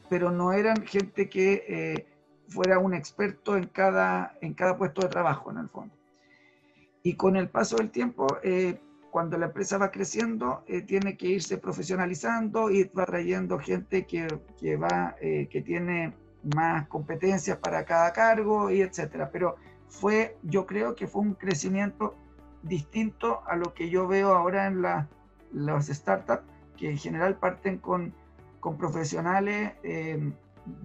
pero 0.08 0.30
no 0.30 0.52
eran 0.52 0.86
gente 0.86 1.28
que 1.28 2.06
fuera 2.48 2.78
un 2.78 2.94
experto 2.94 3.56
en 3.56 3.66
cada, 3.66 4.36
en 4.40 4.54
cada 4.54 4.76
puesto 4.76 5.02
de 5.02 5.08
trabajo, 5.08 5.50
en 5.50 5.58
el 5.58 5.68
fondo. 5.68 5.94
Y 7.02 7.14
con 7.14 7.36
el 7.36 7.48
paso 7.48 7.76
del 7.76 7.90
tiempo, 7.90 8.26
eh, 8.42 8.80
cuando 9.10 9.38
la 9.38 9.46
empresa 9.46 9.78
va 9.78 9.90
creciendo, 9.90 10.62
eh, 10.66 10.82
tiene 10.82 11.16
que 11.16 11.28
irse 11.28 11.58
profesionalizando 11.58 12.70
y 12.70 12.84
va 12.84 13.06
trayendo 13.06 13.58
gente 13.58 14.06
que, 14.06 14.26
que 14.58 14.76
va, 14.76 15.16
eh, 15.20 15.48
que 15.50 15.62
tiene 15.62 16.14
más 16.54 16.86
competencias 16.88 17.58
para 17.58 17.84
cada 17.84 18.12
cargo 18.12 18.70
y 18.70 18.82
etcétera. 18.82 19.30
Pero 19.30 19.56
fue, 19.88 20.36
yo 20.42 20.66
creo 20.66 20.94
que 20.94 21.06
fue 21.06 21.22
un 21.22 21.34
crecimiento 21.34 22.14
distinto 22.62 23.42
a 23.46 23.56
lo 23.56 23.72
que 23.74 23.88
yo 23.88 24.08
veo 24.08 24.34
ahora 24.34 24.66
en 24.66 24.82
la, 24.82 25.08
las 25.52 25.86
startups, 25.88 26.44
que 26.76 26.90
en 26.90 26.98
general 26.98 27.36
parten 27.36 27.78
con, 27.78 28.12
con 28.60 28.76
profesionales 28.76 29.72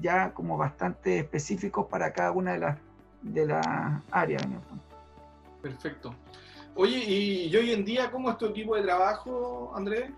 ya 0.01 0.33
como 0.33 0.57
bastante 0.57 1.19
específicos 1.19 1.87
para 1.87 2.13
cada 2.13 2.31
una 2.31 2.53
de 2.53 2.59
las 2.59 2.77
de 3.23 3.45
las 3.45 4.01
áreas. 4.11 4.43
Perfecto. 5.61 6.13
Oye, 6.75 6.97
¿y, 6.97 7.55
hoy 7.55 7.71
en 7.71 7.85
día 7.85 8.11
cómo 8.11 8.29
es 8.31 8.37
tu 8.37 8.47
equipo 8.47 8.75
de 8.75 8.83
trabajo, 8.83 9.71
Andrés? 9.75 10.11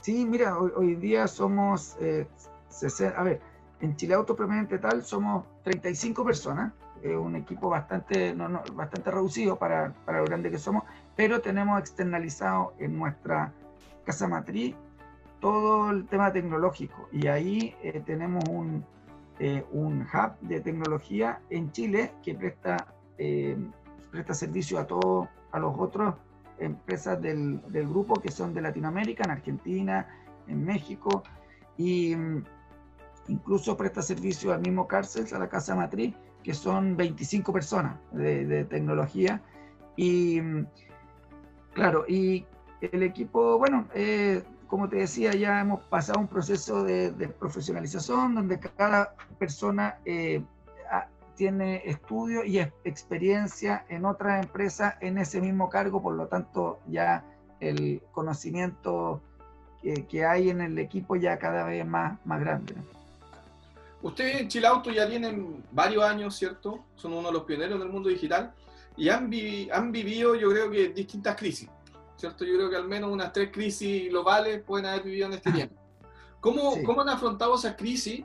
Sí, 0.00 0.24
mira, 0.26 0.58
hoy, 0.58 0.92
en 0.92 1.00
día 1.00 1.26
somos, 1.26 1.96
eh, 2.00 2.26
a 3.16 3.22
ver, 3.22 3.40
en 3.80 3.96
Chile 3.96 4.14
Auto 4.14 4.36
propiamente 4.36 4.78
tal 4.78 5.02
somos 5.02 5.46
35 5.62 6.24
personas, 6.24 6.72
es 7.02 7.16
un 7.16 7.36
equipo 7.36 7.70
bastante, 7.70 8.34
no, 8.34 8.62
bastante 8.72 9.10
reducido 9.10 9.56
para, 9.56 9.94
para 10.04 10.18
lo 10.18 10.24
grande 10.26 10.50
que 10.50 10.58
somos, 10.58 10.84
pero 11.16 11.40
tenemos 11.40 11.78
externalizado 11.78 12.74
en 12.78 12.96
nuestra 12.96 13.52
casa 14.04 14.28
matriz 14.28 14.74
todo 15.40 15.90
el 15.90 16.06
tema 16.06 16.32
tecnológico. 16.32 17.08
Y 17.12 17.26
ahí 17.26 17.74
eh, 17.82 18.02
tenemos 18.04 18.44
un, 18.48 18.84
eh, 19.38 19.64
un, 19.72 20.02
hub 20.02 20.38
de 20.40 20.60
tecnología 20.60 21.40
en 21.50 21.70
Chile 21.72 22.12
que 22.22 22.34
presta, 22.34 22.94
eh, 23.18 23.56
presta 24.10 24.34
servicio 24.34 24.78
a 24.78 24.86
todos, 24.86 25.28
a 25.52 25.58
los 25.58 25.74
otros 25.78 26.14
empresas 26.58 27.20
del, 27.20 27.60
del, 27.70 27.88
grupo 27.88 28.14
que 28.14 28.30
son 28.30 28.54
de 28.54 28.62
Latinoamérica, 28.62 29.24
en 29.24 29.30
Argentina, 29.32 30.06
en 30.46 30.64
México, 30.64 31.22
y 31.76 32.14
mm, 32.14 32.44
incluso 33.28 33.76
presta 33.76 34.02
servicio 34.02 34.52
al 34.52 34.60
mismo 34.60 34.86
cárcel, 34.86 35.26
a 35.34 35.38
la 35.38 35.48
casa 35.48 35.74
matriz, 35.74 36.14
que 36.42 36.54
son 36.54 36.96
25 36.96 37.52
personas 37.52 37.96
de, 38.12 38.46
de 38.46 38.64
tecnología. 38.64 39.42
Y 39.96 40.40
mm, 40.40 40.66
claro, 41.74 42.04
y 42.08 42.46
el 42.80 43.02
equipo, 43.02 43.58
bueno, 43.58 43.86
eh, 43.94 44.42
como 44.66 44.88
te 44.88 44.96
decía, 44.96 45.32
ya 45.32 45.60
hemos 45.60 45.82
pasado 45.84 46.18
un 46.18 46.28
proceso 46.28 46.82
de, 46.84 47.12
profesionalización 47.38 48.34
donde 48.34 48.58
cada 48.58 49.14
persona 49.38 49.98
eh, 50.04 50.42
tiene 51.36 51.82
estudio 51.84 52.44
y 52.44 52.58
experiencia 52.84 53.84
en 53.88 54.04
otra 54.04 54.40
empresa 54.40 54.96
en 55.00 55.18
ese 55.18 55.40
mismo 55.40 55.68
cargo, 55.68 56.00
por 56.00 56.14
lo 56.14 56.26
tanto 56.28 56.78
ya 56.88 57.24
el 57.60 58.02
conocimiento 58.12 59.20
que, 59.82 60.24
hay 60.24 60.50
en 60.50 60.60
el 60.60 60.78
equipo 60.78 61.16
ya 61.16 61.38
cada 61.38 61.64
vez 61.64 61.84
más, 61.86 62.18
más 62.24 62.40
grande. 62.40 62.74
Ustedes 64.02 64.40
en 64.40 64.48
Chilauto 64.48 64.90
ya 64.90 65.08
tienen 65.08 65.62
varios 65.72 66.04
años, 66.04 66.36
¿cierto? 66.36 66.84
Son 66.94 67.12
uno 67.12 67.28
de 67.28 67.34
los 67.34 67.44
pioneros 67.44 67.78
del 67.78 67.88
mundo 67.88 68.08
digital 68.08 68.52
y 68.96 69.08
han, 69.08 69.30
han 69.72 69.92
vivido, 69.92 70.34
yo 70.34 70.50
creo 70.50 70.70
que, 70.70 70.88
distintas 70.88 71.36
crisis. 71.36 71.68
¿cierto? 72.16 72.44
Yo 72.44 72.54
creo 72.54 72.70
que 72.70 72.76
al 72.76 72.88
menos 72.88 73.10
unas 73.10 73.32
tres 73.32 73.50
crisis 73.52 74.08
globales 74.08 74.62
pueden 74.62 74.86
haber 74.86 75.02
vivido 75.02 75.26
en 75.26 75.34
este 75.34 75.52
tiempo. 75.52 75.74
¿Cómo, 76.40 76.74
¿Cómo, 76.84 77.00
han 77.00 77.08
afrontado 77.08 77.54
esa 77.54 77.74
crisis 77.74 78.24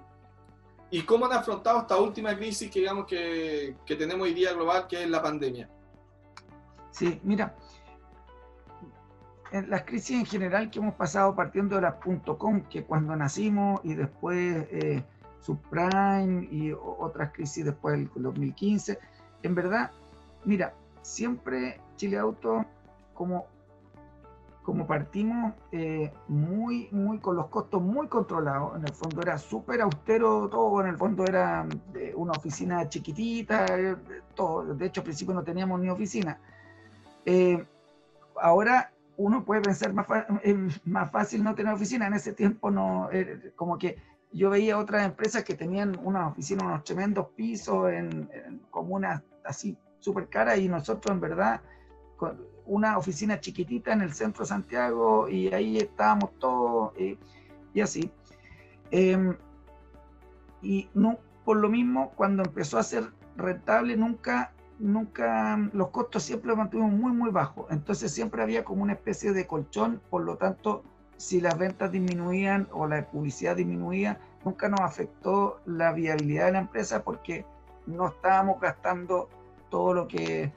y 0.91 1.01
cómo 1.03 1.25
han 1.25 1.33
afrontado 1.33 1.79
esta 1.79 1.97
última 1.97 2.35
crisis 2.35 2.69
que 2.69 2.79
digamos 2.79 3.05
que, 3.05 3.75
que 3.85 3.95
tenemos 3.95 4.23
hoy 4.23 4.33
día 4.33 4.53
global, 4.53 4.87
que 4.87 5.03
es 5.03 5.09
la 5.09 5.21
pandemia? 5.21 5.69
Sí, 6.91 7.19
mira, 7.23 7.55
las 9.51 9.83
crisis 9.83 10.19
en 10.19 10.25
general 10.25 10.69
que 10.69 10.79
hemos 10.79 10.95
pasado 10.95 11.35
partiendo 11.35 11.75
de 11.75 11.81
las 11.81 11.95
.com, 12.37 12.63
que 12.63 12.83
cuando 12.83 13.15
nacimos 13.15 13.81
y 13.83 13.93
después 13.95 14.67
eh, 14.71 15.03
subprime 15.41 16.47
y 16.51 16.71
otras 16.71 17.31
crisis 17.31 17.65
después 17.65 17.97
del 17.97 18.09
2015, 18.15 18.99
en 19.43 19.55
verdad, 19.55 19.91
mira, 20.45 20.73
siempre 21.01 21.79
Chile 21.95 22.17
Auto 22.17 22.65
como 23.13 23.47
como 24.69 24.85
partimos 24.85 25.55
eh, 25.71 26.13
muy, 26.27 26.89
muy 26.91 27.17
con 27.17 27.35
los 27.35 27.47
costos 27.47 27.81
muy 27.81 28.07
controlados, 28.07 28.77
en 28.77 28.83
el 28.83 28.93
fondo 28.93 29.19
era 29.19 29.35
súper 29.39 29.81
austero 29.81 30.47
todo, 30.47 30.81
en 30.81 30.89
el 30.89 30.95
fondo 30.95 31.23
era 31.25 31.67
eh, 31.95 32.13
una 32.15 32.33
oficina 32.33 32.87
chiquitita, 32.87 33.65
eh, 33.65 33.95
todo, 34.35 34.75
de 34.75 34.85
hecho 34.85 35.01
al 35.01 35.05
principio 35.05 35.33
no 35.33 35.43
teníamos 35.43 35.79
ni 35.79 35.89
oficina. 35.89 36.39
ahora 38.39 38.91
uno 39.17 39.43
puede 39.43 39.61
pensar 39.61 39.91
más, 39.91 40.05
más 40.85 41.09
fácil 41.09 41.43
no 41.43 41.55
tener 41.55 41.73
oficina, 41.73 42.05
en 42.05 42.13
ese 42.13 42.33
tiempo 42.33 42.69
no, 42.69 43.09
como 43.55 43.79
que 43.79 43.97
yo 44.31 44.51
veía 44.51 44.77
otras 44.77 45.03
empresas 45.03 45.43
que 45.43 45.55
tenían 45.55 45.97
una 46.03 46.27
oficina, 46.27 46.63
unos 46.63 46.83
tremendos 46.83 47.29
pisos 47.29 47.91
en, 47.91 48.29
en 48.31 48.59
comunas 48.69 49.23
así 49.43 49.75
súper 49.99 50.27
caras 50.29 50.59
y 50.59 50.67
nosotros 50.67 51.13
en 51.13 51.21
verdad 51.21 51.61
una 52.65 52.97
oficina 52.97 53.39
chiquitita 53.39 53.93
en 53.93 54.01
el 54.01 54.13
centro 54.13 54.43
de 54.43 54.49
Santiago 54.49 55.27
y 55.27 55.51
ahí 55.53 55.77
estábamos 55.77 56.37
todos 56.37 56.93
eh, 56.97 57.17
y 57.73 57.81
así. 57.81 58.11
Em, 58.91 59.35
y 60.61 60.89
no, 60.93 61.17
por 61.45 61.57
lo 61.57 61.69
mismo, 61.69 62.11
cuando 62.15 62.43
empezó 62.43 62.77
a 62.77 62.83
ser 62.83 63.09
rentable, 63.37 63.95
nunca, 63.97 64.51
nunca, 64.77 65.57
los 65.73 65.89
costos 65.89 66.23
siempre 66.23 66.49
los 66.49 66.57
mantuvimos 66.57 66.91
muy, 66.91 67.11
muy 67.11 67.31
bajos. 67.31 67.65
Entonces 67.71 68.11
siempre 68.11 68.43
había 68.43 68.63
como 68.63 68.83
una 68.83 68.93
especie 68.93 69.31
de 69.31 69.47
colchón, 69.47 70.01
por 70.09 70.23
lo 70.23 70.37
tanto, 70.37 70.83
si 71.17 71.41
las 71.41 71.57
ventas 71.57 71.91
disminuían 71.91 72.67
o 72.71 72.87
la 72.87 73.05
publicidad 73.09 73.55
disminuía, 73.55 74.19
nunca 74.45 74.69
nos 74.69 74.81
afectó 74.81 75.59
la 75.65 75.91
viabilidad 75.91 76.45
de 76.45 76.51
la 76.53 76.59
empresa 76.59 77.03
porque 77.03 77.45
no 77.87 78.07
estábamos 78.07 78.61
gastando 78.61 79.27
todo 79.69 79.93
lo 79.93 80.07
que 80.07 80.51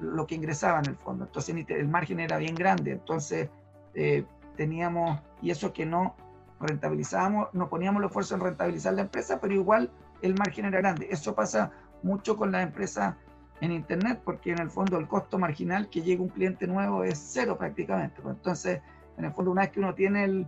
lo 0.00 0.26
que 0.26 0.34
ingresaba 0.34 0.78
en 0.80 0.86
el 0.86 0.96
fondo. 0.96 1.24
Entonces 1.24 1.54
el 1.68 1.88
margen 1.88 2.20
era 2.20 2.36
bien 2.36 2.54
grande. 2.54 2.92
Entonces 2.92 3.48
eh, 3.94 4.24
teníamos, 4.56 5.20
y 5.42 5.50
eso 5.50 5.72
que 5.72 5.86
no 5.86 6.14
rentabilizábamos, 6.60 7.48
no 7.52 7.68
poníamos 7.68 8.00
el 8.00 8.06
esfuerzo 8.06 8.34
en 8.34 8.40
rentabilizar 8.40 8.94
la 8.94 9.02
empresa, 9.02 9.40
pero 9.40 9.54
igual 9.54 9.90
el 10.22 10.34
margen 10.34 10.66
era 10.66 10.78
grande. 10.78 11.08
Eso 11.10 11.34
pasa 11.34 11.72
mucho 12.02 12.36
con 12.36 12.52
las 12.52 12.62
empresas 12.62 13.14
en 13.60 13.72
Internet, 13.72 14.20
porque 14.24 14.52
en 14.52 14.60
el 14.60 14.70
fondo 14.70 14.98
el 14.98 15.08
costo 15.08 15.38
marginal 15.38 15.88
que 15.88 16.02
llega 16.02 16.22
un 16.22 16.28
cliente 16.28 16.66
nuevo 16.66 17.04
es 17.04 17.18
cero 17.18 17.56
prácticamente. 17.56 18.20
Pues 18.20 18.36
entonces 18.36 18.80
En 19.16 19.24
el 19.24 19.32
fondo, 19.32 19.50
una 19.50 19.62
vez 19.62 19.70
que 19.70 19.80
uno 19.80 19.94
tiene 19.94 20.24
el, 20.24 20.46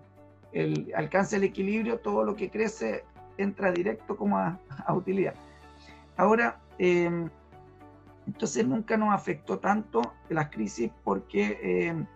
el 0.53 0.93
alcance 0.95 1.37
del 1.37 1.45
equilibrio, 1.45 2.01
todo 2.01 2.23
lo 2.23 2.37
que 2.37 2.51
crece 2.51 3.05
entra 3.39 3.73
directo 3.73 4.17
como 4.17 4.37
a, 4.37 4.59
utilidad. 4.91 5.35
Ahora, 6.17 6.61
em, 6.79 7.31
entonces 8.29 8.67
nunca 8.67 8.99
nos 8.99 9.15
afectó 9.15 9.59
tanto 9.59 10.03
las 10.29 10.51
crisis 10.51 10.91
porque, 11.03 11.59
em, 11.63 12.07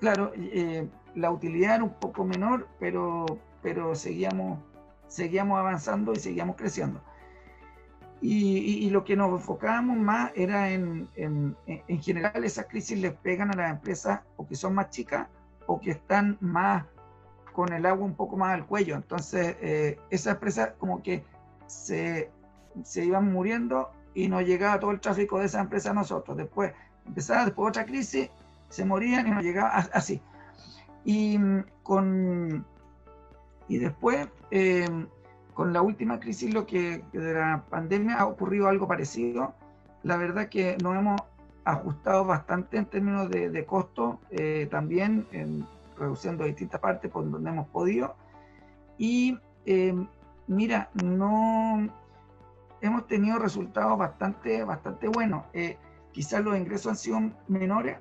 claro, 0.00 0.32
eh, 0.34 0.88
la 1.14 1.30
utilidad 1.30 1.74
era 1.74 1.84
un 1.84 1.92
poco 1.92 2.24
menor, 2.24 2.66
pero, 2.80 3.26
pero 3.62 3.94
seguíamos, 3.94 4.60
seguíamos 5.08 5.58
avanzando 5.58 6.14
y 6.14 6.16
seguíamos 6.16 6.56
creciendo. 6.56 7.02
Y, 8.22 8.88
lo 8.90 9.04
que 9.04 9.14
nos 9.14 9.30
enfocábamos 9.30 9.98
más 9.98 10.32
era 10.34 10.70
en, 10.70 11.06
en, 11.14 11.54
en, 11.66 12.02
general 12.02 12.42
esas 12.44 12.66
crisis 12.66 12.98
les 12.98 13.12
pegan 13.12 13.52
a 13.52 13.56
las 13.56 13.70
empresas 13.70 14.22
o 14.36 14.46
que 14.46 14.56
son 14.56 14.74
más 14.74 14.90
chicas 14.90 15.28
o 15.66 15.78
que 15.78 15.90
están 15.90 16.36
más 16.40 16.84
con 17.52 17.72
el 17.72 17.86
agua 17.86 18.06
un 18.06 18.14
poco 18.14 18.36
más 18.36 18.54
al 18.54 18.66
cuello. 18.66 18.96
Entonces, 18.96 19.56
eh, 19.60 20.00
esas 20.10 20.34
empresas 20.34 20.72
como 20.78 21.02
que 21.02 21.24
se, 21.66 22.30
se, 22.82 23.04
iban 23.04 23.30
muriendo 23.30 23.92
y 24.18 24.28
no 24.28 24.40
llegaba 24.40 24.80
todo 24.80 24.90
el 24.90 24.98
tráfico 24.98 25.38
de 25.38 25.46
esa 25.46 25.60
empresa 25.60 25.92
a 25.92 25.94
nosotros. 25.94 26.36
Después 26.36 26.72
empezaba 27.06 27.44
después 27.44 27.68
otra 27.68 27.86
crisis, 27.86 28.28
se 28.68 28.84
morían 28.84 29.28
y 29.28 29.30
no 29.30 29.40
llegaba 29.40 29.70
así. 29.70 30.20
Y 31.04 31.38
mm, 31.38 31.64
con 31.84 32.66
y 33.68 33.78
después 33.78 34.26
eh, 34.50 34.88
con 35.54 35.72
la 35.72 35.82
última 35.82 36.18
crisis 36.18 36.52
lo 36.52 36.66
que 36.66 37.04
de 37.12 37.32
la 37.32 37.62
pandemia 37.70 38.16
ha 38.16 38.26
ocurrido 38.26 38.66
algo 38.66 38.88
parecido. 38.88 39.54
La 40.02 40.16
verdad 40.16 40.48
que 40.48 40.76
nos 40.82 40.96
hemos 40.96 41.20
ajustado 41.64 42.24
bastante 42.24 42.76
en 42.76 42.86
términos 42.86 43.30
de, 43.30 43.50
de 43.50 43.64
costo, 43.64 44.18
eh, 44.30 44.66
también 44.68 45.28
en, 45.30 45.64
reduciendo 45.96 46.42
distintas 46.42 46.80
partes 46.80 47.08
por 47.08 47.30
donde 47.30 47.50
hemos 47.50 47.68
podido. 47.68 48.16
Y 48.96 49.38
eh, 49.64 49.94
mira, 50.48 50.90
no 51.04 51.88
hemos 52.80 53.06
tenido 53.06 53.38
resultados 53.38 53.98
bastante, 53.98 54.64
bastante 54.64 55.08
buenos. 55.08 55.44
Eh, 55.52 55.76
quizás 56.12 56.42
los 56.42 56.56
ingresos 56.56 56.90
han 56.90 56.96
sido 56.96 57.20
menores, 57.48 57.98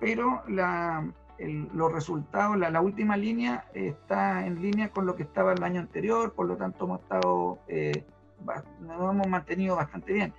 pero 0.00 0.42
la, 0.48 1.06
los 1.38 1.92
resultados, 1.92 2.56
la, 2.56 2.80
última 2.80 3.16
línea 3.16 3.66
está 3.74 4.46
en 4.46 4.60
línea 4.60 4.90
con 4.90 5.06
lo 5.06 5.14
que 5.14 5.22
estaba 5.22 5.52
el 5.52 5.62
año 5.62 5.80
anterior, 5.80 6.34
por 6.34 6.46
lo 6.46 6.56
tanto 6.56 6.84
hemos 6.84 7.00
estado, 7.00 7.58
eh, 7.68 8.04
nos 8.80 9.12
hemos 9.12 9.26
mantenido 9.26 9.76
bastante 9.76 10.12
bien. 10.12 10.34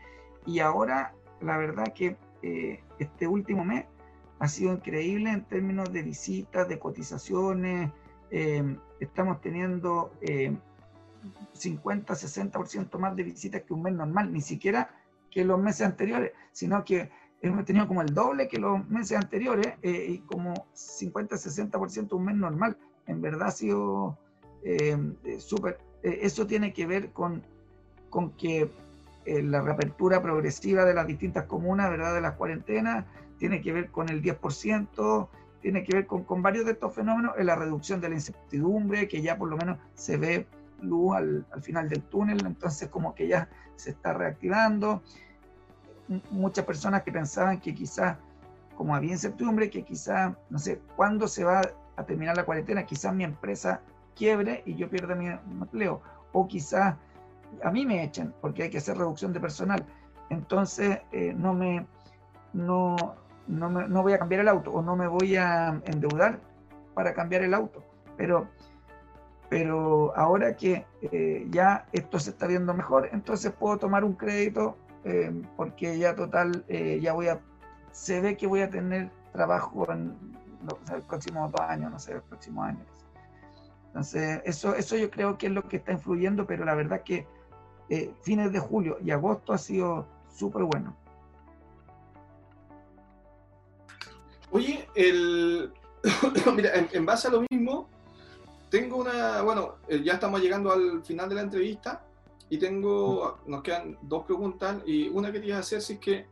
Y 0.45 0.59
ahora, 0.59 1.13
la 1.41 1.57
verdad 1.57 1.93
que 1.93 2.17
este 2.99 3.27
último 3.27 3.65
mes 3.65 3.85
ha 4.39 4.47
sido 4.47 4.73
increíble 4.73 5.29
en 5.31 5.43
términos 5.43 5.91
de 5.91 6.01
visitas, 6.01 6.67
de 6.67 6.79
cotizaciones. 6.79 7.91
Eh, 8.31 8.77
estamos 8.99 9.41
teniendo 9.41 10.11
50, 11.53 12.13
eh, 12.13 12.15
60% 12.15 12.97
más 12.97 13.15
de 13.15 13.23
visitas 13.23 13.61
que 13.63 13.73
un 13.73 13.83
mes 13.83 13.93
normal, 13.93 14.31
ni 14.31 14.41
siquiera 14.41 14.89
que 15.31 15.43
los 15.43 15.59
meses 15.59 15.85
anteriores, 15.85 16.31
sino 16.51 16.83
que 16.83 17.09
hemos 17.41 17.65
tenido 17.65 17.87
como 17.87 18.01
el 18.01 18.13
doble 18.13 18.47
que 18.47 18.57
los 18.57 18.87
meses 18.89 19.17
anteriores 19.17 19.75
eh, 19.81 20.05
y 20.09 20.19
como 20.19 20.67
50, 20.73 21.35
60% 21.35 22.13
un 22.13 22.25
mes 22.25 22.35
normal. 22.35 22.77
En 23.07 23.21
verdad 23.21 23.47
ha 23.47 23.51
sido 23.51 24.17
súper. 25.39 25.79
eso 26.03 26.45
tiene 26.45 26.73
que 26.73 26.85
ver 26.85 27.11
con, 27.11 27.41
con 28.09 28.31
que 28.31 28.69
la 29.25 29.61
reapertura 29.61 30.21
progresiva 30.21 30.83
de 30.85 30.93
las 30.93 31.07
distintas 31.07 31.45
comunas, 31.45 31.89
¿verdad? 31.89 32.13
de 32.13 32.21
las 32.21 32.35
cuarentenas, 32.35 33.05
tiene 33.39 33.61
que 33.61 33.71
ver 33.71 33.89
con 33.89 34.09
el 34.09 34.21
10%, 34.21 35.27
tiene 35.61 35.83
que 35.83 35.95
ver 35.95 36.05
con, 36.05 36.23
con 36.23 36.41
varios 36.41 36.65
de 36.65 36.73
estos 36.73 36.93
fenómenos, 36.93 37.33
en 37.37 37.45
la 37.45 37.55
reducción 37.55 38.01
de 38.01 38.09
la 38.09 38.15
incertidumbre, 38.15 39.07
que 39.07 39.21
ya 39.21 39.37
por 39.37 39.49
lo 39.49 39.57
menos 39.57 39.77
se 39.95 40.17
ve 40.17 40.45
luz 40.81 41.15
al, 41.15 41.45
al 41.51 41.61
final 41.61 41.89
del 41.89 42.03
túnel, 42.03 42.45
entonces 42.45 42.89
como 42.89 43.13
que 43.15 43.27
ya 43.27 43.49
se 43.75 43.91
está 43.91 44.13
reactivando. 44.13 45.01
muchas 46.31 46.65
personas 46.65 47.03
que 47.03 47.11
pensaban 47.11 47.59
que 47.59 47.73
quizás, 47.73 48.17
como 48.75 48.95
había 48.95 49.11
incertidumbre, 49.11 49.69
que 49.69 49.83
quizás, 49.83 50.33
no 50.49 50.59
sé, 50.59 50.81
¿cuándo 50.95 51.27
se 51.27 51.43
va 51.43 51.61
a 51.95 52.03
terminar 52.03 52.35
la 52.35 52.45
cuarentena? 52.45 52.85
Quizás 52.85 53.13
mi 53.13 53.23
empresa 53.23 53.81
quiebre 54.15 54.63
y 54.65 54.75
yo 54.75 54.89
pierda 54.89 55.15
mi 55.15 55.27
empleo, 55.27 56.01
o 56.33 56.47
quizás 56.47 56.95
a 57.63 57.71
mí 57.71 57.85
me 57.85 58.03
echen 58.03 58.33
porque 58.41 58.63
hay 58.63 58.69
que 58.69 58.77
hacer 58.77 58.97
reducción 58.97 59.33
de 59.33 59.39
personal. 59.39 59.85
Entonces, 60.29 60.99
eh, 61.11 61.33
no 61.35 61.53
me, 61.53 61.85
no, 62.53 62.95
no, 63.47 63.69
me, 63.69 63.87
no 63.87 64.03
voy 64.03 64.13
a 64.13 64.19
cambiar 64.19 64.41
el 64.41 64.47
auto 64.47 64.71
o 64.71 64.81
no 64.81 64.95
me 64.95 65.07
voy 65.07 65.35
a 65.35 65.81
endeudar 65.85 66.39
para 66.93 67.13
cambiar 67.13 67.43
el 67.43 67.53
auto. 67.53 67.83
Pero, 68.17 68.47
pero 69.49 70.15
ahora 70.15 70.55
que 70.55 70.85
eh, 71.01 71.47
ya 71.49 71.87
esto 71.91 72.19
se 72.19 72.29
está 72.31 72.47
viendo 72.47 72.73
mejor, 72.73 73.09
entonces 73.11 73.51
puedo 73.51 73.77
tomar 73.77 74.03
un 74.03 74.13
crédito 74.13 74.77
eh, 75.03 75.31
porque 75.57 75.97
ya 75.97 76.15
total, 76.15 76.63
eh, 76.67 76.99
ya 77.01 77.13
voy 77.13 77.29
a, 77.29 77.39
se 77.91 78.21
ve 78.21 78.37
que 78.37 78.45
voy 78.45 78.61
a 78.61 78.69
tener 78.69 79.09
trabajo 79.33 79.91
en 79.91 80.15
los, 80.63 81.03
próximos 81.05 81.51
dos 81.51 81.61
años, 81.61 81.91
no 81.91 81.99
sé, 81.99 82.13
el 82.13 82.21
próximo 82.21 82.63
año. 82.63 82.85
Entonces, 83.87 84.41
eso, 84.45 84.75
eso 84.75 84.95
yo 84.95 85.09
creo 85.09 85.37
que 85.37 85.47
es 85.47 85.51
lo 85.51 85.67
que 85.67 85.77
está 85.77 85.93
influyendo, 85.93 86.45
pero 86.45 86.63
la 86.63 86.75
verdad 86.75 87.01
que 87.01 87.25
fines 88.21 88.51
de 88.51 88.59
julio 88.59 88.97
y 89.03 89.09
agosto 89.09 89.51
ha 89.51 89.57
sido 89.57 90.05
súper 90.29 90.63
bueno. 90.63 90.95
Oye, 94.51 94.87
el... 94.95 95.71
mira, 96.55 96.69
en, 96.91 97.05
base 97.05 97.27
a 97.27 97.31
lo 97.31 97.43
mismo, 97.49 97.87
tengo 98.69 98.97
una, 98.97 99.41
bueno, 99.41 99.75
eh, 99.87 100.01
ya 100.03 100.13
estamos 100.13 100.41
llegando 100.41 100.71
al 100.71 101.03
final 101.03 101.29
de 101.29 101.35
la 101.35 101.41
entrevista 101.41 102.05
y 102.49 102.57
tengo, 102.57 103.39
nos 103.45 103.63
quedan 103.63 103.97
dos 104.01 104.25
preguntas 104.25 104.81
y 104.85 105.09
una 105.09 105.31
que 105.31 105.39
te 105.39 105.47
iba 105.47 105.57
a 105.57 105.61
hacer 105.61 105.81
si 105.81 105.93
es 105.93 105.99
que 105.99 106.27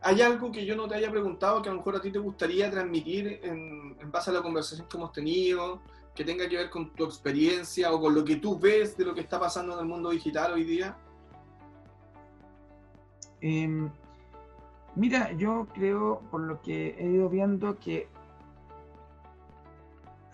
hay 0.00 0.20
algo 0.20 0.50
que 0.50 0.66
yo 0.66 0.74
no 0.74 0.88
te 0.88 0.96
haya 0.96 1.10
preguntado 1.10 1.62
que 1.62 1.68
a 1.68 1.72
lo 1.72 1.78
mejor 1.78 1.96
a 1.96 2.00
ti 2.00 2.10
te 2.10 2.18
gustaría 2.18 2.70
transmitir 2.70 3.40
en, 3.42 3.96
base 4.10 4.30
a 4.30 4.34
la 4.34 4.42
conversación 4.42 4.88
que 4.88 4.96
hemos 4.96 5.12
tenido, 5.12 5.80
que 6.14 6.24
tenga 6.24 6.48
que 6.48 6.56
ver 6.56 6.70
con 6.70 6.90
tu 6.94 7.04
experiencia 7.04 7.92
o 7.92 8.00
con 8.00 8.14
lo 8.14 8.24
que 8.24 8.36
tú 8.36 8.58
ves 8.58 8.96
de 8.96 9.04
lo 9.04 9.14
que 9.14 9.20
está 9.20 9.38
pasando 9.38 9.74
en 9.74 9.80
el 9.80 9.86
mundo 9.86 10.10
digital 10.10 10.52
hoy 10.52 10.64
día. 10.64 10.96
Eh, 13.40 13.88
Mira, 14.94 15.32
yo 15.32 15.66
creo, 15.72 16.20
por 16.30 16.42
lo 16.42 16.60
que 16.60 16.94
he 16.98 17.06
ido 17.06 17.30
viendo, 17.30 17.78
que 17.78 18.08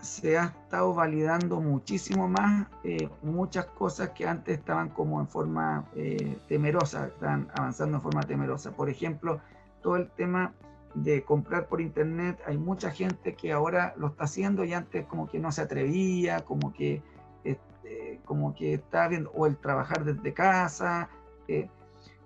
se 0.01 0.39
ha 0.39 0.45
estado 0.47 0.95
validando 0.95 1.61
muchísimo 1.61 2.29
más 2.29 2.69
eh, 2.85 3.09
muchas 3.23 3.67
cosas 3.67 4.11
que 4.11 4.27
antes 4.27 4.59
estaban 4.59 4.91
como 4.91 5.21
en 5.21 5.29
forma 5.29 5.87
eh, 5.97 6.39
temerosa, 6.49 7.09
están 7.09 7.49
avanzando 7.55 7.97
en 7.97 8.03
forma 8.03 8.23
temerosa. 8.23 8.73
Por 8.73 8.89
ejemplo, 8.89 9.41
todo 9.83 9.97
el 9.97 10.09
tema 10.11 10.53
de 10.95 11.23
comprar 11.23 11.67
por 11.67 11.81
internet, 11.81 12.41
hay 12.47 12.57
mucha 12.57 12.91
gente 12.91 13.35
que 13.35 13.53
ahora 13.53 13.95
lo 13.97 14.09
está 14.09 14.25
haciendo 14.25 14.65
y 14.65 14.73
antes 14.73 15.07
como 15.07 15.29
que 15.29 15.39
no 15.39 15.53
se 15.53 15.63
atrevía, 15.63 16.45
como 16.45 16.73
que, 16.73 17.03
este, 17.45 18.21
como 18.25 18.55
que 18.55 18.75
estaba 18.75 19.09
viendo, 19.09 19.31
o 19.33 19.47
el 19.47 19.57
trabajar 19.57 20.05
desde 20.05 20.33
casa. 20.33 21.09
Eh, 21.49 21.69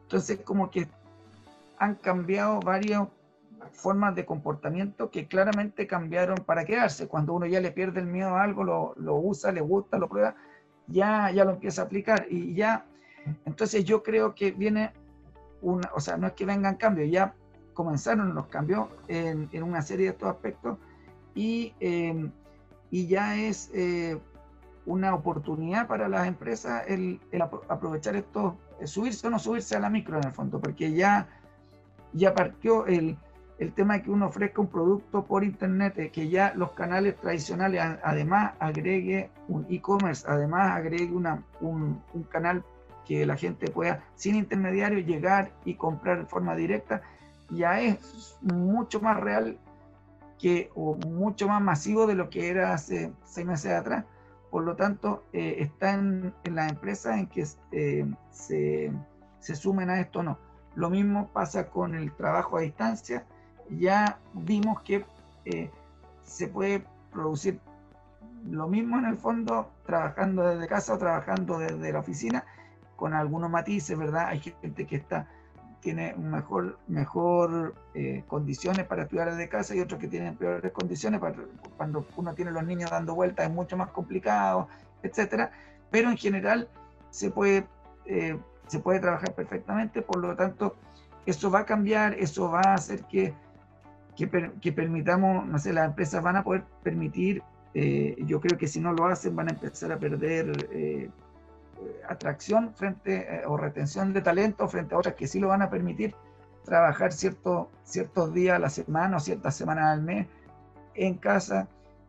entonces 0.03 0.41
como 0.41 0.71
que 0.71 0.89
han 1.79 1.95
cambiado 1.97 2.61
varias 2.61 3.09
formas 3.73 4.15
de 4.15 4.25
comportamiento 4.25 5.11
que 5.11 5.27
claramente 5.27 5.87
cambiaron 5.87 6.39
para 6.39 6.65
quedarse. 6.65 7.09
Cuando 7.09 7.35
uno 7.35 7.47
ya 7.47 7.61
le 7.61 7.71
pierde 7.71 8.01
el 8.01 8.07
miedo 8.07 8.37
a 8.37 8.43
algo, 8.43 8.65
lo, 8.65 8.95
lo 8.97 9.17
usa, 9.17 9.53
le 9.53 9.61
gusta, 9.61 9.99
lo 9.99 10.09
prueba, 10.09 10.35
ya, 10.87 11.31
ya 11.31 11.45
lo 11.45 11.53
empieza 11.53 11.83
a 11.83 11.85
aplicar 11.87 12.27
y 12.29 12.55
ya. 12.55 12.85
Entonces 13.45 13.85
yo 13.85 14.03
creo 14.03 14.35
que 14.35 14.51
viene 14.53 14.93
una, 15.61 15.91
o 15.95 16.01
sea, 16.01 16.17
no 16.17 16.27
es 16.27 16.33
que 16.33 16.45
vengan 16.45 16.77
cambios, 16.77 17.11
ya 17.11 17.35
comenzaron 17.73 18.35
los 18.35 18.47
cambios 18.47 18.89
en, 19.09 19.49
en 19.53 19.63
una 19.63 19.81
serie 19.81 20.07
de 20.07 20.13
estos 20.13 20.29
aspectos 20.29 20.79
y, 21.35 21.75
em, 21.81 22.31
y 22.91 23.07
ya 23.07 23.37
es 23.37 23.71
eh, 23.73 24.19
una 24.85 25.15
oportunidad 25.15 25.87
para 25.87 26.09
las 26.09 26.27
empresas 26.27 26.85
el, 26.89 27.21
aprovechar 27.69 28.17
esto, 28.17 28.59
subirse 28.85 29.27
o 29.27 29.31
no 29.31 29.39
subirse 29.39 29.77
a 29.77 29.81
la 29.81 29.89
micro 29.89 30.19
en 30.19 30.25
el 30.25 30.33
fondo, 30.33 30.61
porque 30.61 30.93
ya 30.93 31.29
ya 32.13 32.35
partió 32.35 32.87
el, 32.87 33.17
el 33.63 33.73
tema 33.73 33.95
de 33.95 34.03
que 34.03 34.11
uno 34.11 34.27
ofrezca 34.27 34.61
un 34.61 34.67
producto 34.67 35.25
por 35.25 35.45
internet, 35.45 35.99
eh, 35.99 36.11
que 36.11 36.29
ya 36.29 36.53
los 36.55 36.73
canales 36.73 37.17
tradicionales 37.17 37.81
además 38.03 38.55
agregue 38.59 39.31
un 39.49 39.67
e-commerce, 39.71 40.25
además 40.29 40.73
agregue 40.73 41.13
una, 41.13 41.43
un, 41.61 42.03
canal 42.29 42.65
que 43.07 43.25
la 43.25 43.37
gente 43.37 43.71
pueda, 43.71 44.03
sin 44.17 44.35
intermediario, 44.35 44.99
llegar 44.99 45.53
y 45.65 45.75
comprar 45.75 46.19
de 46.21 46.27
forma 46.27 46.57
directa, 46.57 47.03
ya 47.51 47.81
es 47.81 48.37
mucho 48.41 49.01
más 49.01 49.19
real 49.21 49.59
que, 50.39 50.71
o 50.75 50.97
mucho 51.07 51.47
más 51.47 51.63
masivo 51.63 52.07
de 52.07 52.15
lo 52.15 52.31
que 52.31 52.51
era 52.51 52.75
hace 52.75 53.13
seis 53.25 53.47
meses 53.47 53.73
atrás. 53.73 54.05
Por 54.51 54.65
lo 54.65 54.77
tanto, 54.77 55.25
eh, 55.33 55.57
está 55.61 55.95
en, 55.95 56.35
en 56.45 56.55
las 56.55 56.71
empresas 56.71 57.17
en 57.17 57.27
que 57.27 57.47
eh, 57.73 58.07
se, 58.31 58.93
se 59.39 59.55
sumen 59.55 59.89
a 59.89 60.01
esto 60.01 60.21
o 60.21 60.23
no 60.23 60.53
lo 60.75 60.91
mismo 60.91 61.29
pasa 61.33 61.69
con 61.69 61.95
el 61.95 62.13
trabajo 62.13 62.57
a 62.57 62.63
distancia. 62.63 63.25
Ya 63.79 64.19
vimos 64.35 64.83
que 64.83 65.05
eh, 65.45 65.71
se 66.25 66.49
puede 66.49 66.85
producir 67.13 67.61
lo 68.49 68.69
mismo 68.69 68.99
en 68.99 69.07
el 69.07 69.17
fondo, 69.17 69.71
trabajando 69.87 70.43
desde 70.43 70.67
casa 70.67 70.95
o 70.95 70.99
trabajando 70.99 71.59
desde 71.59 71.93
la 71.93 72.01
oficina, 72.01 72.45
con 72.97 73.15
algunos 73.15 73.51
matices, 73.51 73.97
¿verdad? 73.97 74.29
Hay 74.29 74.41
gente 74.41 74.87
que 74.87 74.97
está 74.97 75.29
tiene 75.83 76.15
mejor, 76.15 76.79
mejor 76.87 77.75
eh, 77.95 78.23
condiciones 78.29 78.87
para 78.87 79.03
estudiar 79.03 79.31
desde 79.33 79.49
casa 79.49 79.75
y 79.75 79.81
otros 79.81 80.01
que 80.01 80.07
tienen 80.07 80.37
peores 80.37 80.73
condiciones. 80.73 81.21
Cuando 81.77 82.07
uno 82.17 82.35
tiene 82.35 82.53
los 82.53 82.65
niños 82.65 82.91
dando 82.91 83.17
vueltas 83.17 83.49
es 83.49 83.53
mucho 83.53 83.77
más 83.77 83.89
complicado, 83.89 84.69
etcétera. 85.03 85.51
Pero 85.91 86.09
en 86.09 86.17
general 86.17 86.69
se 87.11 87.31
puede, 87.31 87.67
eh, 88.07 88.39
se 88.69 88.79
puede 88.79 89.01
trabajar 89.01 89.35
perfectamente, 89.35 90.03
por 90.03 90.19
lo 90.19 90.35
tanto, 90.37 90.77
eso 91.27 91.51
va 91.51 91.61
a 91.61 91.67
cambiar, 91.67 92.15
eso 92.15 92.49
va 92.49 92.61
a 92.61 92.75
hacer 92.75 93.03
que, 93.05 93.35
que, 94.17 94.73
permitamos, 94.73 95.47
no 95.47 95.59
sé, 95.59 95.73
las 95.73 95.87
empresas 95.87 96.23
van 96.23 96.37
a 96.37 96.45
poder 96.45 96.65
permitir, 96.83 97.43
eh, 97.75 98.17
yo 98.27 98.41
creo 98.41 98.59
que 98.59 98.69
si 98.69 98.81
no 98.81 98.93
lo 98.93 99.07
hacen 99.07 99.35
van 99.35 99.49
a 99.49 99.53
empezar 99.53 99.93
a 99.93 99.99
perder 99.99 100.53
atracción 102.09 102.75
frente 102.75 103.27
eh, 103.29 103.43
o 103.47 103.57
retención 103.57 104.13
de 104.13 104.21
talento 104.21 104.69
frente 104.69 104.95
a 104.95 104.99
otras 104.99 105.15
que 105.15 105.27
sí 105.27 105.41
lo 105.41 105.49
van 105.49 105.63
a 105.63 105.71
permitir 105.71 106.15
trabajar 106.65 107.13
cierto, 107.13 107.71
ciertos 107.85 108.33
días 108.33 108.57
a 108.57 108.59
la 108.59 108.71
semana 108.71 109.17
o 109.17 109.21
ciertas 109.21 109.57
semanas 109.57 109.87
al 109.87 110.03
mes 110.03 110.29
en 110.95 111.15
casa. 111.15 111.69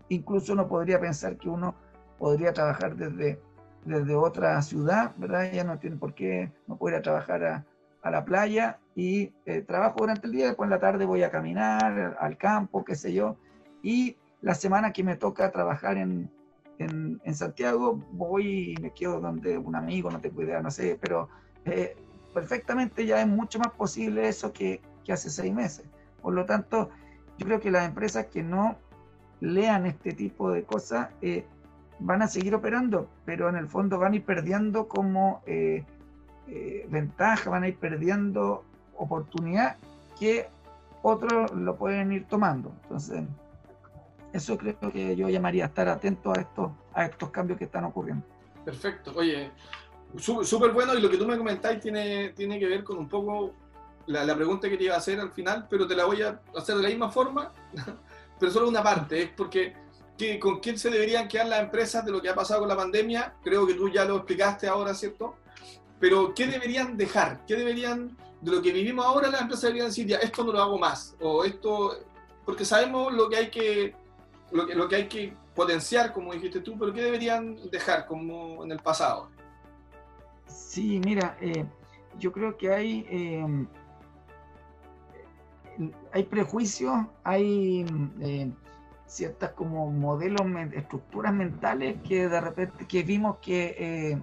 Incluso 0.10 0.54
uno 0.54 0.68
podría 0.68 1.00
pensar 1.00 1.38
que 1.38 1.50
uno 1.50 1.76
podría 2.20 2.54
trabajar 2.54 2.96
desde, 2.96 3.42
desde 3.86 4.16
otra 4.16 4.62
ciudad, 4.62 5.14
¿verdad? 5.18 5.52
Ya 5.52 5.64
no 5.64 5.80
tiene 5.80 5.96
por 5.96 6.14
qué, 6.14 6.52
no 6.68 6.78
puede 6.78 6.96
ir 6.96 7.00
a 7.00 7.04
trabajar 7.04 7.44
a, 7.44 7.66
a 8.04 8.12
la 8.12 8.26
playa 8.26 8.80
y 8.96 9.32
eh, 9.46 9.62
trabajo 9.62 9.96
durante 10.00 10.28
el 10.28 10.34
día, 10.34 10.48
después 10.48 10.68
en 10.68 10.72
la 10.72 10.80
tarde 10.80 11.06
voy 11.06 11.24
a 11.24 11.32
caminar 11.32 12.18
al 12.20 12.38
campo, 12.38 12.84
qué 12.84 12.96
sé 12.96 13.14
yo, 13.14 13.38
y 13.82 14.18
la 14.42 14.56
semana 14.56 14.92
que 14.92 15.04
me 15.04 15.16
toca 15.16 15.52
trabajar 15.52 15.98
en, 15.98 16.30
en, 16.78 17.34
Santiago, 17.34 18.04
voy 18.12 18.74
y 18.74 18.82
me 18.82 18.92
quedo 18.92 19.20
donde 19.22 19.58
un 19.58 19.76
amigo, 19.76 20.12
no 20.12 20.20
tengo 20.20 20.42
idea, 20.42 20.62
no 20.62 20.70
sé, 20.70 20.98
pero 21.00 21.30
eh, 21.66 21.96
perfectamente 22.34 23.06
ya 23.06 23.22
es 23.22 23.28
mucho 23.28 23.60
más 23.60 23.70
posible 23.70 24.28
eso 24.28 24.52
que, 24.52 24.82
que, 25.06 25.14
hace 25.14 25.30
seis 25.30 25.54
meses. 25.54 25.86
Por 26.22 26.34
lo 26.34 26.46
tanto, 26.46 26.90
yo 27.38 27.46
creo 27.46 27.60
que 27.60 27.72
las 27.72 27.88
empresas 27.88 28.28
que 28.28 28.44
no 28.44 28.78
lean 29.40 29.86
este 29.86 30.14
tipo 30.14 30.52
de 30.52 30.64
cosas 30.64 31.10
eh, 31.22 31.46
van 32.00 32.22
a 32.22 32.28
seguir 32.28 32.54
operando, 32.56 33.10
pero 33.26 33.50
en 33.50 33.56
el 33.56 33.68
fondo 33.68 34.00
van 34.00 34.14
a 34.14 34.16
ir 34.18 34.26
perdiendo 34.26 34.88
como 34.88 35.42
eh, 35.46 35.86
ventaja, 36.88 37.50
van 37.50 37.64
a 37.64 37.68
ir 37.68 37.78
perdiendo 37.78 38.64
oportunidad 38.98 39.78
que 40.20 40.50
otros 41.02 41.52
lo 41.52 41.76
pueden 41.76 42.12
ir 42.12 42.26
tomando. 42.28 42.74
Entonces, 42.84 43.24
eso 44.32 44.58
creo 44.58 44.92
que 44.92 45.16
yo 45.16 45.30
llamaría 45.30 45.66
estar 45.66 45.88
atento 45.88 46.32
a 46.32 46.42
estos, 46.42 46.72
a 46.94 47.06
estos 47.06 47.30
cambios 47.30 47.60
que 47.60 47.66
están 47.66 47.84
ocurriendo. 47.84 48.26
Perfecto. 48.66 49.14
Oye, 49.16 49.52
súper 50.18 50.72
bueno 50.72 50.96
y 50.96 51.02
lo 51.02 51.10
que 51.10 51.18
tú 51.18 51.28
me 51.28 51.38
comentáis 51.38 51.80
tiene, 51.80 52.30
tiene 52.30 52.60
que 52.60 52.68
ver 52.68 52.84
con 52.84 52.98
un 52.98 53.10
poco 53.10 53.54
la, 54.08 54.36
pregunta 54.36 54.70
que 54.70 54.78
te 54.78 54.86
iba 54.86 54.96
a 54.96 54.98
hacer 54.98 55.20
al 55.20 55.32
final, 55.32 55.68
pero 55.70 55.88
te 55.88 55.96
la 55.96 56.06
voy 56.06 56.22
a 56.22 56.40
hacer 56.56 56.76
de 56.76 56.84
la 56.84 56.90
misma 56.90 57.10
forma, 57.12 57.52
pero 58.40 58.52
solo 58.52 58.68
una 58.68 58.84
parte, 58.84 59.24
es 59.24 59.30
porque 59.30 59.74
¿qué, 60.18 60.40
¿con 60.40 60.60
quién 60.60 60.78
se 60.78 60.90
deberían 60.90 61.28
quedar 61.28 61.48
las 61.48 61.62
empresas 61.62 62.06
de 62.06 62.12
lo 62.12 62.22
que 62.22 62.30
ha 62.30 62.36
pasado 62.36 62.62
con 62.62 62.70
la 62.70 62.76
pandemia? 62.76 63.36
Creo 63.44 63.68
que 63.68 63.74
tú 63.74 63.90
ya 63.90 64.06
lo 64.06 64.18
explicaste 64.18 64.68
ahora, 64.68 64.94
¿cierto? 64.94 65.36
Pero 66.04 66.34
¿qué 66.34 66.48
deberían 66.48 66.98
dejar? 66.98 67.46
¿Qué 67.46 67.56
deberían, 67.56 68.18
de 68.42 68.52
lo 68.52 68.62
que 68.62 68.74
vivimos 68.74 69.06
ahora, 69.06 69.30
las 69.30 69.40
empresas 69.40 69.62
deberían 69.62 69.88
decir, 69.88 70.06
ya, 70.06 70.18
esto 70.18 70.44
no 70.44 70.52
lo 70.52 70.62
hago 70.62 70.78
más? 70.78 71.16
O 71.22 71.46
esto, 71.46 71.98
porque 72.44 72.66
sabemos 72.66 73.14
lo 73.14 73.30
que 73.30 73.38
hay 73.38 73.50
que 73.50 73.96
lo 74.52 74.68
que, 74.68 74.76
lo 74.76 74.90
que 74.90 74.96
hay 74.98 75.08
que 75.08 75.34
potenciar, 75.56 76.12
como 76.12 76.34
dijiste 76.34 76.60
tú, 76.60 76.78
pero 76.78 76.92
¿qué 76.92 77.04
deberían 77.04 77.56
dejar 77.72 78.06
como 78.06 78.66
en 78.66 78.74
el 78.74 78.80
pasado? 78.80 79.30
Sí, 80.46 81.00
mira, 81.06 81.38
eh, 81.40 81.64
yo 82.20 82.34
creo 82.34 82.58
que 82.58 82.74
hay, 82.74 83.06
eh, 83.10 83.66
hay 86.12 86.24
prejuicios, 86.24 86.98
hay 87.24 87.86
eh, 88.20 88.52
ciertas 89.06 89.54
como 89.54 89.90
modelos, 89.90 90.42
estructuras 90.74 91.34
mentales 91.34 91.96
que 92.06 92.28
de 92.28 92.42
repente 92.42 92.86
que 92.88 93.04
vimos 93.04 93.38
que, 93.38 94.22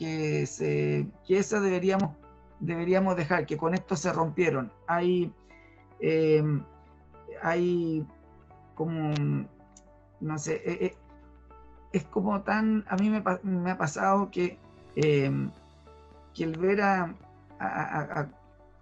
que, 0.00 1.06
esas 1.28 1.62
deberíamos, 1.62 2.16
deberíamos 2.58 3.16
dejar, 3.16 3.46
que 3.46 3.56
con 3.56 3.74
esto 3.74 3.96
se 3.96 4.12
rompieron. 4.12 4.72
Hay, 4.86 5.32
hay 7.42 8.06
como 8.74 9.12
no 10.20 10.38
sé, 10.38 10.62
eh, 10.64 10.78
eh, 10.86 10.96
es 11.92 12.04
como 12.04 12.42
tan, 12.42 12.84
a 12.88 12.96
mí 12.96 13.10
me, 13.10 13.70
ha 13.70 13.78
pasado 13.78 14.30
que, 14.30 14.58
que 14.94 16.44
el 16.44 16.58
ver 16.58 16.80
a, 16.82 17.14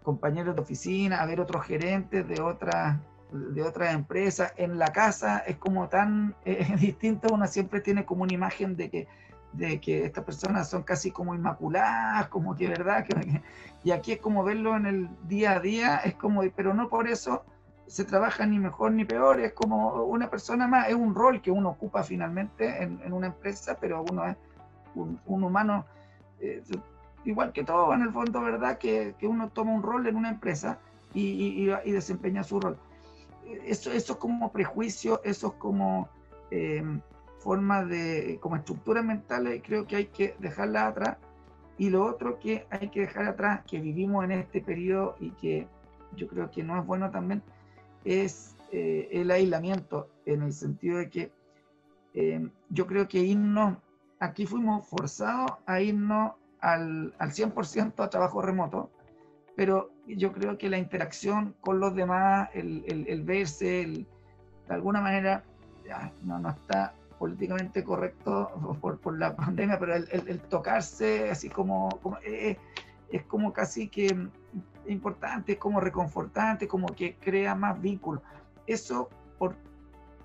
compañeros 0.02 0.54
de 0.54 0.62
oficina, 0.62 1.20
a 1.20 1.26
ver 1.26 1.40
otros 1.40 1.64
gerentes 1.66 2.26
de 2.26 2.40
otras 2.40 2.96
de 3.30 3.62
otras 3.62 3.94
empresas 3.94 4.54
en 4.56 4.78
la 4.78 4.90
casa 4.90 5.40
es 5.40 5.58
como 5.58 5.88
tan 5.88 6.34
distinto, 6.80 7.28
uno 7.32 7.46
siempre 7.46 7.82
tiene 7.82 8.06
como 8.06 8.22
una 8.22 8.32
imagen 8.32 8.74
de 8.74 8.88
que, 8.88 9.08
de 9.52 9.80
que 9.80 10.04
estas 10.04 10.24
personas 10.24 10.68
son 10.68 10.82
casi 10.82 11.10
como 11.10 11.34
inmaculadas, 11.34 12.28
como 12.28 12.54
que 12.54 12.68
verdad, 12.68 13.04
y 13.84 13.90
aquí 13.90 14.12
es 14.12 14.18
como 14.20 14.44
verlo 14.44 14.76
en 14.76 14.86
el 14.86 15.08
día 15.26 15.52
a 15.52 15.60
día, 15.60 15.96
es 15.98 16.14
como, 16.14 16.42
pero 16.54 16.74
no 16.74 16.88
por 16.88 17.08
eso 17.08 17.44
se 17.86 18.04
trabaja 18.04 18.44
ni 18.44 18.58
mejor 18.58 18.92
ni 18.92 19.04
peor, 19.04 19.40
es 19.40 19.54
como 19.54 20.04
una 20.04 20.28
persona 20.28 20.68
más, 20.68 20.88
es 20.88 20.94
un 20.94 21.14
rol 21.14 21.40
que 21.40 21.50
uno 21.50 21.70
ocupa 21.70 22.02
finalmente 22.02 22.82
en, 22.82 23.12
una 23.12 23.28
empresa, 23.28 23.78
pero 23.80 24.04
uno 24.10 24.26
es 24.26 24.36
un, 24.94 25.18
humano 25.26 25.86
eh, 26.40 26.62
igual 27.24 27.52
que 27.52 27.64
todo 27.64 27.92
en 27.94 28.02
el 28.02 28.12
fondo, 28.12 28.42
¿verdad? 28.42 28.76
Que, 28.76 29.14
que, 29.18 29.26
uno 29.26 29.48
toma 29.48 29.72
un 29.72 29.82
rol 29.82 30.06
en 30.06 30.16
una 30.16 30.28
empresa 30.28 30.78
y, 31.14 31.70
y, 31.84 31.90
desempeña 31.90 32.44
su 32.44 32.60
rol. 32.60 32.78
Eso, 33.64 33.90
eso 33.90 34.12
es 34.12 34.18
como 34.18 34.52
prejuicio, 34.52 35.22
eso 35.24 35.48
es 35.48 35.52
como 35.54 36.08
eh, 36.50 36.82
forma 37.38 37.84
de, 37.84 38.38
como 38.40 38.56
estructuras 38.56 39.04
mentales, 39.04 39.62
creo 39.64 39.86
que 39.86 39.96
hay 39.96 40.06
que 40.06 40.36
dejarla 40.38 40.88
atrás. 40.88 41.16
Y 41.78 41.90
lo 41.90 42.04
otro 42.04 42.38
que 42.38 42.66
hay 42.70 42.88
que 42.88 43.00
dejar 43.00 43.26
atrás, 43.26 43.62
que 43.66 43.80
vivimos 43.80 44.24
en 44.24 44.32
este 44.32 44.60
periodo 44.60 45.16
y 45.20 45.30
que 45.32 45.68
yo 46.16 46.26
creo 46.26 46.50
que 46.50 46.62
no 46.62 46.78
es 46.78 46.84
bueno 46.84 47.10
también, 47.10 47.42
es 48.04 48.56
eh, 48.72 49.08
el 49.12 49.30
aislamiento, 49.30 50.08
en 50.26 50.42
el 50.42 50.52
sentido 50.52 50.98
de 50.98 51.08
que 51.08 51.32
eh, 52.14 52.48
yo 52.68 52.86
creo 52.86 53.06
que 53.06 53.18
irnos, 53.18 53.78
aquí 54.18 54.44
fuimos 54.44 54.86
forzados 54.88 55.52
a 55.66 55.80
irnos 55.80 56.32
al, 56.60 57.14
al 57.18 57.30
100% 57.30 58.02
a 58.02 58.10
trabajo 58.10 58.42
remoto, 58.42 58.90
pero 59.54 59.90
yo 60.06 60.32
creo 60.32 60.58
que 60.58 60.68
la 60.68 60.78
interacción 60.78 61.54
con 61.60 61.80
los 61.80 61.94
demás, 61.94 62.48
el, 62.54 62.84
el, 62.86 63.22
verse, 63.22 63.86
de 63.86 64.06
alguna 64.68 65.00
manera, 65.00 65.44
no, 66.22 66.38
no 66.38 66.50
está 66.50 66.94
políticamente 67.18 67.84
correcto 67.84 68.50
por, 68.80 68.98
por 68.98 69.18
la 69.18 69.34
pandemia, 69.34 69.78
pero 69.78 69.96
el, 69.96 70.40
tocarse 70.48 71.30
así 71.30 71.48
como, 71.48 71.88
como 72.02 72.18
eh, 72.24 72.56
es 73.10 73.22
como 73.24 73.52
casi 73.52 73.88
que 73.88 74.28
importante, 74.86 75.52
es 75.52 75.58
como 75.58 75.80
reconfortante, 75.80 76.68
como 76.68 76.88
que 76.88 77.16
crea 77.16 77.54
más 77.54 77.80
vínculos. 77.80 78.22
Eso 78.66 79.08
por, 79.38 79.56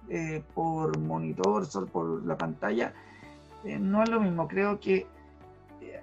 eh, 0.10 0.44
por 0.54 0.98
monitor, 1.00 1.68
por 1.90 2.26
la 2.26 2.38
pantalla, 2.38 2.94
eh, 3.64 3.80
no 3.80 4.04
es 4.04 4.10
lo 4.10 4.22
mismo. 4.22 4.48
Creo 4.48 4.80
que 4.80 5.08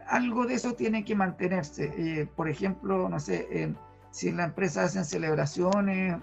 algo 0.08 0.46
de 0.46 0.54
eso 0.54 0.74
tiene 0.74 1.04
que 1.04 1.14
mantenerse. 1.14 2.28
por 2.34 2.48
ejemplo, 2.48 3.08
no 3.08 3.20
sé, 3.20 3.74
si 4.10 4.28
en 4.28 4.38
la 4.38 4.44
empresa 4.44 4.84
hacen 4.84 5.04
celebraciones 5.04 6.20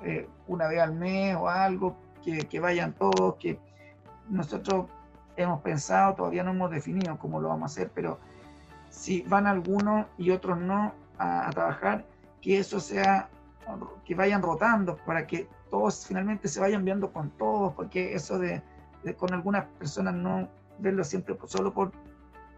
una 0.48 0.68
vez 0.68 0.82
al 0.82 0.94
mes 0.94 1.36
o 1.36 1.48
algo, 1.48 1.96
que, 2.24 2.40
que 2.40 2.60
vayan 2.60 2.94
todos, 2.94 3.36
que 3.36 3.60
nosotros 4.30 4.88
hemos 5.36 5.62
pensado, 5.62 6.16
todavía 6.16 6.44
no 6.44 6.52
hemos 6.52 6.72
definido 6.72 7.18
cómo 7.18 7.40
lo 7.40 7.50
vamos 7.50 7.72
a 7.72 7.74
hacer, 7.74 7.92
pero 7.94 8.20
si 8.90 9.22
van 9.24 9.48
algunos 9.48 10.08
y 10.18 10.32
otros 10.32 10.58
no 10.60 10.94
a, 11.18 11.50
trabajar, 11.52 12.06
que 12.42 12.60
eso 12.60 12.80
sea, 12.80 13.30
que 14.06 14.16
vayan 14.16 14.42
rotando 14.42 14.98
para 15.06 15.28
que 15.28 15.48
todos 15.70 16.08
finalmente 16.08 16.48
se 16.48 16.60
vayan 16.60 16.86
viendo 16.86 17.12
con 17.12 17.30
todos, 17.32 17.74
porque 17.74 18.14
eso 18.14 18.40
de, 18.40 18.62
con 19.18 19.34
algunas 19.34 19.66
personas 19.80 20.14
no 20.16 20.48
verlo 20.80 21.04
siempre 21.04 21.38
solo 21.46 21.74
por, 21.74 21.92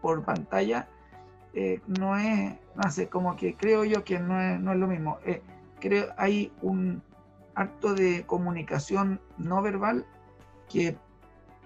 por 0.00 0.22
pantalla, 0.24 0.88
eh, 1.52 1.80
no 1.86 2.16
es, 2.16 2.54
no 2.76 2.90
sé, 2.90 3.08
como 3.08 3.36
que 3.36 3.56
creo 3.56 3.84
yo 3.84 4.04
que 4.04 4.20
no 4.20 4.40
es, 4.40 4.60
no 4.60 4.72
es 4.72 4.78
lo 4.78 4.86
mismo. 4.86 5.18
Eh, 5.24 5.42
creo 5.80 6.06
hay 6.16 6.52
un 6.62 7.02
acto 7.54 7.94
de 7.94 8.24
comunicación 8.26 9.20
no 9.36 9.60
verbal 9.60 10.06
que 10.68 10.96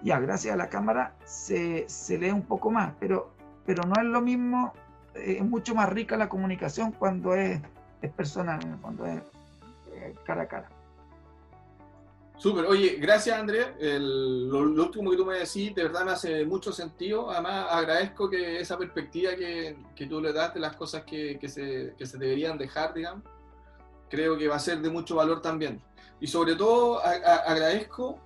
ya 0.05 0.19
gracias 0.19 0.53
a 0.53 0.57
la 0.57 0.69
cámara 0.69 1.15
se, 1.25 1.83
se 1.89 2.17
lee 2.17 2.29
un 2.29 2.43
poco 2.43 2.71
más, 2.71 2.93
pero 2.99 3.35
pero 3.65 3.83
no 3.83 3.95
es 3.99 4.07
lo 4.07 4.21
mismo, 4.21 4.73
eh, 5.15 5.37
es 5.39 5.43
mucho 5.43 5.75
más 5.75 5.89
rica 5.89 6.15
la 6.17 6.29
comunicación 6.29 6.91
cuando 6.91 7.33
es, 7.33 7.59
es 8.01 8.11
personal, 8.11 8.59
cuando 8.81 9.05
es 9.05 9.21
eh, 9.91 10.13
cara 10.23 10.43
a 10.43 10.47
cara. 10.47 10.69
Súper, 12.37 12.65
oye, 12.65 12.97
gracias 12.99 13.39
Andrés. 13.39 13.67
lo, 13.79 14.59
último 14.59 15.09
que 15.09 15.17
tú 15.17 15.25
me 15.25 15.39
decís 15.39 15.73
de 15.73 15.83
verdad 15.83 16.03
me 16.03 16.11
hace 16.11 16.45
mucho 16.45 16.73
sentido. 16.73 17.31
Además, 17.31 17.67
agradezco 17.71 18.29
que 18.29 18.59
esa 18.59 18.77
perspectiva 18.77 19.35
que, 19.35 19.77
que 19.95 20.05
tú 20.05 20.21
le 20.21 20.33
das 20.33 20.53
de 20.53 20.59
las 20.59 20.75
cosas 20.75 21.03
que, 21.05 21.39
que, 21.39 21.47
se, 21.47 21.95
que, 21.97 22.05
se, 22.05 22.17
deberían 22.17 22.57
dejar, 22.57 22.93
digamos, 22.93 23.23
creo 24.09 24.37
que 24.37 24.49
va 24.49 24.57
a 24.57 24.59
ser 24.59 24.81
de 24.81 24.89
mucho 24.89 25.15
valor 25.15 25.41
también. 25.41 25.81
Y 26.19 26.27
sobre 26.27 26.55
todo 26.55 26.99
agradezco 26.99 28.19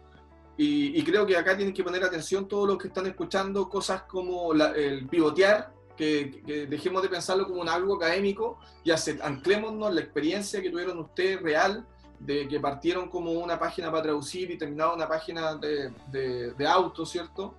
y, 0.61 1.01
creo 1.05 1.25
que 1.25 1.37
acá 1.37 1.55
tienen 1.55 1.73
que 1.73 1.85
poner 1.85 2.03
atención 2.03 2.45
todos 2.45 2.67
los 2.67 2.77
que 2.77 2.89
están 2.89 3.07
escuchando 3.07 3.69
cosas 3.69 4.01
como 4.01 4.51
el 4.51 5.07
pivotear, 5.07 5.71
que, 5.95 6.43
que, 6.45 6.65
dejemos 6.65 7.01
de 7.01 7.07
pensarlo 7.07 7.47
como 7.47 7.61
un 7.61 7.69
algo 7.69 7.95
académico 7.95 8.59
y 8.83 8.91
anclémonos 8.91 9.93
la 9.93 10.01
experiencia 10.01 10.61
que 10.61 10.69
tuvieron 10.69 10.99
ustedes 10.99 11.41
real 11.41 11.87
de 12.19 12.45
que 12.49 12.59
partieron 12.59 13.07
como 13.07 13.31
una 13.31 13.57
página 13.57 13.89
para 13.89 14.03
traducir 14.03 14.51
y 14.51 14.57
terminaron 14.57 14.95
una 14.95 15.07
página 15.07 15.55
de, 15.55 15.93
de, 16.11 16.67
auto, 16.67 17.05
¿cierto? 17.05 17.55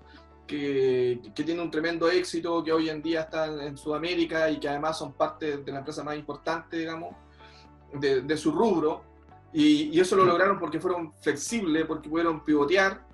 Que, 0.47 1.23
que, 1.35 1.43
tiene 1.43 1.63
un 1.63 1.71
tremendo 1.71 2.11
éxito, 2.11 2.63
que 2.63 2.71
hoy 2.71 2.91
en 2.91 3.01
día 3.01 3.23
están 3.23 3.61
en 3.61 3.79
Sudamérica 3.79 4.51
y 4.51 4.61
que 4.61 4.69
además 4.69 4.99
son 4.99 5.15
parte 5.15 5.57
de 5.57 5.73
la 5.73 5.79
empresa 5.79 6.05
más 6.05 6.17
importante, 6.17 6.77
digamos, 6.77 7.15
de, 7.95 8.21
de 8.21 8.37
su 8.37 8.53
rubro. 8.53 9.09
Y, 9.53 9.97
y, 9.97 10.01
eso 10.01 10.17
lo 10.17 10.25
lograron 10.25 10.59
porque 10.59 10.79
fueron 10.79 11.13
flexibles, 11.21 11.85
porque 11.87 12.09
pudieron 12.09 12.45
pivotear. 12.45 13.05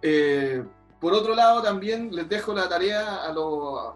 Eh, 0.00 0.64
por 1.00 1.12
otro 1.12 1.34
lado, 1.34 1.62
también 1.62 2.14
les 2.14 2.28
dejo 2.28 2.54
la 2.54 2.68
tarea 2.68 3.24
a, 3.24 3.30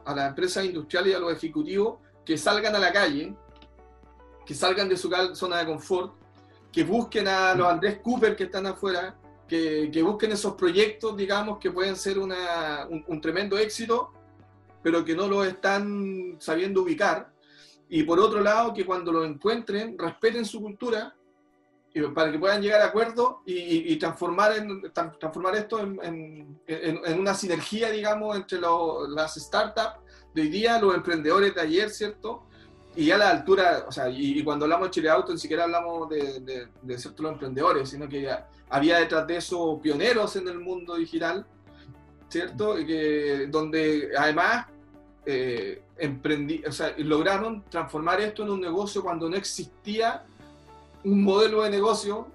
a 0.04 0.14
las 0.14 0.28
empresas 0.28 0.64
industriales 0.64 1.12
y 1.12 1.14
a 1.14 1.18
los 1.20 1.32
ejecutivos 1.32 1.98
que 2.24 2.36
salgan 2.36 2.74
a 2.74 2.78
la 2.78 2.92
calle, 2.92 3.34
que 4.44 4.54
salgan 4.54 4.88
de 4.88 4.96
su 4.96 5.10
zona 5.34 5.58
de 5.58 5.66
confort 5.66 6.20
que 6.72 6.84
busquen 6.84 7.28
a 7.28 7.54
los 7.54 7.66
Andrés 7.66 7.98
Cooper 8.02 8.36
que 8.36 8.44
están 8.44 8.66
afuera, 8.66 9.16
que, 9.48 9.90
que 9.92 10.02
busquen 10.02 10.32
esos 10.32 10.54
proyectos, 10.54 11.16
digamos, 11.16 11.58
que 11.58 11.70
pueden 11.70 11.96
ser 11.96 12.18
una, 12.18 12.86
un, 12.88 13.20
tremendo 13.20 13.58
éxito, 13.58 14.12
pero 14.82 15.04
que 15.04 15.14
no 15.14 15.26
lo 15.26 15.44
están 15.44 16.36
sabiendo 16.38 16.82
ubicar. 16.82 17.32
Y 17.88 18.04
por 18.04 18.20
otro 18.20 18.40
lado, 18.40 18.72
que 18.72 18.86
cuando 18.86 19.10
lo 19.10 19.24
encuentren, 19.24 19.98
respeten 19.98 20.44
su 20.44 20.60
cultura 20.60 21.14
para 22.14 22.30
que 22.30 22.38
puedan 22.38 22.62
llegar 22.62 22.80
a 22.82 22.86
acuerdos 22.86 23.36
y, 23.44 23.92
y, 23.92 23.96
transformar, 23.96 24.56
en, 24.56 24.92
transformar 24.92 25.56
esto 25.56 25.80
en, 25.80 25.98
en, 26.02 26.60
en, 26.66 27.18
una 27.18 27.34
sinergia, 27.34 27.90
digamos, 27.90 28.36
entre 28.36 28.60
las 28.60 29.34
startups 29.34 29.98
de 30.32 30.42
hoy 30.42 30.48
día, 30.48 30.80
los 30.80 30.94
emprendedores 30.94 31.54
de 31.54 31.60
ayer, 31.60 31.90
¿cierto? 31.90 32.44
y 32.96 33.10
a 33.10 33.18
la 33.18 33.30
altura, 33.30 33.84
o 33.86 33.92
sea, 33.92 34.08
y, 34.08 34.42
cuando 34.42 34.64
hablamos 34.64 34.88
de 34.88 34.90
Chile 34.90 35.10
Auto, 35.10 35.32
ni 35.32 35.38
siquiera 35.38 35.64
hablamos 35.64 36.08
de, 36.08 36.40
de, 36.40 36.68
de 36.82 36.98
ciertos 36.98 37.24
emprendedores, 37.26 37.88
sino 37.88 38.08
que 38.08 38.28
había 38.68 38.98
detrás 38.98 39.26
de 39.26 39.36
eso 39.36 39.80
pioneros 39.80 40.36
en 40.36 40.48
el 40.48 40.58
mundo 40.58 40.96
digital, 40.96 41.46
¿cierto? 42.28 42.78
Y 42.78 42.86
que, 42.86 43.46
donde 43.48 44.10
además 44.18 44.66
eh, 45.24 45.82
emprendí, 45.98 46.62
o 46.66 46.72
sea, 46.72 46.94
lograron 46.98 47.64
transformar 47.70 48.20
esto 48.20 48.42
en 48.42 48.50
un 48.50 48.60
negocio 48.60 49.02
cuando 49.02 49.28
no 49.28 49.36
existía 49.36 50.24
un 51.04 51.22
modelo 51.22 51.62
de 51.62 51.70
negocio 51.70 52.28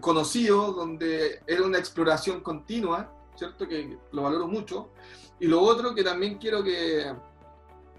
conocido, 0.00 0.72
donde 0.72 1.42
era 1.46 1.62
una 1.62 1.78
exploración 1.78 2.40
continua, 2.40 3.12
¿cierto? 3.36 3.66
Que 3.68 3.98
lo 4.12 4.22
valoro 4.22 4.48
mucho. 4.48 4.90
Y 5.38 5.46
lo 5.46 5.60
otro 5.60 5.94
que 5.94 6.02
también 6.02 6.38
quiero 6.38 6.62
que, 6.62 7.12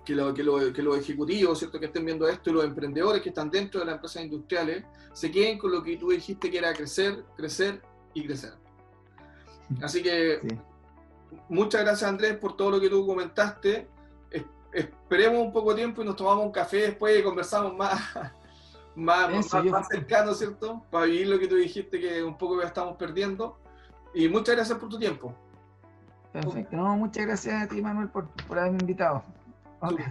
que, 0.05 0.15
lo, 0.15 0.33
que, 0.33 0.43
lo, 0.43 0.73
que, 0.73 0.81
los 0.83 0.97
ejecutivos, 0.97 1.59
¿cierto? 1.59 1.79
que 1.79 1.87
estén 1.87 2.05
viendo 2.05 2.27
esto 2.27 2.49
y 2.49 2.53
los 2.53 2.63
emprendedores 2.63 3.21
que 3.21 3.29
están 3.29 3.49
dentro 3.49 3.79
de 3.79 3.85
las 3.85 3.95
empresas 3.95 4.23
industriales 4.23 4.83
se 5.13 5.31
queden 5.31 5.57
con 5.57 5.71
lo 5.71 5.83
que 5.83 5.97
tú 5.97 6.09
dijiste 6.09 6.51
que 6.51 6.57
era 6.57 6.73
crecer, 6.73 7.23
crecer 7.35 7.81
y 8.13 8.25
crecer. 8.25 8.53
Así 9.81 10.03
que 10.03 10.39
muchas 11.49 11.81
gracias 11.81 12.09
Andrés 12.09 12.37
por 12.37 12.55
todo 12.55 12.71
lo 12.71 12.79
que 12.79 12.89
tú 12.89 13.05
comentaste. 13.05 13.87
esperemos 14.73 15.39
un 15.39 15.51
poco 15.51 15.71
de 15.71 15.77
tiempo 15.77 16.01
y 16.01 16.05
nos 16.05 16.15
tomamos 16.15 16.45
un 16.45 16.51
café 16.51 16.77
después 16.77 17.19
y 17.19 17.23
conversamos 17.23 17.75
más, 17.75 18.01
más, 18.95 19.53
más, 19.63 19.87
cercano, 19.87 20.33
¿cierto? 20.33 20.83
Para 20.89 21.05
vivir 21.05 21.27
lo 21.27 21.39
que 21.39 21.47
tú 21.47 21.55
dijiste 21.55 21.99
que 21.99 22.23
un 22.23 22.37
poco 22.37 22.61
ya 22.61 22.67
estamos 22.67 22.97
perdiendo. 22.97 23.57
Y 24.13 24.27
muchas 24.27 24.55
gracias 24.55 24.77
por 24.77 24.89
tu 24.89 24.99
tiempo. 24.99 25.33
Perfecto. 26.33 26.77
muchas 26.77 27.25
gracias 27.25 27.63
a 27.63 27.67
ti, 27.67 27.81
Manuel, 27.81 28.09
por, 28.09 28.27
por 28.47 28.59
haberme 28.59 28.79
invitado. 28.81 29.23
Okay. 29.81 30.05